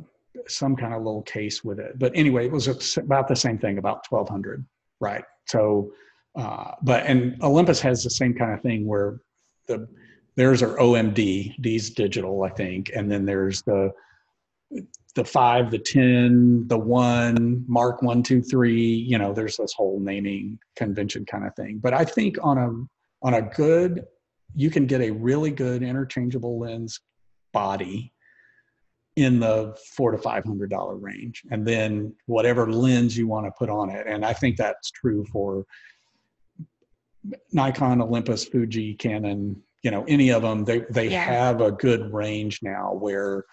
some 0.48 0.74
kind 0.74 0.92
of 0.92 1.02
little 1.02 1.22
case 1.22 1.62
with 1.62 1.78
it 1.78 1.98
but 1.98 2.12
anyway 2.14 2.46
it 2.46 2.52
was 2.52 2.96
about 2.98 3.28
the 3.28 3.36
same 3.36 3.58
thing 3.58 3.78
about 3.78 4.04
1200 4.08 4.64
right 5.00 5.24
so 5.46 5.92
uh 6.36 6.72
but 6.82 7.04
and 7.06 7.40
olympus 7.42 7.80
has 7.80 8.02
the 8.02 8.10
same 8.10 8.34
kind 8.34 8.52
of 8.52 8.60
thing 8.60 8.86
where 8.86 9.20
the 9.68 9.88
there's 10.36 10.62
our 10.62 10.76
omd 10.78 11.54
these 11.58 11.90
digital 11.90 12.42
i 12.42 12.48
think 12.48 12.90
and 12.94 13.10
then 13.10 13.24
there's 13.24 13.62
the 13.62 13.92
the 15.14 15.24
five, 15.24 15.70
the 15.70 15.78
10, 15.78 16.66
the 16.66 16.78
one, 16.78 17.64
mark 17.68 18.02
one, 18.02 18.22
two, 18.22 18.42
three, 18.42 18.82
you 18.82 19.18
know, 19.18 19.32
there's 19.32 19.56
this 19.56 19.72
whole 19.72 20.00
naming 20.00 20.58
convention 20.76 21.24
kind 21.24 21.46
of 21.46 21.54
thing. 21.54 21.78
But 21.80 21.94
I 21.94 22.04
think 22.04 22.36
on 22.42 22.58
a 22.58 23.24
on 23.24 23.34
a 23.34 23.42
good, 23.42 24.04
you 24.54 24.70
can 24.70 24.86
get 24.86 25.00
a 25.00 25.10
really 25.10 25.50
good 25.50 25.82
interchangeable 25.82 26.58
lens 26.58 27.00
body 27.52 28.12
in 29.16 29.38
the 29.38 29.76
four 29.94 30.10
to 30.10 30.18
five 30.18 30.44
hundred 30.44 30.70
dollar 30.70 30.96
range. 30.96 31.42
And 31.50 31.66
then 31.66 32.14
whatever 32.26 32.70
lens 32.70 33.16
you 33.16 33.28
want 33.28 33.46
to 33.46 33.52
put 33.52 33.70
on 33.70 33.90
it. 33.90 34.06
And 34.06 34.24
I 34.24 34.32
think 34.32 34.56
that's 34.56 34.90
true 34.90 35.24
for 35.32 35.64
Nikon, 37.52 38.02
Olympus, 38.02 38.44
Fuji, 38.44 38.94
Canon, 38.94 39.62
you 39.82 39.90
know, 39.90 40.04
any 40.08 40.30
of 40.30 40.42
them, 40.42 40.64
they 40.64 40.84
they 40.90 41.08
yeah. 41.08 41.24
have 41.24 41.60
a 41.60 41.72
good 41.72 42.12
range 42.12 42.60
now 42.62 42.92
where 42.94 43.44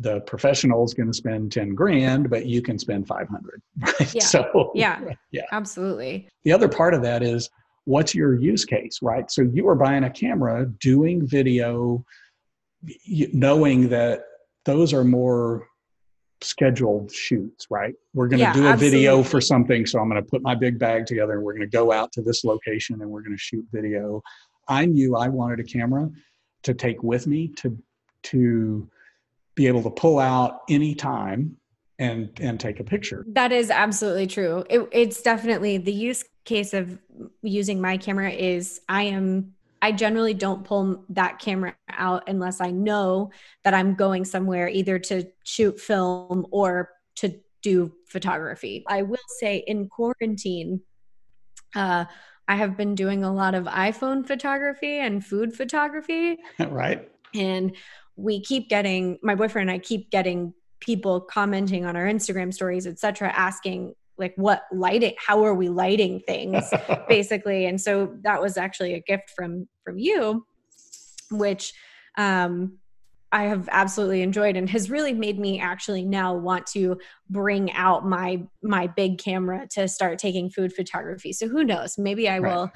the 0.00 0.20
professional 0.22 0.84
is 0.84 0.92
going 0.92 1.06
to 1.06 1.14
spend 1.14 1.52
10 1.52 1.74
grand 1.74 2.28
but 2.28 2.46
you 2.46 2.60
can 2.60 2.78
spend 2.78 3.06
500 3.06 3.62
right 3.78 4.14
yeah. 4.14 4.24
so 4.24 4.72
yeah 4.74 5.00
yeah 5.30 5.44
absolutely 5.52 6.28
the 6.42 6.52
other 6.52 6.68
part 6.68 6.94
of 6.94 7.02
that 7.02 7.22
is 7.22 7.48
what's 7.84 8.12
your 8.12 8.34
use 8.34 8.64
case 8.64 8.98
right 9.02 9.30
so 9.30 9.42
you 9.42 9.68
are 9.68 9.76
buying 9.76 10.02
a 10.04 10.10
camera 10.10 10.66
doing 10.80 11.24
video 11.24 12.04
knowing 13.06 13.88
that 13.88 14.24
those 14.64 14.92
are 14.92 15.04
more 15.04 15.68
scheduled 16.40 17.10
shoots 17.10 17.66
right? 17.70 17.94
We're 18.12 18.28
going 18.28 18.38
to 18.38 18.44
yeah, 18.44 18.52
do 18.52 18.66
a 18.66 18.68
absolutely. 18.68 18.98
video 18.98 19.22
for 19.22 19.40
something 19.40 19.86
so 19.86 19.98
i'm 19.98 20.08
going 20.08 20.22
to 20.22 20.28
put 20.28 20.42
my 20.42 20.54
big 20.54 20.78
bag 20.78 21.06
together 21.06 21.34
and 21.34 21.42
we're 21.42 21.54
going 21.54 21.68
to 21.68 21.76
go 21.76 21.92
out 21.92 22.12
to 22.12 22.22
this 22.22 22.44
location 22.44 23.00
and 23.00 23.10
we're 23.10 23.22
going 23.22 23.36
to 23.36 23.42
shoot 23.42 23.64
video. 23.72 24.22
I 24.68 24.86
knew 24.86 25.16
i 25.16 25.28
wanted 25.28 25.60
a 25.60 25.64
camera 25.64 26.10
to 26.64 26.74
take 26.74 27.02
with 27.02 27.26
me 27.26 27.48
to 27.56 27.78
to 28.24 28.88
be 29.54 29.66
able 29.66 29.82
to 29.82 29.90
pull 29.90 30.18
out 30.18 30.62
any 30.68 30.94
time 30.94 31.56
and 31.98 32.30
and 32.40 32.58
take 32.58 32.80
a 32.80 32.84
picture. 32.84 33.24
That 33.28 33.52
is 33.52 33.70
absolutely 33.70 34.26
true. 34.26 34.64
It, 34.68 34.88
it's 34.90 35.22
definitely 35.22 35.78
the 35.78 35.92
use 35.92 36.24
case 36.44 36.74
of 36.74 36.98
using 37.42 37.80
my 37.80 37.96
camera 37.96 38.30
is 38.30 38.80
i 38.88 39.04
am 39.04 39.54
i 39.84 39.92
generally 39.92 40.34
don't 40.34 40.64
pull 40.64 41.04
that 41.08 41.38
camera 41.38 41.74
out 41.90 42.22
unless 42.28 42.60
i 42.60 42.70
know 42.70 43.30
that 43.64 43.74
i'm 43.74 43.94
going 43.94 44.24
somewhere 44.24 44.68
either 44.68 44.98
to 44.98 45.24
shoot 45.44 45.78
film 45.78 46.46
or 46.50 46.90
to 47.16 47.34
do 47.62 47.92
photography 48.06 48.82
i 48.88 49.02
will 49.02 49.28
say 49.38 49.62
in 49.66 49.88
quarantine 49.88 50.80
uh, 51.74 52.04
i 52.48 52.56
have 52.56 52.76
been 52.76 52.94
doing 52.94 53.24
a 53.24 53.32
lot 53.32 53.54
of 53.54 53.64
iphone 53.64 54.26
photography 54.26 54.98
and 54.98 55.24
food 55.24 55.54
photography 55.54 56.38
right 56.68 57.08
and 57.34 57.76
we 58.16 58.40
keep 58.40 58.68
getting 58.68 59.18
my 59.22 59.34
boyfriend 59.34 59.70
and 59.70 59.74
I 59.74 59.78
keep 59.78 60.10
getting 60.10 60.54
people 60.80 61.20
commenting 61.20 61.84
on 61.84 61.96
our 61.96 62.04
Instagram 62.04 62.52
stories, 62.52 62.86
etc., 62.86 63.32
asking 63.34 63.94
like 64.18 64.32
what 64.36 64.64
lighting 64.72 65.14
how 65.18 65.44
are 65.44 65.54
we 65.54 65.68
lighting 65.68 66.20
things 66.20 66.72
basically 67.08 67.66
and 67.66 67.80
so 67.80 68.14
that 68.22 68.40
was 68.40 68.56
actually 68.56 68.94
a 68.94 69.00
gift 69.00 69.30
from 69.34 69.66
from 69.84 69.98
you 69.98 70.44
which 71.30 71.72
um 72.16 72.78
I 73.34 73.44
have 73.44 73.68
absolutely 73.72 74.22
enjoyed 74.22 74.56
and 74.56 74.70
has 74.70 74.88
really 74.88 75.12
made 75.12 75.40
me 75.40 75.58
actually 75.58 76.04
now 76.04 76.36
want 76.36 76.68
to 76.68 77.00
bring 77.28 77.72
out 77.72 78.06
my 78.06 78.44
my 78.62 78.86
big 78.86 79.18
camera 79.18 79.66
to 79.72 79.88
start 79.88 80.20
taking 80.20 80.50
food 80.50 80.72
photography. 80.72 81.32
So 81.32 81.48
who 81.48 81.64
knows? 81.64 81.98
Maybe 81.98 82.28
I 82.28 82.38
right. 82.38 82.54
will 82.54 82.70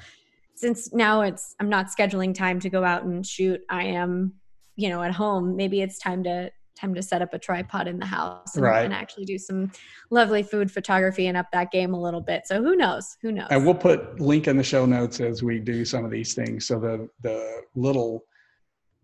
since 0.55 0.93
now 0.93 1.21
it's 1.21 1.55
I'm 1.61 1.69
not 1.69 1.87
scheduling 1.87 2.35
time 2.35 2.59
to 2.59 2.69
go 2.69 2.83
out 2.83 3.03
and 3.03 3.25
shoot. 3.25 3.61
I 3.69 3.85
am 3.85 4.33
you 4.75 4.89
know 4.89 5.01
at 5.01 5.13
home 5.13 5.55
maybe 5.55 5.81
it's 5.81 5.97
time 5.97 6.25
to 6.25 6.51
time 6.79 6.93
to 6.95 7.01
set 7.01 7.21
up 7.21 7.33
a 7.33 7.39
tripod 7.39 7.87
in 7.87 7.99
the 7.99 8.05
house 8.05 8.55
and, 8.55 8.63
right. 8.63 8.85
and, 8.85 8.93
actually 8.93 9.25
do 9.25 9.37
some 9.37 9.71
lovely 10.09 10.43
food 10.43 10.71
photography 10.71 11.27
and 11.27 11.37
up 11.37 11.47
that 11.51 11.71
game 11.71 11.93
a 11.93 12.01
little 12.01 12.21
bit. 12.21 12.45
So 12.45 12.61
who 12.61 12.75
knows? 12.75 13.17
Who 13.21 13.31
knows? 13.31 13.47
And 13.51 13.65
we'll 13.65 13.75
put 13.75 14.19
link 14.19 14.47
in 14.47 14.57
the 14.57 14.63
show 14.63 14.85
notes 14.85 15.19
as 15.19 15.43
we 15.43 15.59
do 15.59 15.85
some 15.85 16.05
of 16.05 16.11
these 16.11 16.33
things. 16.33 16.67
So 16.67 16.79
the 16.79 17.09
the 17.21 17.61
little 17.75 18.23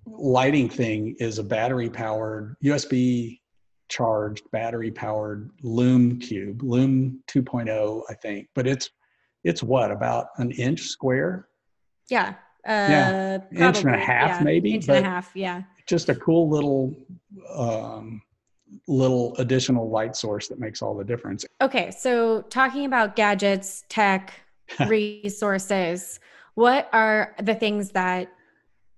lighting 0.06 0.70
thing 0.70 1.16
is 1.20 1.40
a 1.40 1.44
battery 1.44 1.90
powered 1.90 2.56
USB 2.64 3.40
charged 3.90 4.50
battery 4.52 4.92
powered 4.92 5.52
Lume 5.62 6.20
Cube, 6.20 6.62
Lume 6.64 7.20
2.0, 7.28 8.02
I 8.10 8.14
think. 8.16 8.48
But 8.56 8.68
it's 8.68 8.90
it's 9.44 9.62
what 9.62 9.92
about 9.92 10.28
an 10.38 10.52
inch 10.52 10.82
square? 10.82 11.48
Yeah. 12.10 12.36
Uh, 12.68 12.72
yeah, 12.90 13.68
inch 13.68 13.82
and 13.82 13.94
a 13.94 13.98
half, 13.98 14.40
yeah, 14.40 14.44
maybe. 14.44 14.74
Inch 14.74 14.88
and 14.88 15.06
a 15.06 15.08
half, 15.08 15.32
yeah. 15.36 15.62
Just 15.86 16.10
a 16.10 16.16
cool 16.16 16.50
little, 16.50 16.96
um, 17.54 18.22
little 18.88 19.36
additional 19.38 19.90
light 19.90 20.16
source 20.16 20.48
that 20.48 20.60
makes 20.60 20.82
all 20.82 20.96
the 20.96 21.04
difference. 21.04 21.46
Okay, 21.62 21.92
so 21.92 22.42
talking 22.44 22.86
about 22.86 23.16
gadgets, 23.16 23.84
tech, 23.90 24.34
resources, 24.88 26.20
what 26.56 26.90
are 26.94 27.36
the 27.42 27.56
things 27.56 27.92
that 27.92 28.30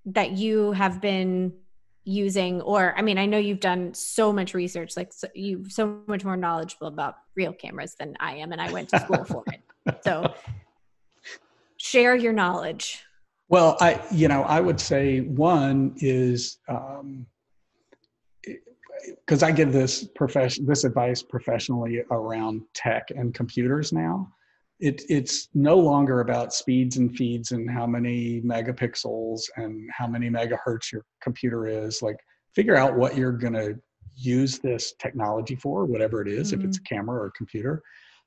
that 0.06 0.32
you 0.32 0.72
have 0.72 1.02
been 1.02 1.52
using? 2.06 2.62
Or 2.62 2.94
i 2.98 3.02
mean 3.02 3.18
i 3.18 3.26
know 3.26 3.38
you've 3.38 3.60
done 3.60 3.94
so 3.94 4.32
much 4.32 4.54
research 4.54 4.96
like 4.96 5.12
so, 5.12 5.28
you 5.36 5.68
so 5.70 6.02
much 6.08 6.24
more 6.24 6.38
knowledgeable 6.38 6.88
about 6.88 7.16
real 7.36 7.52
cameras 7.52 7.96
than 8.00 8.16
i 8.20 8.36
am 8.36 8.54
and 8.54 8.62
i 8.62 8.72
went 8.72 8.88
to 8.90 9.00
school 9.00 9.26
for 9.26 9.44
it. 9.52 9.62
So 10.04 10.34
share 11.78 12.16
your 12.16 12.34
knowledge 12.34 13.04
well, 13.50 13.78
I 13.80 14.02
you 14.12 14.28
know 14.28 14.44
I 14.44 14.60
would 14.60 14.80
say 14.80 15.22
one 15.22 15.94
is 15.98 16.60
because 19.26 19.44
um, 19.44 19.50
I 19.50 19.52
give 19.52 19.72
this 19.72 20.08
profession 20.16 20.66
this 20.66 20.84
advice 20.84 21.24
professionally 21.24 22.04
around 22.12 22.62
tech 22.74 23.10
and 23.10 23.34
computers 23.34 23.94
now. 23.94 24.30
It, 24.80 25.02
it's 25.10 25.50
no 25.56 25.76
longer 25.76 26.20
about 26.20 26.54
speeds 26.54 26.98
and 26.98 27.16
feeds 27.16 27.52
and 27.52 27.68
how 27.70 27.88
many 27.88 28.42
megapixels 28.42 29.42
and 29.56 29.90
how 29.92 30.06
many 30.06 30.30
megahertz 30.30 30.92
your 30.92 31.04
computer 31.20 31.66
is. 31.66 32.04
Like, 32.04 32.18
figure 32.54 32.76
out 32.76 32.96
what 32.96 33.18
you're 33.18 33.32
going 33.32 33.54
to 33.54 33.80
use 34.16 34.60
this 34.60 34.94
technology 35.00 35.56
for, 35.56 35.86
whatever 35.86 36.22
it 36.22 36.28
is, 36.28 36.52
mm-hmm. 36.52 36.62
if 36.62 36.68
it's 36.68 36.78
a 36.78 36.82
mm-hmm. 36.82 36.96
camera 36.96 37.22
or 37.22 37.26
a 37.28 37.32
computer. 37.32 37.82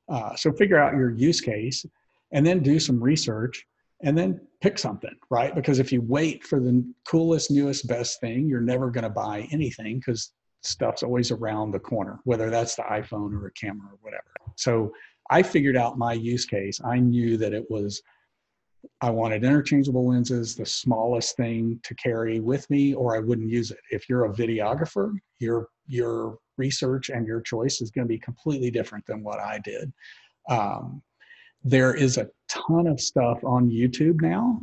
Uh, 0.09 0.35
so, 0.35 0.51
figure 0.53 0.77
out 0.77 0.95
your 0.95 1.11
use 1.11 1.41
case 1.41 1.87
and 2.33 2.45
then 2.45 2.61
do 2.61 2.81
some 2.81 3.01
research 3.01 3.65
and 4.03 4.17
then 4.17 4.41
pick 4.61 4.79
something, 4.79 5.15
right? 5.31 5.55
Because 5.55 5.79
if 5.79 5.93
you 5.93 6.03
wait 6.03 6.45
for 6.45 6.61
the 6.61 6.85
coolest, 7.07 7.51
newest, 7.51 7.87
best 7.87 8.21
thing, 8.21 8.49
you're 8.49 8.61
never 8.61 8.91
going 8.91 9.05
to 9.05 9.11
buy 9.11 9.49
anything 9.53 9.99
because 9.99 10.33
stuff's 10.63 11.03
always 11.03 11.31
around 11.31 11.71
the 11.71 11.79
corner, 11.79 12.21
whether 12.25 12.51
that's 12.51 12.75
the 12.75 12.83
iPhone 12.83 13.33
or 13.33 13.47
a 13.47 13.53
camera 13.53 13.89
or 13.93 13.99
whatever. 14.01 14.25
So 14.57 14.93
I 15.31 15.43
figured 15.43 15.77
out 15.77 15.99
my 15.99 16.13
use 16.13 16.45
case. 16.45 16.81
I 16.85 16.99
knew 16.99 17.37
that 17.39 17.53
it 17.53 17.65
was 17.71 18.03
I 19.03 19.11
wanted 19.11 19.45
interchangeable 19.45 20.09
lenses, 20.09 20.55
the 20.55 20.65
smallest 20.65 21.37
thing 21.37 21.81
to 21.83 21.95
carry 21.95 22.41
with 22.41 22.69
me, 22.71 22.95
or 22.95 23.15
I 23.15 23.19
wouldn't 23.19 23.51
use 23.51 23.71
it. 23.71 23.81
If 23.91 24.09
you're 24.09 24.25
a 24.25 24.33
videographer, 24.33 25.13
your 25.39 25.69
your 25.87 26.39
research 26.57 27.11
and 27.11 27.27
your 27.27 27.41
choice 27.41 27.81
is 27.81 27.91
going 27.91 28.07
to 28.07 28.09
be 28.09 28.19
completely 28.19 28.71
different 28.71 29.05
than 29.07 29.23
what 29.23 29.41
I 29.41 29.59
did. 29.59 29.93
Um, 30.49 31.03
there 31.63 31.95
is 31.95 32.17
a 32.17 32.29
ton 32.49 32.87
of 32.87 33.01
stuff 33.01 33.43
on 33.45 33.71
YouTube 33.71 34.21
now. 34.21 34.61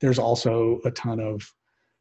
There's 0.00 0.18
also 0.18 0.80
a 0.84 0.90
ton 0.90 1.20
of 1.20 1.42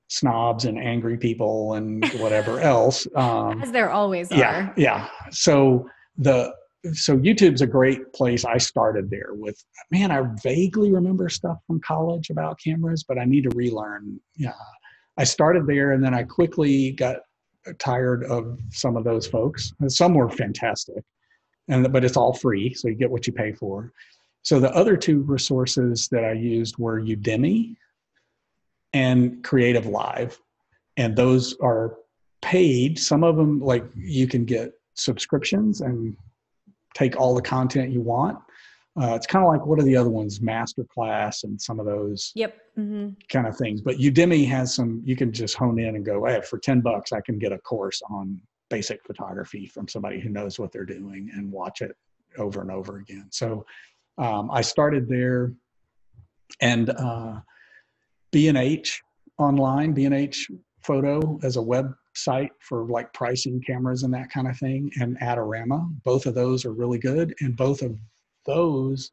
snobs 0.07 0.65
and 0.65 0.77
angry 0.77 1.17
people 1.17 1.73
and 1.73 2.05
whatever 2.19 2.59
else. 2.59 3.07
Um, 3.15 3.61
As 3.61 3.71
there 3.71 3.89
always 3.89 4.31
are. 4.31 4.37
Yeah, 4.37 4.73
yeah. 4.77 5.07
So 5.31 5.89
the 6.17 6.53
so 6.91 7.17
YouTube's 7.17 7.61
a 7.61 7.67
great 7.67 8.11
place. 8.13 8.43
I 8.43 8.57
started 8.57 9.09
there 9.09 9.29
with 9.31 9.63
man. 9.89 10.11
I 10.11 10.23
vaguely 10.43 10.91
remember 10.91 11.29
stuff 11.29 11.57
from 11.65 11.79
college 11.79 12.29
about 12.29 12.59
cameras, 12.61 13.05
but 13.07 13.17
I 13.17 13.23
need 13.23 13.43
to 13.43 13.55
relearn. 13.55 14.19
Yeah, 14.35 14.51
I 15.17 15.23
started 15.23 15.65
there, 15.65 15.93
and 15.93 16.03
then 16.03 16.13
I 16.13 16.23
quickly 16.23 16.91
got 16.91 17.17
tired 17.79 18.25
of 18.25 18.59
some 18.71 18.97
of 18.97 19.05
those 19.05 19.25
folks. 19.25 19.71
Some 19.87 20.13
were 20.13 20.29
fantastic, 20.29 21.03
and 21.69 21.89
but 21.91 22.03
it's 22.03 22.17
all 22.17 22.33
free, 22.33 22.73
so 22.73 22.89
you 22.89 22.95
get 22.95 23.09
what 23.09 23.27
you 23.27 23.33
pay 23.33 23.53
for. 23.53 23.93
So 24.43 24.59
the 24.59 24.73
other 24.75 24.95
two 24.97 25.21
resources 25.21 26.07
that 26.11 26.23
I 26.23 26.33
used 26.33 26.77
were 26.77 27.01
Udemy 27.01 27.75
and 28.93 29.43
Creative 29.43 29.85
Live. 29.85 30.39
And 30.97 31.15
those 31.15 31.55
are 31.61 31.95
paid. 32.41 32.99
Some 32.99 33.23
of 33.23 33.35
them, 33.37 33.59
like 33.59 33.85
you 33.95 34.27
can 34.27 34.45
get 34.45 34.73
subscriptions 34.95 35.81
and 35.81 36.15
take 36.93 37.19
all 37.19 37.33
the 37.33 37.41
content 37.41 37.91
you 37.91 38.01
want. 38.01 38.37
Uh, 39.01 39.15
it's 39.15 39.25
kind 39.25 39.43
of 39.43 39.51
like 39.51 39.65
what 39.65 39.79
are 39.79 39.83
the 39.83 39.95
other 39.97 40.11
ones, 40.11 40.39
Masterclass 40.39 41.45
and 41.45 41.59
some 41.59 41.79
of 41.79 41.87
those 41.87 42.31
Yep. 42.35 42.55
hmm 42.75 43.09
kind 43.29 43.47
of 43.47 43.57
things. 43.57 43.81
But 43.81 43.97
Udemy 43.97 44.47
has 44.49 44.75
some. 44.75 45.01
You 45.03 45.15
can 45.15 45.31
just 45.31 45.55
hone 45.55 45.79
in 45.79 45.95
and 45.95 46.05
go, 46.05 46.25
hey, 46.25 46.41
for 46.41 46.59
ten 46.59 46.81
bucks, 46.81 47.11
I 47.11 47.21
can 47.21 47.39
get 47.39 47.51
a 47.51 47.57
course 47.57 48.01
on 48.09 48.39
basic 48.69 49.03
photography 49.03 49.65
from 49.65 49.87
somebody 49.87 50.19
who 50.19 50.29
knows 50.29 50.59
what 50.59 50.71
they're 50.71 50.85
doing 50.85 51.31
and 51.33 51.51
watch 51.51 51.81
it 51.81 51.95
over 52.37 52.61
and 52.61 52.69
over 52.69 52.97
again. 52.97 53.27
So 53.31 53.65
um, 54.17 54.49
I 54.51 54.61
started 54.61 55.07
there, 55.07 55.53
and 56.61 56.89
uh, 56.89 57.39
B&H 58.31 59.01
online, 59.37 59.93
B&H 59.93 60.49
Photo 60.81 61.39
as 61.43 61.57
a 61.57 61.59
website 61.59 62.49
for 62.59 62.85
like 62.85 63.11
pricing 63.13 63.61
cameras 63.65 64.03
and 64.03 64.13
that 64.13 64.29
kind 64.29 64.47
of 64.47 64.57
thing, 64.57 64.91
and 64.99 65.17
Adorama. 65.19 65.89
Both 66.03 66.25
of 66.25 66.35
those 66.35 66.65
are 66.65 66.73
really 66.73 66.99
good, 66.99 67.33
and 67.39 67.55
both 67.55 67.81
of 67.81 67.97
those 68.45 69.11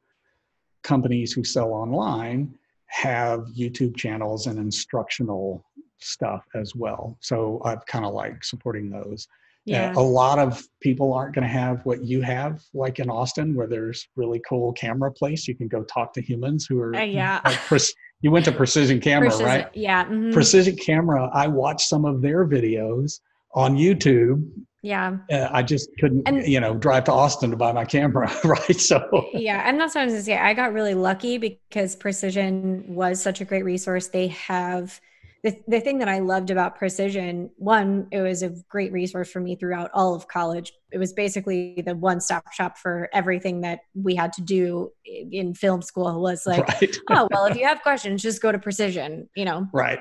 companies 0.83 1.33
who 1.33 1.45
sell 1.45 1.73
online 1.73 2.55
have 2.87 3.47
YouTube 3.57 3.97
channels 3.97 4.47
and 4.47 4.59
instructional 4.59 5.65
stuff 5.99 6.45
as 6.55 6.75
well. 6.75 7.17
So 7.21 7.61
I've 7.65 7.85
kind 7.87 8.05
of 8.05 8.13
like 8.13 8.43
supporting 8.43 8.91
those. 8.91 9.29
Yeah. 9.67 9.93
Uh, 9.97 10.01
a 10.01 10.03
lot 10.03 10.39
of 10.39 10.63
people 10.81 11.13
aren't 11.13 11.35
going 11.35 11.47
to 11.47 11.53
have 11.53 11.85
what 11.85 12.03
you 12.05 12.23
have, 12.23 12.63
like 12.75 12.99
in 12.99 13.11
Austin, 13.11 13.55
where 13.55 13.67
there's 13.67 14.09
really 14.17 14.41
cool 14.49 14.73
camera 14.73 15.13
place. 15.13 15.47
You 15.47 15.55
can 15.55 15.69
go 15.69 15.83
talk 15.85 16.13
to 16.15 16.23
humans 16.23 16.67
who 16.69 16.81
are. 16.81 16.95
Uh, 16.97 17.03
yeah. 17.05 17.41
Like, 17.45 17.59
pres- 17.59 17.95
you 18.23 18.31
went 18.31 18.45
to 18.47 18.53
Precision 18.53 19.01
Camera, 19.01 19.29
Precision- 19.29 19.47
right? 19.47 19.69
Yeah. 19.75 20.05
mhm. 20.07 20.33
Precision 20.33 20.77
Camera. 20.77 21.31
I 21.33 21.47
watched 21.47 21.89
some 21.89 22.05
of 22.05 22.23
their 22.23 22.47
videos 22.47 23.21
on 23.55 23.77
YouTube. 23.77 24.49
yeah. 24.83 25.19
Uh, 25.31 25.49
I 25.51 25.63
just 25.63 25.91
couldn't, 25.99 26.23
And- 26.27 26.47
you 26.47 26.59
know, 26.61 26.75
drive 26.75 27.05
to 27.05 27.13
Austin 27.13 27.51
to 27.51 27.57
buy 27.57 27.73
my 27.73 27.85
camera, 27.85 28.33
right? 28.45 28.81
So. 28.81 29.29
Yeah, 29.35 29.63
and 29.69 29.79
that's 29.79 29.95
what 29.95 30.03
I 30.03 30.05
was 30.05 30.15
gonna 30.15 30.25
say. 30.25 30.39
I 30.39 30.55
got 30.55 30.73
really 30.73 30.95
lucky 30.95 31.37
because 31.39 31.97
Precision 31.97 32.85
was 32.95 33.21
such 33.23 33.41
a 33.41 33.45
great 33.45 33.65
resource. 33.65 34.09
They 34.09 34.29
have 34.29 35.01
the 35.43 35.59
the 35.67 35.81
thing 35.81 35.99
that 35.99 36.09
I 36.09 36.19
loved 36.19 36.51
about 36.51 36.77
Precision. 36.77 37.51
One, 37.57 38.09
it 38.11 38.21
was 38.21 38.43
a 38.43 38.51
great 38.69 38.93
resource 38.93 39.31
for 39.31 39.41
me 39.41 39.57
throughout 39.57 39.91
all 39.95 40.15
of 40.15 40.29
college. 40.29 40.73
It 40.93 40.99
was 40.99 41.13
basically 41.13 41.83
the 41.85 41.95
one 41.95 42.21
stop 42.21 42.53
shop 42.53 42.77
for 42.77 43.09
everything 43.13 43.63
that 43.63 43.81
we 43.95 44.15
had 44.15 44.33
to 44.35 44.43
do 44.43 44.93
in 45.05 45.55
film 45.55 45.83
school. 45.83 46.21
Was 46.21 46.47
like, 46.47 46.67
right. 46.69 46.97
oh 47.11 47.29
well, 47.31 47.47
if 47.47 47.57
you 47.57 47.65
have 47.65 47.83
questions, 47.83 48.23
just 48.23 48.43
go 48.43 48.53
to 48.53 48.59
Precision. 48.59 49.29
You 49.35 49.47
know, 49.47 49.67
right. 49.73 50.01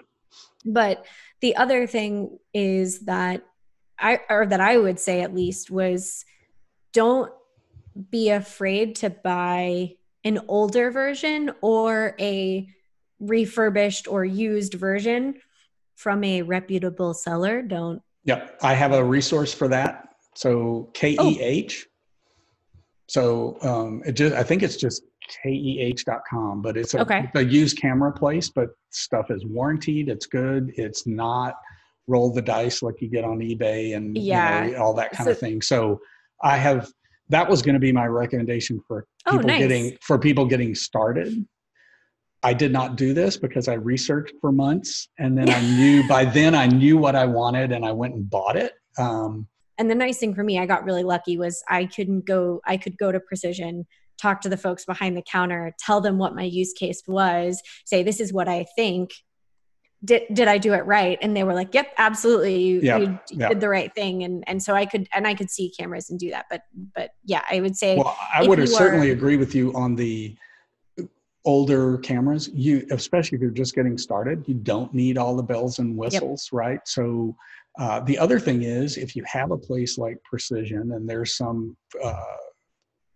but 0.65 1.05
the 1.41 1.55
other 1.55 1.87
thing 1.87 2.37
is 2.53 3.01
that 3.01 3.43
I, 3.97 4.19
or 4.29 4.45
that 4.45 4.59
I 4.59 4.77
would 4.77 4.99
say 4.99 5.21
at 5.21 5.33
least, 5.33 5.71
was 5.71 6.25
don't 6.91 7.31
be 8.09 8.29
afraid 8.29 8.95
to 8.95 9.09
buy 9.09 9.93
an 10.23 10.39
older 10.47 10.91
version 10.91 11.51
or 11.61 12.15
a 12.19 12.67
refurbished 13.19 14.07
or 14.07 14.23
used 14.25 14.73
version 14.75 15.35
from 15.95 16.23
a 16.23 16.41
reputable 16.41 17.13
seller. 17.13 17.61
Don't, 17.61 18.01
Yep, 18.25 18.59
I 18.61 18.73
have 18.73 18.91
a 18.93 19.03
resource 19.03 19.53
for 19.53 19.67
that. 19.69 20.09
So 20.35 20.89
KEH. 20.93 21.85
So 23.07 23.57
um, 23.61 24.03
it 24.05 24.13
just 24.13 24.35
I 24.35 24.43
think 24.43 24.61
it's 24.61 24.75
just 24.75 25.01
keh.com, 25.43 26.61
but 26.61 26.77
it's 26.77 26.93
a, 26.93 27.01
Okay. 27.01 27.21
it's 27.33 27.35
a 27.35 27.45
used 27.45 27.77
camera 27.79 28.11
place, 28.11 28.49
but 28.49 28.69
stuff 28.91 29.31
is 29.31 29.45
warranted. 29.45 30.09
It's 30.09 30.25
good. 30.25 30.71
It's 30.75 31.07
not 31.07 31.55
roll 32.07 32.31
the 32.31 32.41
dice 32.41 32.81
like 32.81 33.01
you 33.01 33.09
get 33.09 33.23
on 33.23 33.39
eBay 33.39 33.95
and 33.95 34.17
you 34.17 34.23
Yeah. 34.23 34.67
know, 34.67 34.77
all 34.83 34.93
that 34.95 35.11
kind 35.11 35.25
So- 35.27 35.31
of 35.31 35.39
thing. 35.39 35.61
So 35.61 36.01
I 36.41 36.57
have 36.57 36.91
that 37.29 37.47
was 37.47 37.61
going 37.61 37.73
to 37.75 37.79
be 37.79 37.91
my 37.91 38.07
recommendation 38.07 38.81
for 38.87 39.05
Oh, 39.27 39.33
people 39.33 39.47
nice. 39.47 39.59
getting 39.59 39.97
for 40.01 40.17
people 40.17 40.45
getting 40.45 40.73
started. 40.75 41.45
I 42.43 42.53
did 42.53 42.71
not 42.71 42.95
do 42.95 43.13
this 43.13 43.37
because 43.37 43.67
I 43.67 43.73
researched 43.73 44.33
for 44.39 44.51
months 44.51 45.09
and 45.17 45.37
then 45.37 45.49
I 45.49 45.61
knew 45.77 46.07
by 46.07 46.25
then 46.25 46.55
I 46.55 46.67
knew 46.67 46.97
what 46.97 47.15
I 47.15 47.25
wanted 47.25 47.71
and 47.71 47.85
I 47.85 47.91
went 47.91 48.15
and 48.15 48.29
bought 48.29 48.55
it. 48.55 48.73
Um, 48.97 49.47
and 49.77 49.89
the 49.89 49.95
nice 49.95 50.17
thing 50.17 50.35
for 50.35 50.43
me, 50.43 50.59
I 50.59 50.65
got 50.65 50.83
really 50.83 51.03
lucky 51.03 51.37
was 51.37 51.63
I 51.69 51.85
couldn't 51.85 52.25
go, 52.25 52.61
I 52.65 52.77
could 52.77 52.97
go 52.97 53.11
to 53.11 53.19
Precision, 53.19 53.85
talk 54.21 54.41
to 54.41 54.49
the 54.49 54.57
folks 54.57 54.85
behind 54.85 55.15
the 55.15 55.21
counter, 55.21 55.73
tell 55.79 56.01
them 56.01 56.17
what 56.17 56.35
my 56.35 56.43
use 56.43 56.73
case 56.73 57.01
was, 57.07 57.61
say, 57.85 58.03
this 58.03 58.19
is 58.19 58.33
what 58.33 58.47
I 58.47 58.65
think. 58.75 59.11
Did, 60.03 60.23
did 60.31 60.47
I 60.47 60.57
do 60.57 60.73
it 60.73 60.85
right? 60.85 61.17
And 61.21 61.35
they 61.35 61.43
were 61.43 61.53
like, 61.53 61.73
yep, 61.73 61.93
absolutely. 61.97 62.61
You, 62.61 62.79
Yeah, 62.81 62.97
you 62.97 63.19
yeah. 63.31 63.49
did 63.49 63.59
the 63.59 63.67
right 63.67 63.93
thing. 63.93 64.23
And, 64.23 64.45
and 64.47 64.63
so 64.63 64.73
I 64.73 64.85
could, 64.85 65.07
and 65.13 65.27
I 65.27 65.33
could 65.33 65.49
see 65.49 65.73
cameras 65.77 66.09
and 66.09 66.17
do 66.17 66.29
that. 66.31 66.45
But, 66.49 66.61
but 66.95 67.11
yeah, 67.25 67.41
I 67.51 67.59
would 67.59 67.75
say, 67.75 67.97
well, 67.97 68.17
I 68.33 68.47
would 68.47 68.65
certainly 68.69 69.09
are- 69.09 69.13
agree 69.13 69.35
with 69.35 69.53
you 69.53 69.73
on 69.73 69.95
the 69.95 70.35
older 71.45 71.97
cameras. 71.99 72.49
You, 72.53 72.85
especially 72.91 73.37
if 73.37 73.41
you're 73.41 73.51
just 73.51 73.75
getting 73.75 73.97
started, 73.97 74.43
you 74.47 74.55
don't 74.55 74.93
need 74.93 75.17
all 75.17 75.35
the 75.35 75.43
bells 75.43 75.79
and 75.79 75.97
whistles, 75.97 76.49
right? 76.51 76.79
So 76.85 77.35
uh, 77.79 78.01
the 78.01 78.17
other 78.17 78.39
thing 78.39 78.63
is, 78.63 78.97
if 78.97 79.15
you 79.15 79.23
have 79.25 79.51
a 79.51 79.57
place 79.57 79.97
like 79.97 80.17
Precision, 80.23 80.91
and 80.93 81.07
there's 81.07 81.37
some 81.37 81.77
uh, 82.03 82.23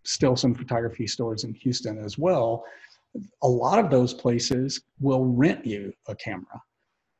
still 0.04 0.36
some 0.36 0.54
photography 0.54 1.06
stores 1.06 1.44
in 1.44 1.54
Houston 1.54 1.98
as 1.98 2.18
well, 2.18 2.64
a 3.42 3.48
lot 3.48 3.78
of 3.78 3.90
those 3.90 4.14
places 4.14 4.82
will 5.00 5.24
rent 5.24 5.64
you 5.66 5.92
a 6.08 6.14
camera. 6.14 6.62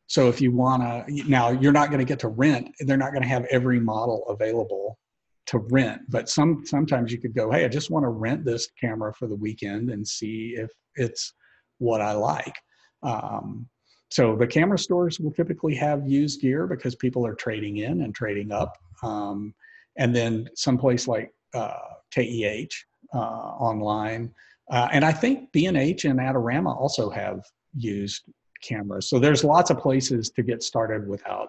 So 0.07 0.29
if 0.29 0.41
you 0.41 0.53
want 0.53 0.83
to, 0.83 1.29
now 1.29 1.51
you're 1.51 1.73
not 1.73 1.89
going 1.89 1.99
to 1.99 2.05
get 2.05 2.19
to 2.21 2.29
rent. 2.29 2.71
They're 2.81 2.97
not 2.97 3.13
going 3.13 3.23
to 3.23 3.29
have 3.29 3.47
every 3.51 3.81
model 3.81 4.25
available 4.29 4.99
to 5.47 5.59
rent, 5.59 6.03
but 6.09 6.29
some 6.29 6.65
sometimes 6.65 7.13
you 7.13 7.19
could 7.19 7.35
go, 7.35 7.51
hey, 7.51 7.65
I 7.65 7.69
just 7.69 7.91
want 7.91 8.05
to 8.05 8.09
rent 8.09 8.45
this 8.45 8.69
camera 8.81 9.13
for 9.15 9.27
the 9.27 9.35
weekend 9.35 9.91
and 9.91 10.07
see 10.07 10.55
if 10.57 10.71
it's 10.97 11.33
what 11.79 12.01
I 12.01 12.13
like. 12.13 12.57
Um, 13.03 13.69
so 14.11 14.37
the 14.37 14.47
camera 14.47 14.79
stores 14.79 15.19
will 15.19 15.33
typically 15.33 15.75
have 15.75 16.09
used 16.09 16.41
gear 16.41 16.67
because 16.67 16.95
people 16.95 17.27
are 17.27 17.35
trading 17.35 17.79
in 17.79 18.03
and 18.03 18.15
trading 18.15 18.53
up. 18.53 18.79
Um, 19.03 19.55
and 19.97 20.15
then 20.15 20.49
someplace 20.55 21.09
like 21.09 21.33
uh, 21.53 21.79
KEH 22.13 22.69
uh, 23.13 23.19
online, 23.19 24.33
uh, 24.71 24.89
and 24.93 25.05
I 25.05 25.13
think 25.13 25.53
B&H 25.53 26.05
and 26.05 26.19
Adorama 26.19 26.75
also 26.77 27.11
have 27.11 27.45
used 27.77 28.23
cameras. 28.63 29.09
So 29.09 29.19
there's 29.19 29.45
lots 29.45 29.71
of 29.71 29.79
places 29.79 30.31
to 30.31 30.43
get 30.43 30.63
started 30.63 31.07
without 31.07 31.49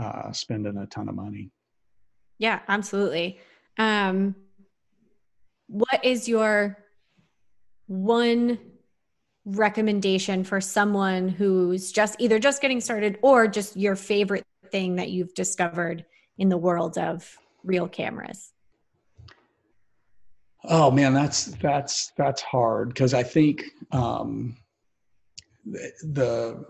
uh, 0.00 0.32
spending 0.32 0.76
a 0.78 0.86
ton 0.86 1.08
of 1.08 1.14
money. 1.14 1.50
yeah, 2.38 2.60
absolutely. 2.68 3.38
Um, 3.78 4.34
what 5.68 6.04
is 6.04 6.28
your 6.28 6.76
one 7.90 8.56
recommendation 9.44 10.44
for 10.44 10.60
someone 10.60 11.28
who's 11.28 11.90
just 11.90 12.14
either 12.20 12.38
just 12.38 12.62
getting 12.62 12.80
started 12.80 13.18
or 13.20 13.48
just 13.48 13.76
your 13.76 13.96
favorite 13.96 14.44
thing 14.70 14.94
that 14.94 15.10
you've 15.10 15.34
discovered 15.34 16.04
in 16.38 16.48
the 16.48 16.56
world 16.56 16.96
of 16.96 17.36
real 17.64 17.88
cameras? 17.88 18.52
Oh 20.64 20.90
man, 20.90 21.12
that's 21.12 21.46
that's 21.46 22.12
that's 22.16 22.42
hard 22.42 22.90
because 22.90 23.12
I 23.12 23.24
think 23.24 23.64
um, 23.90 24.56
the, 25.66 25.90
the 26.12 26.64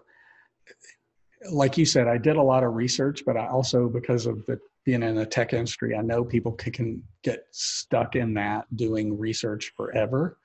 like 1.51 1.77
you 1.77 1.85
said, 1.85 2.09
I 2.09 2.17
did 2.17 2.37
a 2.37 2.43
lot 2.43 2.65
of 2.65 2.75
research, 2.75 3.25
but 3.27 3.37
I 3.37 3.47
also 3.47 3.89
because 3.89 4.25
of 4.25 4.47
the 4.47 4.59
being 4.87 5.03
in 5.03 5.17
the 5.17 5.27
tech 5.27 5.53
industry, 5.53 5.95
I 5.95 6.01
know 6.01 6.25
people 6.25 6.53
can, 6.53 6.73
can 6.73 7.03
get 7.23 7.45
stuck 7.51 8.17
in 8.17 8.33
that 8.35 8.65
doing 8.75 9.19
research 9.19 9.73
forever. 9.77 10.39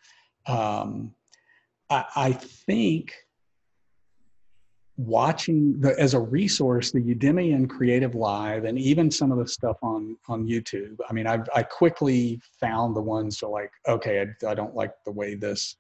Um, 0.48 1.14
I, 1.90 2.06
I 2.16 2.32
think 2.34 3.14
watching 4.98 5.80
the, 5.82 6.00
as 6.00 6.14
a 6.14 6.20
resource 6.20 6.92
the 6.92 7.02
udemy 7.02 7.54
and 7.54 7.70
creative 7.70 8.16
live 8.16 8.64
and 8.64 8.80
even 8.80 9.12
some 9.12 9.32
of 9.32 9.38
the 9.38 9.48
stuff 9.48 9.78
on 9.84 10.16
on 10.30 10.48
youtube. 10.48 10.96
I 11.10 11.14
mean 11.14 11.28
i 11.28 11.40
i 11.54 11.64
quickly 11.64 12.40
found 12.62 12.96
the 12.96 13.02
ones 13.02 13.40
that 13.40 13.50
like 13.50 13.72
okay 13.88 14.22
I, 14.22 14.52
I 14.52 14.56
don't 14.56 14.74
like 14.74 14.94
the 15.06 15.12
way 15.12 15.36
this 15.36 15.76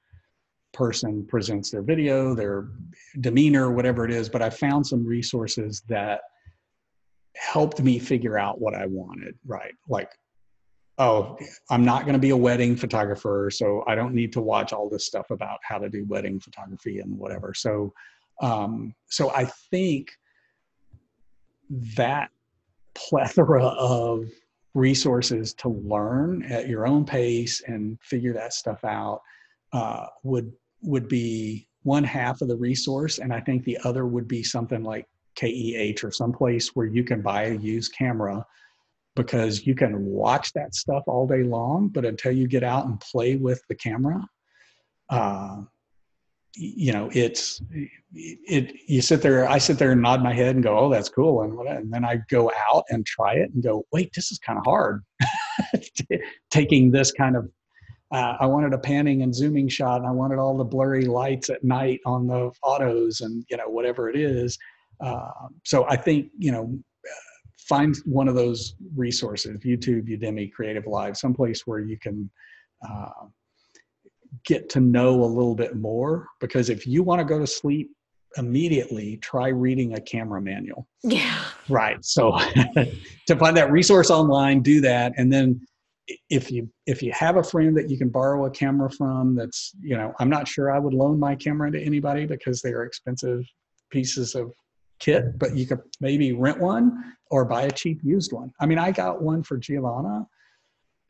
person 0.73 1.25
presents 1.25 1.71
their 1.71 1.81
video 1.81 2.35
their 2.35 2.67
demeanor 3.21 3.71
whatever 3.71 4.03
it 4.03 4.11
is 4.11 4.27
but 4.27 4.41
i 4.41 4.49
found 4.49 4.85
some 4.85 5.05
resources 5.05 5.81
that 5.87 6.19
helped 7.37 7.81
me 7.81 7.97
figure 7.99 8.37
out 8.37 8.59
what 8.59 8.75
i 8.75 8.85
wanted 8.85 9.35
right? 9.45 9.73
Like 9.87 10.09
oh 10.97 11.37
i'm 11.69 11.83
not 11.83 12.03
going 12.03 12.13
to 12.13 12.19
be 12.19 12.29
a 12.29 12.37
wedding 12.37 12.75
photographer 12.75 13.49
so 13.51 13.83
i 13.87 13.95
don't 13.95 14.13
need 14.13 14.31
to 14.31 14.41
watch 14.41 14.71
all 14.71 14.89
this 14.89 15.05
stuff 15.05 15.29
about 15.29 15.59
how 15.63 15.77
to 15.77 15.89
do 15.89 16.05
wedding 16.05 16.39
photography 16.39 16.99
and 16.99 17.17
whatever. 17.17 17.53
So 17.53 17.93
um, 18.41 18.93
so 19.09 19.31
I 19.31 19.45
think 19.71 20.11
that 21.97 22.29
plethora 22.93 23.65
of 23.65 24.29
resources 24.73 25.53
to 25.53 25.69
learn 25.69 26.43
at 26.43 26.67
your 26.67 26.85
own 26.85 27.05
pace 27.05 27.61
and 27.65 27.97
figure 28.01 28.33
that 28.33 28.53
stuff 28.53 28.83
out 28.83 29.21
uh, 29.73 30.07
would 30.23 30.51
would 30.81 31.07
be 31.07 31.67
one 31.83 32.03
half 32.03 32.41
of 32.41 32.47
the 32.47 32.55
resource, 32.55 33.19
and 33.19 33.33
I 33.33 33.39
think 33.39 33.63
the 33.63 33.77
other 33.83 34.05
would 34.05 34.27
be 34.27 34.43
something 34.43 34.83
like 34.83 35.07
KEH 35.35 36.03
or 36.03 36.11
someplace 36.11 36.75
where 36.75 36.85
you 36.85 37.03
can 37.03 37.21
buy 37.21 37.43
a 37.43 37.57
used 37.57 37.93
camera 37.93 38.45
because 39.15 39.65
you 39.65 39.75
can 39.75 40.05
watch 40.05 40.53
that 40.53 40.75
stuff 40.75 41.03
all 41.07 41.27
day 41.27 41.43
long, 41.43 41.87
but 41.87 42.05
until 42.05 42.31
you 42.31 42.47
get 42.47 42.63
out 42.63 42.85
and 42.85 42.99
play 42.99 43.35
with 43.35 43.61
the 43.69 43.75
camera, 43.75 44.27
uh, 45.09 45.61
you 46.57 46.93
know, 46.93 47.09
it's 47.13 47.61
it. 48.13 48.75
You 48.87 49.01
sit 49.01 49.21
there. 49.21 49.49
I 49.49 49.57
sit 49.57 49.77
there 49.77 49.91
and 49.91 50.01
nod 50.01 50.23
my 50.23 50.33
head 50.33 50.55
and 50.55 50.63
go, 50.63 50.77
"Oh, 50.77 50.89
that's 50.89 51.09
cool," 51.09 51.41
and 51.41 51.59
and 51.67 51.91
then 51.91 52.05
I 52.05 52.21
go 52.29 52.49
out 52.71 52.85
and 52.89 53.05
try 53.05 53.33
it 53.33 53.51
and 53.53 53.61
go, 53.61 53.85
"Wait, 53.91 54.13
this 54.13 54.31
is 54.31 54.39
kind 54.39 54.57
of 54.57 54.63
hard." 54.63 55.03
Taking 56.49 56.91
this 56.91 57.11
kind 57.11 57.35
of 57.35 57.49
uh, 58.11 58.37
I 58.39 58.45
wanted 58.45 58.73
a 58.73 58.77
panning 58.77 59.23
and 59.23 59.35
zooming 59.35 59.67
shot, 59.67 59.99
and 59.99 60.07
I 60.07 60.11
wanted 60.11 60.39
all 60.39 60.55
the 60.55 60.63
blurry 60.63 61.05
lights 61.05 61.49
at 61.49 61.63
night 61.63 61.99
on 62.05 62.27
the 62.27 62.51
autos, 62.63 63.21
and 63.21 63.43
you 63.49 63.57
know 63.57 63.67
whatever 63.67 64.09
it 64.09 64.15
is. 64.15 64.57
Uh, 65.01 65.31
so 65.65 65.85
I 65.89 65.97
think 65.97 66.29
you 66.37 66.51
know, 66.51 66.79
find 67.67 67.95
one 68.05 68.27
of 68.27 68.35
those 68.35 68.75
resources: 68.95 69.57
YouTube, 69.63 70.07
Udemy, 70.07 70.51
Creative 70.51 70.85
Live, 70.87 71.17
someplace 71.17 71.65
where 71.65 71.79
you 71.79 71.97
can 71.97 72.29
uh, 72.87 73.27
get 74.45 74.69
to 74.69 74.79
know 74.79 75.23
a 75.23 75.25
little 75.25 75.55
bit 75.55 75.75
more. 75.75 76.27
Because 76.39 76.69
if 76.69 76.85
you 76.85 77.03
want 77.03 77.19
to 77.19 77.25
go 77.25 77.39
to 77.39 77.47
sleep 77.47 77.91
immediately, 78.37 79.17
try 79.17 79.47
reading 79.47 79.93
a 79.93 80.01
camera 80.01 80.41
manual. 80.41 80.87
Yeah. 81.03 81.43
Right. 81.69 82.03
So 82.03 82.37
to 83.27 83.35
find 83.37 83.55
that 83.57 83.71
resource 83.71 84.09
online, 84.09 84.61
do 84.61 84.81
that, 84.81 85.13
and 85.17 85.31
then 85.31 85.61
if 86.29 86.51
you 86.51 86.69
if 86.85 87.01
you 87.01 87.11
have 87.13 87.37
a 87.37 87.43
friend 87.43 87.75
that 87.75 87.89
you 87.89 87.97
can 87.97 88.09
borrow 88.09 88.45
a 88.45 88.49
camera 88.51 88.89
from 88.91 89.35
that's 89.35 89.71
you 89.81 89.97
know 89.97 90.13
i'm 90.19 90.29
not 90.29 90.47
sure 90.47 90.71
i 90.71 90.77
would 90.77 90.93
loan 90.93 91.19
my 91.19 91.35
camera 91.35 91.71
to 91.71 91.81
anybody 91.81 92.25
because 92.25 92.61
they 92.61 92.71
are 92.73 92.83
expensive 92.83 93.43
pieces 93.89 94.35
of 94.35 94.51
kit 94.99 95.37
but 95.37 95.55
you 95.55 95.65
could 95.65 95.81
maybe 95.99 96.33
rent 96.33 96.59
one 96.59 97.15
or 97.31 97.45
buy 97.45 97.63
a 97.63 97.71
cheap 97.71 97.99
used 98.03 98.31
one 98.31 98.51
i 98.59 98.65
mean 98.65 98.77
i 98.77 98.91
got 98.91 99.21
one 99.21 99.43
for 99.43 99.57
giovanna 99.57 100.25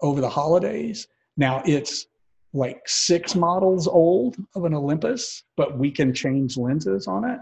over 0.02 0.22
the 0.22 0.30
holidays 0.30 1.08
now 1.38 1.62
it's 1.66 2.08
like 2.54 2.82
six 2.88 3.36
models 3.36 3.88
old 3.88 4.38
of 4.56 4.66
an 4.66 4.74
olympus 4.74 5.44
but 5.58 5.78
we 5.78 5.92
can 5.92 6.14
change 6.14 6.58
lenses 6.58 7.08
on 7.08 7.30
it 7.30 7.40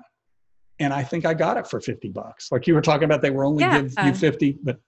and 0.80 0.94
i 0.94 1.04
think 1.04 1.26
i 1.26 1.34
got 1.34 1.58
it 1.58 1.68
for 1.68 1.80
50 1.80 2.10
bucks 2.10 2.52
like 2.52 2.68
you 2.68 2.74
were 2.74 2.82
talking 2.82 3.06
about 3.06 3.22
they 3.22 3.30
were 3.30 3.46
only 3.46 3.62
yeah. 3.62 3.82
give 3.82 3.94
you 3.98 4.04
um, 4.04 4.14
50 4.14 4.58
but 4.64 4.80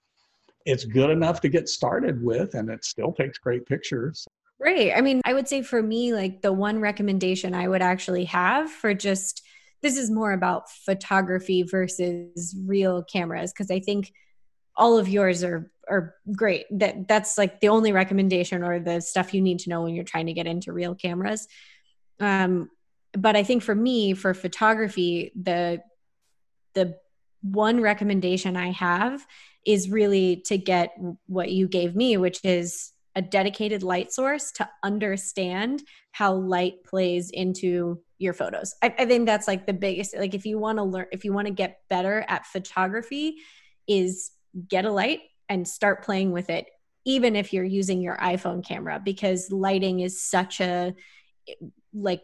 it's 0.66 0.84
good 0.84 1.12
enough 1.12 1.42
to 1.42 1.50
get 1.50 1.70
started 1.70 2.22
with 2.24 2.56
and 2.56 2.70
it 2.70 2.84
still 2.84 3.14
takes 3.14 3.38
great 3.38 3.66
pictures. 3.66 4.28
Right. 4.60 4.92
I 4.96 5.02
mean, 5.02 5.22
I 5.26 5.34
would 5.34 5.48
say 5.48 5.62
for 5.62 5.82
me, 5.82 6.14
like 6.14 6.42
the 6.42 6.54
one 6.54 6.80
recommendation 6.80 7.54
I 7.54 7.68
would 7.68 7.82
actually 7.82 8.26
have 8.26 8.72
for 8.72 8.94
just 8.94 9.44
this 9.82 9.98
is 9.98 10.10
more 10.10 10.32
about 10.32 10.70
photography 10.70 11.64
versus 11.64 12.56
real 12.66 13.04
cameras 13.04 13.52
because 13.52 13.70
I 13.70 13.80
think 13.80 14.12
all 14.76 14.98
of 14.98 15.08
yours 15.08 15.44
are 15.44 15.72
are 15.88 16.16
great. 16.36 16.66
That 16.72 17.08
that's 17.08 17.38
like 17.38 17.60
the 17.60 17.70
only 17.70 17.92
recommendation 17.92 18.64
or 18.64 18.80
the 18.80 19.02
stuff 19.02 19.34
you 19.34 19.42
need 19.42 19.60
to 19.60 19.70
know 19.70 19.84
when 19.84 19.94
you're 19.94 20.04
trying 20.04 20.26
to 20.28 20.34
get 20.34 20.48
into 20.48 20.74
real 20.74 20.96
cameras. 20.96 21.48
Um, 22.20 22.70
but 23.14 23.36
I 23.36 23.44
think 23.44 23.64
for 23.64 23.76
me, 23.76 24.14
for 24.14 24.34
photography, 24.34 25.32
the 25.36 25.82
the 26.74 26.98
one 27.42 27.80
recommendation 27.80 28.58
I 28.58 28.72
have 28.72 29.26
is 29.66 29.90
really 29.90 30.44
to 30.48 30.58
get 30.58 30.96
what 31.28 31.52
you 31.52 31.68
gave 31.68 31.96
me, 31.96 32.18
which 32.18 32.40
is 32.44 32.92
a 33.16 33.22
dedicated 33.22 33.84
light 33.84 34.12
source 34.12 34.52
to 34.52 34.70
understand 34.84 35.84
how 36.12 36.34
light 36.34 36.84
plays 36.84 37.30
into 37.30 38.02
your 38.18 38.34
photos. 38.34 38.76
I, 38.82 38.94
I 38.98 39.06
think 39.06 39.26
that's 39.26 39.48
like 39.48 39.66
the 39.66 39.74
biggest, 39.74 40.16
like 40.18 40.34
if 40.34 40.46
you 40.46 40.60
want 40.60 40.78
to 40.78 40.84
learn, 40.84 41.08
if 41.12 41.24
you 41.24 41.34
want 41.34 41.48
to 41.48 41.54
get 41.54 41.80
better 41.90 42.26
at 42.28 42.46
photography, 42.46 43.38
is 43.88 44.32
get 44.68 44.86
a 44.86 44.92
light 44.92 45.22
and 45.50 45.68
start 45.68 46.04
playing 46.04 46.32
with 46.32 46.50
it, 46.50 46.68
even 47.06 47.36
if 47.36 47.54
you're 47.54 47.64
using 47.64 48.02
your 48.02 48.18
iPhone 48.18 48.66
camera, 48.66 49.02
because 49.04 49.52
lighting 49.52 50.00
is 50.00 50.22
such 50.22 50.60
a 50.60 50.96
like 51.94 52.22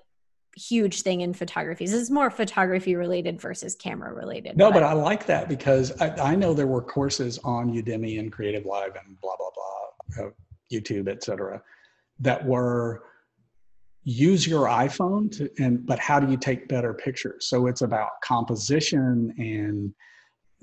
huge 0.56 1.02
thing 1.02 1.22
in 1.22 1.34
photography. 1.34 1.86
This 1.86 1.94
is 1.94 2.12
more 2.12 2.30
photography 2.30 2.96
related 2.96 3.40
versus 3.40 3.76
camera 3.76 4.14
related. 4.14 4.58
No, 4.58 4.70
but, 4.70 4.82
but 4.82 4.84
I 4.84 4.94
like 4.94 5.26
that 5.28 5.48
because 5.48 6.00
I, 6.02 6.10
I, 6.18 6.36
know 6.36 6.54
there 6.54 6.68
were 6.68 6.82
courses 6.82 7.40
on 7.44 7.72
Udemy 7.72 8.20
and 8.20 8.32
Creative 8.32 8.66
Live 8.66 8.96
and 8.96 9.20
blah 9.22 9.36
blah 9.38 9.50
blah, 9.56 10.26
uh, 10.26 10.30
YouTube, 10.72 11.08
etc., 11.08 11.62
that 12.20 12.46
were 12.46 13.04
use 14.04 14.48
your 14.48 14.66
iPhone 14.68 15.32
to 15.32 15.48
and 15.64 15.86
but 15.86 16.00
how 16.00 16.20
do 16.20 16.30
you 16.32 16.38
take 16.38 16.68
better 16.68 16.94
pictures? 16.94 17.48
So 17.48 17.68
it's 17.68 17.82
about 17.82 18.10
composition 18.24 19.34
and 19.38 19.94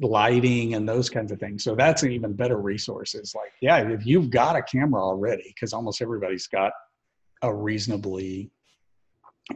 lighting 0.00 0.74
and 0.74 0.88
those 0.88 1.10
kinds 1.10 1.32
of 1.32 1.40
things. 1.40 1.64
So 1.64 1.74
that's 1.74 2.02
an 2.02 2.12
even 2.12 2.32
better 2.32 2.58
resource. 2.58 3.14
Is 3.14 3.34
like, 3.34 3.52
yeah, 3.60 3.78
if 3.78 4.06
you've 4.06 4.30
got 4.30 4.56
a 4.56 4.62
camera 4.62 5.02
already, 5.02 5.54
because 5.54 5.72
almost 5.72 6.02
everybody's 6.02 6.46
got 6.46 6.72
a 7.42 7.52
reasonably 7.52 8.50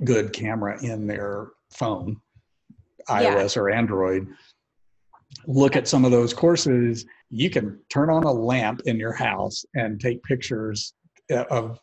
good 0.04 0.32
camera 0.32 0.82
in 0.82 1.06
their 1.06 1.48
phone, 1.72 2.20
iOS 3.08 3.56
yeah. 3.56 3.62
or 3.62 3.70
Android. 3.70 4.26
Look 5.46 5.76
at 5.76 5.88
some 5.88 6.04
of 6.04 6.10
those 6.10 6.34
courses. 6.34 7.06
You 7.32 7.50
can 7.50 7.80
turn 7.88 8.10
on 8.10 8.24
a 8.24 8.32
lamp 8.32 8.82
in 8.84 8.98
your 8.98 9.12
house 9.12 9.64
and 9.74 10.00
take 10.00 10.22
pictures 10.22 10.94
uh, 11.30 11.44
of, 11.50 11.80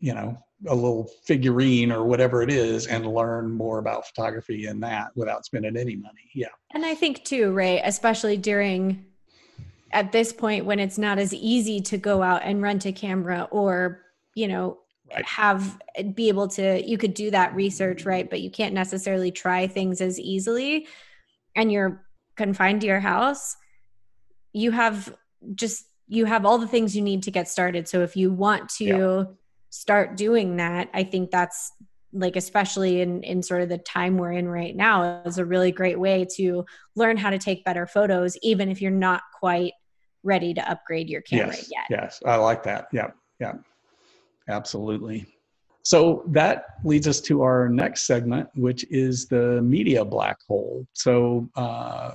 you 0.00 0.12
know, 0.12 0.36
a 0.66 0.74
little 0.74 1.08
figurine 1.24 1.92
or 1.92 2.04
whatever 2.04 2.42
it 2.42 2.50
is 2.50 2.88
and 2.88 3.06
learn 3.06 3.50
more 3.50 3.78
about 3.78 4.06
photography 4.08 4.66
in 4.66 4.80
that 4.80 5.10
without 5.14 5.44
spending 5.44 5.76
any 5.76 5.94
money. 5.94 6.28
Yeah. 6.34 6.48
And 6.74 6.84
I 6.84 6.94
think 6.94 7.24
too, 7.24 7.52
Ray, 7.52 7.80
especially 7.80 8.36
during 8.36 9.06
at 9.92 10.10
this 10.10 10.32
point 10.32 10.66
when 10.66 10.80
it's 10.80 10.98
not 10.98 11.18
as 11.18 11.32
easy 11.32 11.80
to 11.80 11.96
go 11.96 12.22
out 12.22 12.42
and 12.42 12.60
rent 12.60 12.84
a 12.86 12.92
camera 12.92 13.48
or, 13.52 14.02
you 14.34 14.48
know, 14.48 14.78
right. 15.14 15.24
have 15.24 15.78
be 16.14 16.28
able 16.28 16.48
to 16.48 16.86
you 16.86 16.98
could 16.98 17.14
do 17.14 17.30
that 17.30 17.54
research 17.54 18.04
right 18.04 18.28
but 18.28 18.40
you 18.40 18.50
can't 18.50 18.74
necessarily 18.74 19.30
try 19.30 19.66
things 19.66 20.00
as 20.00 20.18
easily 20.18 20.86
and 21.56 21.72
you're 21.72 22.04
confined 22.36 22.80
to 22.80 22.86
your 22.86 23.00
house 23.00 23.56
you 24.58 24.70
have 24.70 25.14
just 25.54 25.84
you 26.06 26.24
have 26.24 26.46
all 26.46 26.58
the 26.58 26.66
things 26.66 26.96
you 26.96 27.02
need 27.02 27.22
to 27.22 27.30
get 27.30 27.48
started. 27.48 27.86
So 27.86 28.02
if 28.02 28.16
you 28.16 28.32
want 28.32 28.68
to 28.76 28.84
yeah. 28.84 29.24
start 29.70 30.16
doing 30.16 30.56
that 30.56 30.88
i 30.94 31.04
think 31.04 31.30
that's 31.30 31.72
like 32.14 32.36
especially 32.36 33.02
in 33.02 33.22
in 33.22 33.42
sort 33.42 33.60
of 33.60 33.68
the 33.68 33.76
time 33.76 34.16
we're 34.16 34.32
in 34.32 34.48
right 34.48 34.74
now 34.74 35.20
is 35.26 35.36
a 35.36 35.44
really 35.44 35.70
great 35.70 36.00
way 36.00 36.26
to 36.36 36.64
learn 36.96 37.18
how 37.18 37.28
to 37.28 37.36
take 37.36 37.62
better 37.66 37.86
photos 37.86 38.34
even 38.40 38.70
if 38.70 38.80
you're 38.80 38.90
not 38.90 39.20
quite 39.38 39.74
ready 40.22 40.54
to 40.54 40.70
upgrade 40.70 41.08
your 41.08 41.22
camera 41.22 41.54
yes, 41.54 41.70
yet. 41.70 41.84
Yes. 41.90 42.22
I 42.24 42.36
like 42.36 42.62
that. 42.64 42.88
Yeah. 42.92 43.10
Yeah. 43.40 43.54
Absolutely. 44.48 45.26
So 45.82 46.22
that 46.28 46.66
leads 46.84 47.08
us 47.08 47.20
to 47.22 47.42
our 47.42 47.68
next 47.68 48.06
segment, 48.06 48.48
which 48.54 48.84
is 48.90 49.26
the 49.26 49.62
media 49.62 50.04
black 50.04 50.36
hole. 50.46 50.86
So 50.92 51.48
uh, 51.56 52.12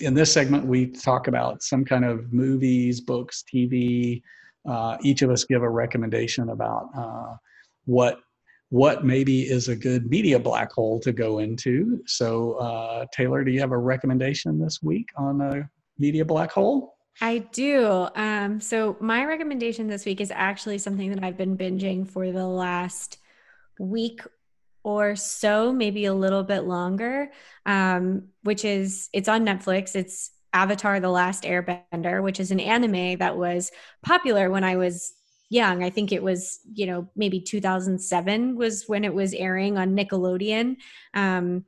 in 0.00 0.14
this 0.14 0.32
segment, 0.32 0.66
we 0.66 0.86
talk 0.86 1.28
about 1.28 1.62
some 1.62 1.84
kind 1.84 2.04
of 2.04 2.32
movies, 2.32 3.00
books, 3.00 3.44
TV. 3.52 4.22
Uh, 4.68 4.96
each 5.02 5.22
of 5.22 5.30
us 5.30 5.44
give 5.44 5.62
a 5.62 5.68
recommendation 5.68 6.50
about 6.50 6.88
uh, 6.96 7.36
what 7.84 8.20
what 8.70 9.04
maybe 9.04 9.42
is 9.42 9.68
a 9.68 9.76
good 9.76 10.10
media 10.10 10.38
black 10.38 10.72
hole 10.72 10.98
to 10.98 11.12
go 11.12 11.38
into. 11.38 12.02
So 12.06 12.54
uh, 12.54 13.06
Taylor, 13.12 13.44
do 13.44 13.52
you 13.52 13.60
have 13.60 13.70
a 13.70 13.78
recommendation 13.78 14.58
this 14.58 14.82
week 14.82 15.08
on 15.16 15.40
a 15.40 15.70
media 15.98 16.24
black 16.24 16.50
hole? 16.50 16.96
I 17.20 17.38
do. 17.38 18.08
Um, 18.16 18.60
so 18.60 18.96
my 19.00 19.24
recommendation 19.24 19.86
this 19.86 20.04
week 20.04 20.20
is 20.20 20.32
actually 20.34 20.78
something 20.78 21.14
that 21.14 21.22
I've 21.22 21.36
been 21.36 21.56
binging 21.56 22.08
for 22.08 22.32
the 22.32 22.46
last 22.46 23.18
week 23.78 24.20
or 24.86 25.16
so, 25.16 25.72
maybe 25.72 26.04
a 26.04 26.14
little 26.14 26.44
bit 26.44 26.60
longer. 26.60 27.32
Um, 27.66 28.28
which 28.44 28.64
is 28.64 29.08
it's 29.12 29.28
on 29.28 29.44
Netflix. 29.44 29.96
It's 29.96 30.30
Avatar: 30.52 31.00
The 31.00 31.10
Last 31.10 31.42
Airbender, 31.42 32.22
which 32.22 32.38
is 32.38 32.52
an 32.52 32.60
anime 32.60 33.18
that 33.18 33.36
was 33.36 33.72
popular 34.04 34.48
when 34.48 34.62
I 34.62 34.76
was 34.76 35.12
young. 35.50 35.82
I 35.82 35.90
think 35.90 36.12
it 36.12 36.22
was, 36.22 36.60
you 36.72 36.86
know, 36.86 37.08
maybe 37.16 37.40
2007 37.40 38.56
was 38.56 38.84
when 38.86 39.02
it 39.02 39.12
was 39.12 39.34
airing 39.34 39.76
on 39.76 39.96
Nickelodeon. 39.96 40.76
Um, 41.14 41.64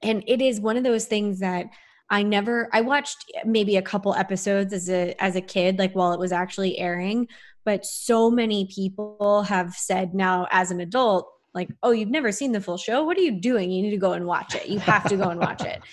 and 0.00 0.22
it 0.28 0.40
is 0.40 0.60
one 0.60 0.76
of 0.76 0.84
those 0.84 1.06
things 1.06 1.40
that 1.40 1.66
I 2.08 2.22
never 2.22 2.68
I 2.72 2.82
watched 2.82 3.32
maybe 3.44 3.76
a 3.76 3.82
couple 3.82 4.14
episodes 4.14 4.72
as 4.72 4.88
a 4.88 5.20
as 5.20 5.34
a 5.34 5.40
kid 5.40 5.80
like 5.80 5.94
while 5.94 6.12
it 6.12 6.20
was 6.20 6.30
actually 6.30 6.78
airing 6.78 7.26
but 7.64 7.84
so 7.84 8.30
many 8.30 8.68
people 8.72 9.42
have 9.42 9.74
said 9.74 10.14
now 10.14 10.46
as 10.52 10.70
an 10.70 10.80
adult 10.80 11.28
like 11.56 11.70
oh 11.82 11.90
you've 11.90 12.10
never 12.10 12.30
seen 12.30 12.52
the 12.52 12.60
full 12.60 12.76
show? 12.76 13.02
What 13.02 13.16
are 13.16 13.22
you 13.22 13.40
doing? 13.40 13.70
You 13.70 13.82
need 13.82 13.90
to 13.90 13.96
go 13.96 14.12
and 14.12 14.26
watch 14.26 14.54
it. 14.54 14.68
You 14.68 14.78
have 14.78 15.08
to 15.08 15.16
go 15.16 15.28
and 15.30 15.40
watch 15.40 15.62
it. 15.62 15.80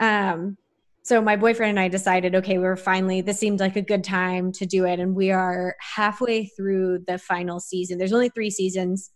Um 0.00 0.56
so 1.04 1.20
my 1.20 1.36
boyfriend 1.36 1.70
and 1.70 1.78
I 1.78 1.88
decided 1.88 2.34
okay 2.34 2.56
we 2.56 2.64
are 2.64 2.76
finally 2.76 3.20
this 3.20 3.38
seemed 3.38 3.60
like 3.60 3.76
a 3.76 3.82
good 3.82 4.02
time 4.02 4.50
to 4.52 4.66
do 4.66 4.86
it 4.86 4.98
and 4.98 5.14
we 5.14 5.30
are 5.30 5.76
halfway 5.78 6.46
through 6.46 7.04
the 7.06 7.18
final 7.18 7.60
season. 7.60 7.98
There's 7.98 8.14
only 8.14 8.30
3 8.30 8.50
seasons. 8.50 9.10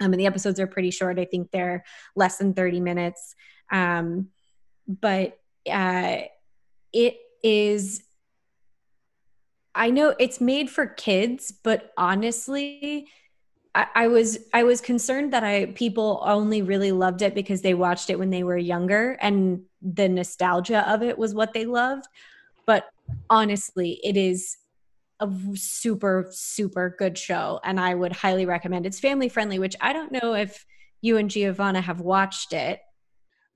Um 0.00 0.12
and 0.12 0.20
the 0.20 0.26
episodes 0.26 0.58
are 0.58 0.66
pretty 0.66 0.90
short. 0.90 1.20
I 1.20 1.24
think 1.24 1.52
they're 1.52 1.84
less 2.16 2.38
than 2.38 2.52
30 2.52 2.80
minutes. 2.80 3.36
Um 3.70 4.28
but 4.88 5.38
uh, 5.70 6.18
it 6.92 7.16
is 7.42 8.02
I 9.74 9.90
know 9.90 10.14
it's 10.18 10.40
made 10.40 10.70
for 10.70 10.86
kids, 10.86 11.52
but 11.62 11.92
honestly, 11.98 13.08
I, 13.94 14.08
was 14.08 14.38
I 14.54 14.62
was 14.62 14.80
concerned 14.80 15.32
that 15.32 15.44
I 15.44 15.66
people 15.66 16.22
only 16.24 16.62
really 16.62 16.92
loved 16.92 17.20
it 17.22 17.34
because 17.34 17.60
they 17.60 17.74
watched 17.74 18.08
it 18.08 18.18
when 18.18 18.30
they 18.30 18.42
were 18.42 18.56
younger 18.56 19.18
and 19.20 19.62
the 19.82 20.08
nostalgia 20.08 20.88
of 20.90 21.02
it 21.02 21.18
was 21.18 21.34
what 21.34 21.52
they 21.52 21.66
loved. 21.66 22.06
But 22.64 22.84
honestly, 23.28 24.00
it 24.02 24.16
is 24.16 24.56
a 25.20 25.30
super 25.54 26.28
super 26.30 26.94
good 26.98 27.18
show 27.18 27.60
and 27.64 27.78
I 27.78 27.94
would 27.94 28.12
highly 28.12 28.46
recommend. 28.46 28.86
It's 28.86 29.00
family 29.00 29.28
friendly, 29.28 29.58
which 29.58 29.76
I 29.80 29.92
don't 29.92 30.12
know 30.12 30.34
if 30.34 30.64
you 31.02 31.18
and 31.18 31.30
Giovanna 31.30 31.80
have 31.80 32.00
watched 32.00 32.52
it. 32.52 32.80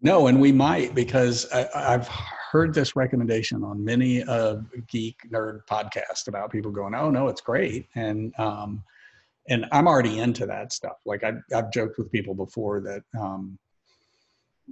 No, 0.02 0.26
and 0.28 0.40
we 0.40 0.52
might 0.52 0.94
because 0.94 1.50
I, 1.52 1.66
have 1.74 2.08
heard 2.50 2.72
this 2.72 2.96
recommendation 2.96 3.62
on 3.62 3.84
many 3.84 4.22
of 4.22 4.66
geek 4.86 5.18
nerd 5.30 5.66
podcasts 5.66 6.26
about 6.26 6.50
people 6.50 6.70
going, 6.70 6.94
"Oh 6.94 7.10
no, 7.10 7.28
it's 7.28 7.42
great," 7.42 7.86
and 7.94 8.32
um, 8.38 8.82
and 9.50 9.66
I'm 9.72 9.88
already 9.88 10.20
into 10.20 10.46
that 10.46 10.72
stuff. 10.72 10.96
Like 11.04 11.24
I, 11.24 11.32
I've 11.54 11.70
joked 11.70 11.98
with 11.98 12.10
people 12.10 12.34
before 12.34 12.80
that 12.80 13.02
um, 13.20 13.58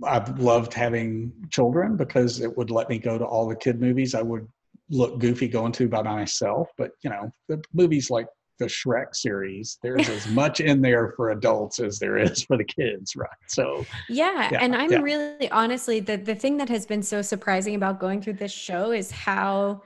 I've 0.04 0.38
loved 0.38 0.72
having 0.72 1.32
children 1.50 1.96
because 1.96 2.40
it 2.40 2.56
would 2.56 2.70
let 2.70 2.88
me 2.88 2.98
go 2.98 3.18
to 3.18 3.24
all 3.24 3.48
the 3.48 3.56
kid 3.56 3.80
movies 3.80 4.14
I 4.14 4.22
would 4.22 4.46
look 4.88 5.18
goofy 5.18 5.48
going 5.48 5.72
to 5.72 5.88
by 5.88 6.02
myself. 6.02 6.70
But 6.78 6.92
you 7.02 7.10
know, 7.10 7.32
the 7.48 7.62
movies 7.74 8.08
like 8.08 8.28
the 8.60 8.66
Shrek 8.66 9.14
series, 9.14 9.78
there's 9.82 10.08
as 10.08 10.28
much 10.30 10.60
in 10.60 10.80
there 10.80 11.12
for 11.16 11.30
adults 11.30 11.80
as 11.80 11.98
there 11.98 12.16
is 12.16 12.44
for 12.44 12.56
the 12.56 12.64
kids, 12.64 13.16
right? 13.16 13.28
So 13.48 13.84
yeah, 14.08 14.48
yeah 14.52 14.58
and 14.60 14.76
I'm 14.76 14.92
yeah. 14.92 15.00
really 15.00 15.50
honestly 15.50 15.98
the 15.98 16.16
the 16.16 16.36
thing 16.36 16.56
that 16.58 16.68
has 16.68 16.86
been 16.86 17.02
so 17.02 17.20
surprising 17.20 17.74
about 17.74 17.98
going 17.98 18.22
through 18.22 18.34
this 18.34 18.52
show 18.52 18.92
is 18.92 19.10
how 19.10 19.82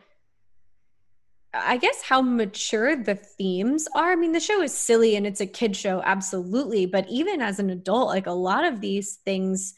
I 1.54 1.76
guess 1.76 2.02
how 2.02 2.22
mature 2.22 2.96
the 2.96 3.14
themes 3.14 3.86
are. 3.94 4.12
I 4.12 4.16
mean, 4.16 4.32
the 4.32 4.40
show 4.40 4.62
is 4.62 4.72
silly 4.72 5.16
and 5.16 5.26
it's 5.26 5.40
a 5.40 5.46
kid 5.46 5.76
show, 5.76 6.00
absolutely. 6.04 6.86
But 6.86 7.06
even 7.10 7.42
as 7.42 7.58
an 7.58 7.68
adult, 7.68 8.08
like 8.08 8.26
a 8.26 8.32
lot 8.32 8.64
of 8.64 8.80
these 8.80 9.16
things 9.16 9.74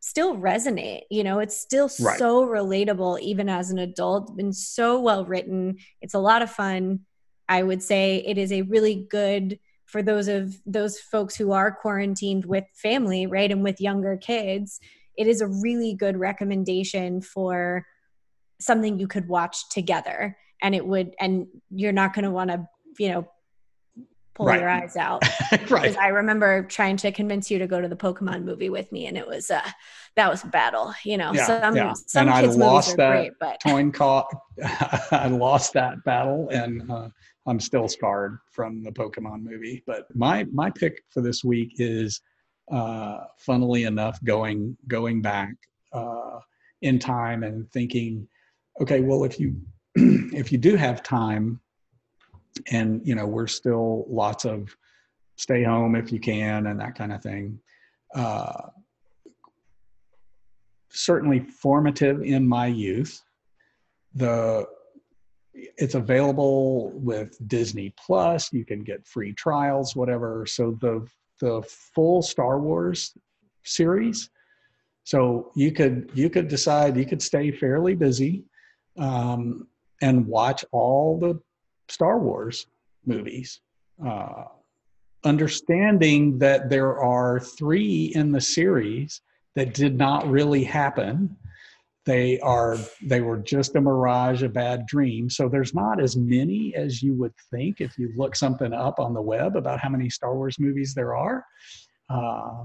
still 0.00 0.36
resonate. 0.36 1.02
You 1.10 1.24
know, 1.24 1.40
it's 1.40 1.56
still 1.56 1.90
right. 2.00 2.18
so 2.18 2.46
relatable, 2.46 3.20
even 3.20 3.48
as 3.48 3.70
an 3.70 3.78
adult, 3.78 4.36
been 4.36 4.52
so 4.52 5.00
well 5.00 5.24
written. 5.24 5.78
It's 6.00 6.14
a 6.14 6.18
lot 6.18 6.42
of 6.42 6.50
fun. 6.50 7.00
I 7.48 7.62
would 7.62 7.82
say 7.82 8.22
it 8.26 8.38
is 8.38 8.52
a 8.52 8.62
really 8.62 9.06
good 9.10 9.58
for 9.86 10.02
those 10.02 10.28
of 10.28 10.54
those 10.64 11.00
folks 11.00 11.34
who 11.34 11.50
are 11.50 11.72
quarantined 11.72 12.44
with 12.44 12.64
family, 12.74 13.26
right? 13.26 13.50
And 13.50 13.64
with 13.64 13.80
younger 13.80 14.16
kids. 14.16 14.78
It 15.16 15.26
is 15.26 15.40
a 15.40 15.48
really 15.48 15.94
good 15.94 16.16
recommendation 16.16 17.20
for 17.20 17.84
something 18.60 18.98
you 18.98 19.08
could 19.08 19.28
watch 19.28 19.68
together 19.68 20.36
and 20.62 20.74
it 20.74 20.84
would 20.84 21.14
and 21.18 21.46
you're 21.70 21.92
not 21.92 22.14
going 22.14 22.24
to 22.24 22.30
want 22.30 22.50
to 22.50 22.66
you 22.98 23.08
know 23.08 23.28
pull 24.34 24.46
right. 24.46 24.60
your 24.60 24.68
eyes 24.68 24.96
out 24.96 25.22
right 25.52 25.60
because 25.68 25.96
i 25.96 26.08
remember 26.08 26.62
trying 26.64 26.96
to 26.96 27.12
convince 27.12 27.50
you 27.50 27.58
to 27.58 27.66
go 27.66 27.80
to 27.80 27.88
the 27.88 27.96
pokemon 27.96 28.44
movie 28.44 28.70
with 28.70 28.90
me 28.92 29.06
and 29.06 29.16
it 29.16 29.26
was 29.26 29.50
uh 29.50 29.60
that 30.16 30.30
was 30.30 30.44
a 30.44 30.46
battle 30.46 30.94
you 31.04 31.16
know 31.16 31.32
yeah, 31.34 31.46
some 31.46 31.76
yeah. 31.76 31.92
some 32.06 32.28
and 32.28 32.46
kids 32.46 32.56
I 32.56 32.58
lost 32.58 32.96
that 32.96 33.12
great, 33.12 33.32
but 33.40 33.60
toy 33.60 33.90
caught 33.90 34.32
i 35.10 35.28
lost 35.28 35.72
that 35.74 36.02
battle 36.04 36.48
and 36.50 36.90
uh, 36.90 37.08
i'm 37.46 37.60
still 37.60 37.88
scarred 37.88 38.38
from 38.50 38.82
the 38.82 38.90
pokemon 38.90 39.42
movie 39.42 39.82
but 39.86 40.06
my 40.14 40.44
my 40.52 40.70
pick 40.70 41.02
for 41.10 41.20
this 41.20 41.44
week 41.44 41.74
is 41.76 42.20
uh 42.72 43.18
funnily 43.38 43.84
enough 43.84 44.22
going 44.24 44.76
going 44.88 45.20
back 45.20 45.52
uh 45.92 46.38
in 46.82 46.98
time 46.98 47.42
and 47.42 47.70
thinking 47.72 48.26
okay 48.80 49.00
well 49.00 49.24
if 49.24 49.38
you 49.38 49.54
if 50.34 50.52
you 50.52 50.58
do 50.58 50.76
have 50.76 51.02
time 51.02 51.60
and 52.70 53.00
you 53.06 53.14
know 53.14 53.26
we're 53.26 53.46
still 53.46 54.04
lots 54.08 54.44
of 54.44 54.74
stay 55.36 55.62
home 55.62 55.94
if 55.94 56.12
you 56.12 56.20
can 56.20 56.66
and 56.66 56.80
that 56.80 56.94
kind 56.94 57.12
of 57.12 57.22
thing 57.22 57.58
uh, 58.14 58.68
certainly 60.90 61.40
formative 61.40 62.22
in 62.22 62.46
my 62.46 62.66
youth. 62.66 63.22
The 64.14 64.66
it's 65.52 65.94
available 65.94 66.90
with 66.94 67.36
disney 67.48 67.92
plus 67.98 68.52
you 68.52 68.64
can 68.64 68.82
get 68.82 69.06
free 69.06 69.32
trials 69.32 69.94
whatever. 69.94 70.46
So 70.46 70.76
the 70.80 71.06
the 71.40 71.62
full 71.94 72.22
star 72.22 72.60
wars 72.60 73.14
series 73.64 74.30
so 75.04 75.52
you 75.54 75.70
could 75.70 76.10
you 76.14 76.30
could 76.30 76.48
decide 76.48 76.96
you 76.96 77.06
could 77.06 77.22
stay 77.22 77.50
fairly 77.50 77.94
busy 77.94 78.44
um, 78.98 79.68
and 80.00 80.26
watch 80.26 80.64
all 80.72 81.18
the 81.18 81.40
Star 81.88 82.18
Wars 82.18 82.66
movies, 83.04 83.60
uh, 84.04 84.44
understanding 85.24 86.38
that 86.38 86.70
there 86.70 86.98
are 86.98 87.40
three 87.40 88.12
in 88.14 88.32
the 88.32 88.40
series 88.40 89.20
that 89.54 89.74
did 89.74 89.98
not 89.98 90.28
really 90.28 90.64
happen. 90.64 91.36
They 92.06 92.40
are 92.40 92.78
they 93.02 93.20
were 93.20 93.36
just 93.36 93.76
a 93.76 93.80
mirage, 93.80 94.42
a 94.42 94.48
bad 94.48 94.86
dream. 94.86 95.28
So 95.28 95.48
there's 95.48 95.74
not 95.74 96.00
as 96.00 96.16
many 96.16 96.74
as 96.74 97.02
you 97.02 97.14
would 97.14 97.34
think 97.50 97.80
if 97.80 97.98
you 97.98 98.12
look 98.16 98.34
something 98.34 98.72
up 98.72 98.98
on 98.98 99.12
the 99.12 99.20
web 99.20 99.56
about 99.56 99.80
how 99.80 99.90
many 99.90 100.08
Star 100.08 100.34
Wars 100.34 100.58
movies 100.58 100.94
there 100.94 101.14
are. 101.14 101.44
Uh, 102.08 102.64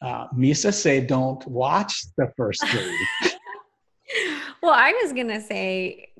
uh, 0.00 0.28
Misa 0.28 0.72
say 0.72 1.00
don't 1.00 1.44
watch 1.48 2.04
the 2.16 2.32
first 2.36 2.64
three. 2.68 3.06
well, 4.62 4.72
I 4.72 4.92
was 5.02 5.12
gonna 5.12 5.40
say 5.40 6.12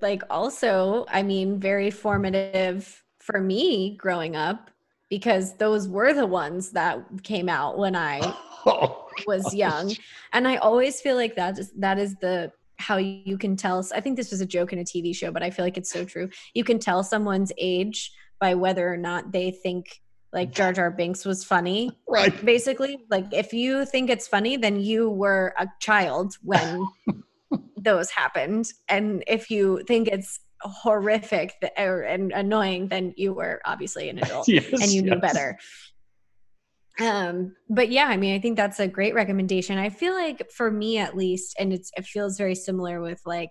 like 0.00 0.22
also, 0.30 1.06
I 1.08 1.22
mean, 1.22 1.58
very 1.58 1.90
formative 1.90 3.02
for 3.18 3.40
me 3.40 3.96
growing 3.96 4.36
up 4.36 4.70
because 5.08 5.56
those 5.56 5.88
were 5.88 6.12
the 6.12 6.26
ones 6.26 6.70
that 6.72 7.22
came 7.22 7.48
out 7.48 7.78
when 7.78 7.96
I 8.10 8.20
oh, 8.66 9.08
was 9.26 9.54
young. 9.54 9.94
And 10.32 10.46
I 10.48 10.56
always 10.56 11.00
feel 11.00 11.16
like 11.16 11.36
that 11.36 11.58
is 11.58 11.72
that 11.78 11.98
is 11.98 12.16
the 12.16 12.52
how 12.76 12.96
you 12.96 13.38
can 13.38 13.56
tell 13.56 13.86
I 13.94 14.00
think 14.00 14.16
this 14.16 14.30
was 14.30 14.40
a 14.40 14.46
joke 14.46 14.72
in 14.72 14.78
a 14.78 14.84
TV 14.84 15.14
show, 15.14 15.30
but 15.30 15.42
I 15.42 15.50
feel 15.50 15.64
like 15.64 15.76
it's 15.76 15.90
so 15.90 16.04
true. 16.04 16.28
You 16.54 16.64
can 16.64 16.78
tell 16.78 17.04
someone's 17.04 17.52
age 17.56 18.12
by 18.40 18.54
whether 18.54 18.92
or 18.92 18.96
not 18.96 19.32
they 19.32 19.50
think 19.50 20.00
like 20.32 20.50
Jar 20.50 20.72
Jar 20.72 20.90
Binks 20.90 21.24
was 21.24 21.44
funny. 21.44 21.92
Right. 22.08 22.44
Basically, 22.44 22.98
like 23.10 23.26
if 23.32 23.52
you 23.52 23.84
think 23.84 24.08
it's 24.08 24.28
funny, 24.28 24.56
then 24.56 24.78
you 24.80 25.10
were 25.10 25.52
a 25.58 25.66
child 25.80 26.36
when 26.42 26.86
those 27.76 28.10
happened. 28.10 28.70
And 28.88 29.24
if 29.26 29.50
you 29.50 29.82
think 29.86 30.08
it's 30.08 30.40
horrific 30.60 31.54
and 31.76 32.32
annoying, 32.32 32.88
then 32.88 33.14
you 33.16 33.34
were 33.34 33.60
obviously 33.64 34.08
an 34.08 34.18
adult 34.18 34.48
yes, 34.48 34.72
and 34.72 34.90
you 34.90 35.02
knew 35.02 35.16
better. 35.16 35.58
Um, 37.00 37.56
but 37.68 37.90
yeah, 37.90 38.06
I 38.06 38.16
mean, 38.16 38.34
I 38.34 38.38
think 38.38 38.56
that's 38.56 38.80
a 38.80 38.86
great 38.88 39.14
recommendation. 39.14 39.78
I 39.78 39.90
feel 39.90 40.14
like 40.14 40.50
for 40.50 40.70
me 40.70 40.98
at 40.98 41.16
least, 41.16 41.56
and 41.58 41.72
it's 41.72 41.90
it 41.96 42.04
feels 42.04 42.38
very 42.38 42.54
similar 42.54 43.00
with 43.00 43.20
like 43.26 43.50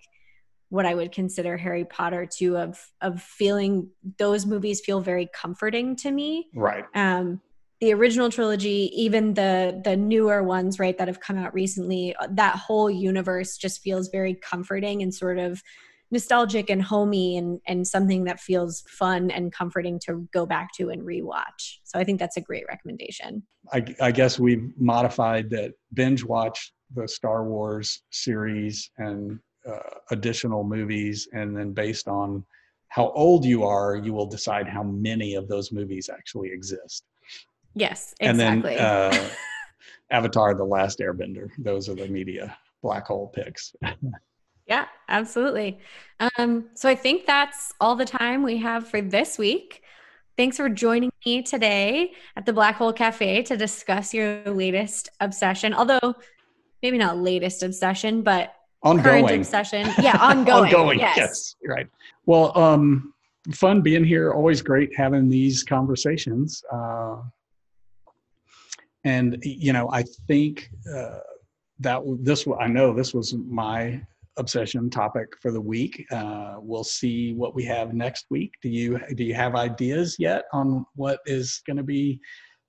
what 0.70 0.86
I 0.86 0.94
would 0.94 1.12
consider 1.12 1.56
Harry 1.56 1.84
Potter 1.84 2.26
too, 2.26 2.56
of 2.56 2.78
of 3.00 3.22
feeling 3.22 3.90
those 4.18 4.46
movies 4.46 4.80
feel 4.80 5.00
very 5.00 5.28
comforting 5.32 5.94
to 5.96 6.10
me. 6.10 6.48
Right. 6.54 6.84
Um, 6.94 7.40
the 7.80 7.92
original 7.92 8.30
trilogy 8.30 8.90
even 8.94 9.34
the 9.34 9.80
the 9.84 9.96
newer 9.96 10.42
ones 10.42 10.78
right 10.78 10.96
that 10.98 11.08
have 11.08 11.20
come 11.20 11.36
out 11.36 11.52
recently 11.52 12.14
that 12.30 12.56
whole 12.56 12.90
universe 12.90 13.56
just 13.56 13.82
feels 13.82 14.08
very 14.08 14.34
comforting 14.34 15.02
and 15.02 15.14
sort 15.14 15.38
of 15.38 15.62
nostalgic 16.10 16.70
and 16.70 16.82
homey 16.82 17.36
and 17.36 17.60
and 17.66 17.86
something 17.86 18.24
that 18.24 18.40
feels 18.40 18.82
fun 18.88 19.30
and 19.30 19.52
comforting 19.52 19.98
to 19.98 20.28
go 20.32 20.46
back 20.46 20.70
to 20.72 20.90
and 20.90 21.02
rewatch. 21.02 21.78
So 21.82 21.98
i 21.98 22.04
think 22.04 22.18
that's 22.18 22.36
a 22.36 22.40
great 22.40 22.64
recommendation. 22.68 23.42
I, 23.72 23.84
I 24.00 24.10
guess 24.12 24.38
we've 24.38 24.70
modified 24.78 25.50
that 25.50 25.72
binge 25.92 26.24
watch 26.24 26.72
the 26.94 27.08
star 27.08 27.44
wars 27.44 28.02
series 28.10 28.90
and 28.98 29.38
uh, 29.68 29.98
additional 30.10 30.62
movies 30.62 31.26
and 31.32 31.56
then 31.56 31.72
based 31.72 32.06
on 32.06 32.44
how 32.88 33.10
old 33.12 33.44
you 33.44 33.64
are 33.64 33.96
you 33.96 34.12
will 34.12 34.26
decide 34.26 34.68
how 34.68 34.82
many 34.82 35.34
of 35.34 35.48
those 35.48 35.72
movies 35.72 36.10
actually 36.10 36.50
exist 36.52 37.04
Yes, 37.74 38.14
exactly. 38.20 38.76
And 38.76 38.80
then 38.80 39.20
uh, 39.20 39.28
Avatar: 40.10 40.54
The 40.54 40.64
Last 40.64 41.00
Airbender. 41.00 41.48
Those 41.58 41.88
are 41.88 41.94
the 41.94 42.08
media 42.08 42.56
black 42.82 43.06
hole 43.06 43.32
picks. 43.34 43.74
yeah, 44.66 44.86
absolutely. 45.08 45.78
Um, 46.38 46.66
so 46.74 46.88
I 46.88 46.94
think 46.94 47.26
that's 47.26 47.72
all 47.80 47.96
the 47.96 48.04
time 48.04 48.42
we 48.42 48.58
have 48.58 48.88
for 48.88 49.00
this 49.00 49.38
week. 49.38 49.82
Thanks 50.36 50.56
for 50.56 50.68
joining 50.68 51.10
me 51.24 51.42
today 51.42 52.12
at 52.36 52.44
the 52.44 52.52
Black 52.52 52.74
Hole 52.74 52.92
Cafe 52.92 53.42
to 53.44 53.56
discuss 53.56 54.12
your 54.12 54.42
latest 54.44 55.08
obsession. 55.20 55.72
Although 55.72 56.14
maybe 56.82 56.98
not 56.98 57.18
latest 57.18 57.62
obsession, 57.62 58.22
but 58.22 58.54
ongoing. 58.82 59.26
current 59.26 59.40
obsession. 59.40 59.88
Yeah, 60.02 60.18
ongoing. 60.20 60.64
ongoing. 60.64 60.98
Yes. 60.98 61.16
yes, 61.16 61.56
right. 61.66 61.88
Well, 62.26 62.56
um, 62.58 63.14
fun 63.52 63.80
being 63.80 64.04
here. 64.04 64.32
Always 64.32 64.60
great 64.60 64.90
having 64.96 65.28
these 65.28 65.62
conversations. 65.62 66.62
Uh, 66.70 67.16
and 69.04 69.38
you 69.42 69.72
know 69.72 69.88
i 69.92 70.02
think 70.26 70.70
uh, 70.94 71.18
that 71.80 72.02
this 72.20 72.46
I 72.58 72.68
know 72.68 72.92
this 72.92 73.14
was 73.14 73.34
my 73.34 74.00
obsession 74.36 74.90
topic 74.90 75.28
for 75.40 75.50
the 75.52 75.60
week. 75.60 76.04
Uh, 76.10 76.56
we'll 76.58 76.84
see 76.84 77.34
what 77.34 77.54
we 77.54 77.64
have 77.64 77.94
next 77.94 78.26
week. 78.30 78.52
Do 78.62 78.68
you 78.68 79.00
do 79.14 79.24
you 79.24 79.34
have 79.34 79.54
ideas 79.54 80.16
yet 80.18 80.44
on 80.52 80.86
what 80.94 81.20
is 81.26 81.62
going 81.66 81.76
to 81.76 81.82
be 81.82 82.20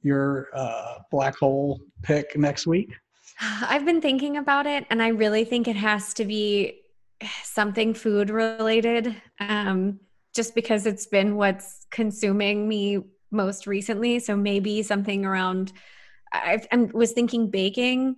your 0.01 0.49
uh, 0.53 0.99
black 1.11 1.35
hole 1.37 1.81
pick 2.03 2.37
next 2.37 2.67
week? 2.67 2.93
I've 3.41 3.85
been 3.85 4.01
thinking 4.01 4.37
about 4.37 4.65
it, 4.65 4.85
and 4.89 5.01
I 5.01 5.09
really 5.09 5.45
think 5.45 5.67
it 5.67 5.75
has 5.75 6.13
to 6.15 6.25
be 6.25 6.81
something 7.43 7.93
food 7.93 8.29
related. 8.29 9.15
Um, 9.39 9.99
just 10.35 10.53
because 10.53 10.85
it's 10.85 11.07
been 11.07 11.37
what's 11.37 11.87
consuming 11.91 12.67
me 12.67 12.99
most 13.31 13.67
recently. 13.67 14.19
So 14.19 14.35
maybe 14.35 14.83
something 14.83 15.25
around. 15.25 15.71
I, 16.33 16.61
I 16.71 16.77
was 16.93 17.11
thinking 17.11 17.49
baking 17.49 18.15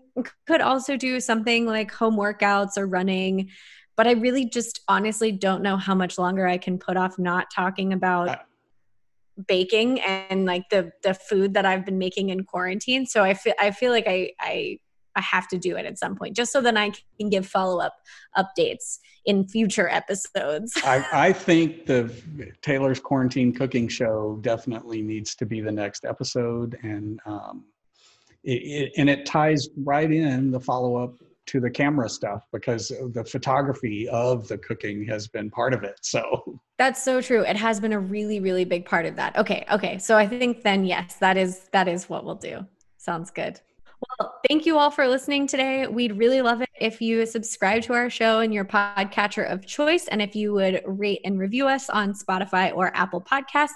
could 0.48 0.62
also 0.62 0.98
do 0.98 1.20
something 1.20 1.66
like 1.66 1.92
home 1.92 2.16
workouts 2.16 2.78
or 2.78 2.88
running, 2.88 3.50
but 3.96 4.08
I 4.08 4.12
really 4.12 4.46
just 4.50 4.82
honestly 4.88 5.32
don't 5.32 5.62
know 5.62 5.78
how 5.78 5.96
much 5.96 6.18
longer 6.18 6.48
I 6.48 6.58
can 6.58 6.80
put 6.80 6.98
off 6.98 7.20
not 7.20 7.48
talking 7.54 7.94
about 7.94 8.40
baking 9.48 10.00
and 10.02 10.46
like 10.46 10.70
the 10.70 10.92
the 11.04 11.14
food 11.14 11.54
that 11.54 11.66
I've 11.66 11.86
been 11.86 11.98
making 11.98 12.30
in 12.30 12.44
quarantine. 12.44 13.06
So 13.06 13.24
I 13.24 13.34
feel 13.34 13.54
I 13.60 13.72
feel 13.72 13.92
like 13.92 14.08
I 14.08 14.32
I 14.40 14.80
I 15.16 15.22
have 15.22 15.48
to 15.50 15.58
do 15.58 15.76
it 15.76 15.86
at 15.86 15.98
some 15.98 16.16
point, 16.16 16.36
just 16.36 16.52
so 16.52 16.62
then 16.62 16.78
I 16.78 16.92
can 17.20 17.30
give 17.30 17.48
follow 17.48 17.80
up 17.80 17.96
updates 18.38 19.00
in 19.26 19.48
future 19.48 19.90
episodes. 19.90 20.74
I, 20.84 21.06
I 21.12 21.34
think 21.34 21.88
the 21.88 22.14
Taylor's 22.62 23.00
Quarantine 23.00 23.52
Cooking 23.52 23.88
Show 23.88 24.38
definitely 24.42 25.02
needs 25.02 25.34
to 25.36 25.46
be 25.48 25.60
the 25.60 25.72
next 25.72 26.06
episode, 26.06 26.78
and 26.84 27.20
um, 27.26 27.66
it, 28.44 28.52
it, 28.52 28.94
and 28.98 29.10
it 29.10 29.26
ties 29.26 29.68
right 29.84 30.12
in 30.12 30.52
the 30.52 30.60
follow 30.60 30.96
up 30.96 31.16
to 31.48 31.60
the 31.62 31.70
camera 31.70 32.10
stuff 32.10 32.44
because 32.52 32.90
the 33.14 33.24
photography 33.24 34.08
of 34.10 34.48
the 34.48 34.58
cooking 34.58 35.06
has 35.06 35.28
been 35.28 35.50
part 35.50 35.74
of 35.74 35.84
it. 35.84 35.98
So 36.02 36.60
that's 36.78 37.02
so 37.02 37.22
true. 37.22 37.42
It 37.44 37.56
has 37.56 37.80
been 37.80 37.94
a 37.94 38.00
really, 38.00 38.40
really 38.40 38.66
big 38.66 38.86
part 38.86 39.06
of 39.06 39.16
that. 39.16 39.38
Okay. 39.38 39.66
Okay. 39.72 39.98
So 39.98 40.18
I 40.18 40.28
think 40.28 40.64
then, 40.64 40.84
yes, 40.86 41.16
that 41.16 41.38
is, 41.38 41.70
that 41.72 41.88
is 41.88 42.10
what 42.10 42.26
we'll 42.26 42.36
do. 42.36 42.66
Sounds 42.98 43.32
good. 43.32 43.62
Well, 44.20 44.40
thank 44.48 44.66
you 44.66 44.78
all 44.78 44.92
for 44.92 45.08
listening 45.08 45.48
today. 45.48 45.88
We'd 45.88 46.18
really 46.18 46.42
love 46.42 46.62
it 46.62 46.67
if 46.80 47.02
you 47.02 47.26
subscribe 47.26 47.82
to 47.84 47.94
our 47.94 48.10
show 48.10 48.40
in 48.40 48.52
your 48.52 48.66
podcatcher 48.66 49.50
of 49.52 49.66
choice 49.66 50.08
and 50.08 50.22
if 50.22 50.36
you 50.36 50.54
would 50.54 50.82
rate 50.86 51.22
and 51.26 51.40
review 51.40 51.68
us 51.68 51.90
on 51.90 52.14
Spotify 52.14 52.76
or 52.76 52.96
Apple 52.96 53.22
Podcasts. 53.22 53.72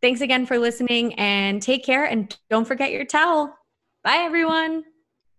Thanks 0.00 0.20
again 0.20 0.46
for 0.46 0.58
listening 0.58 1.14
and 1.14 1.60
take 1.60 1.84
care 1.84 2.04
and 2.04 2.36
don't 2.50 2.66
forget 2.66 2.92
your 2.92 3.04
towel. 3.04 3.52
Bye, 4.04 4.18
everyone. 4.18 4.84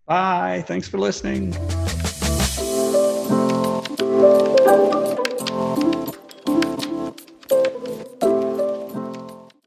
Bye. 0.06 0.64
Thanks 0.68 0.88
for 0.88 0.98
listening. 0.98 1.56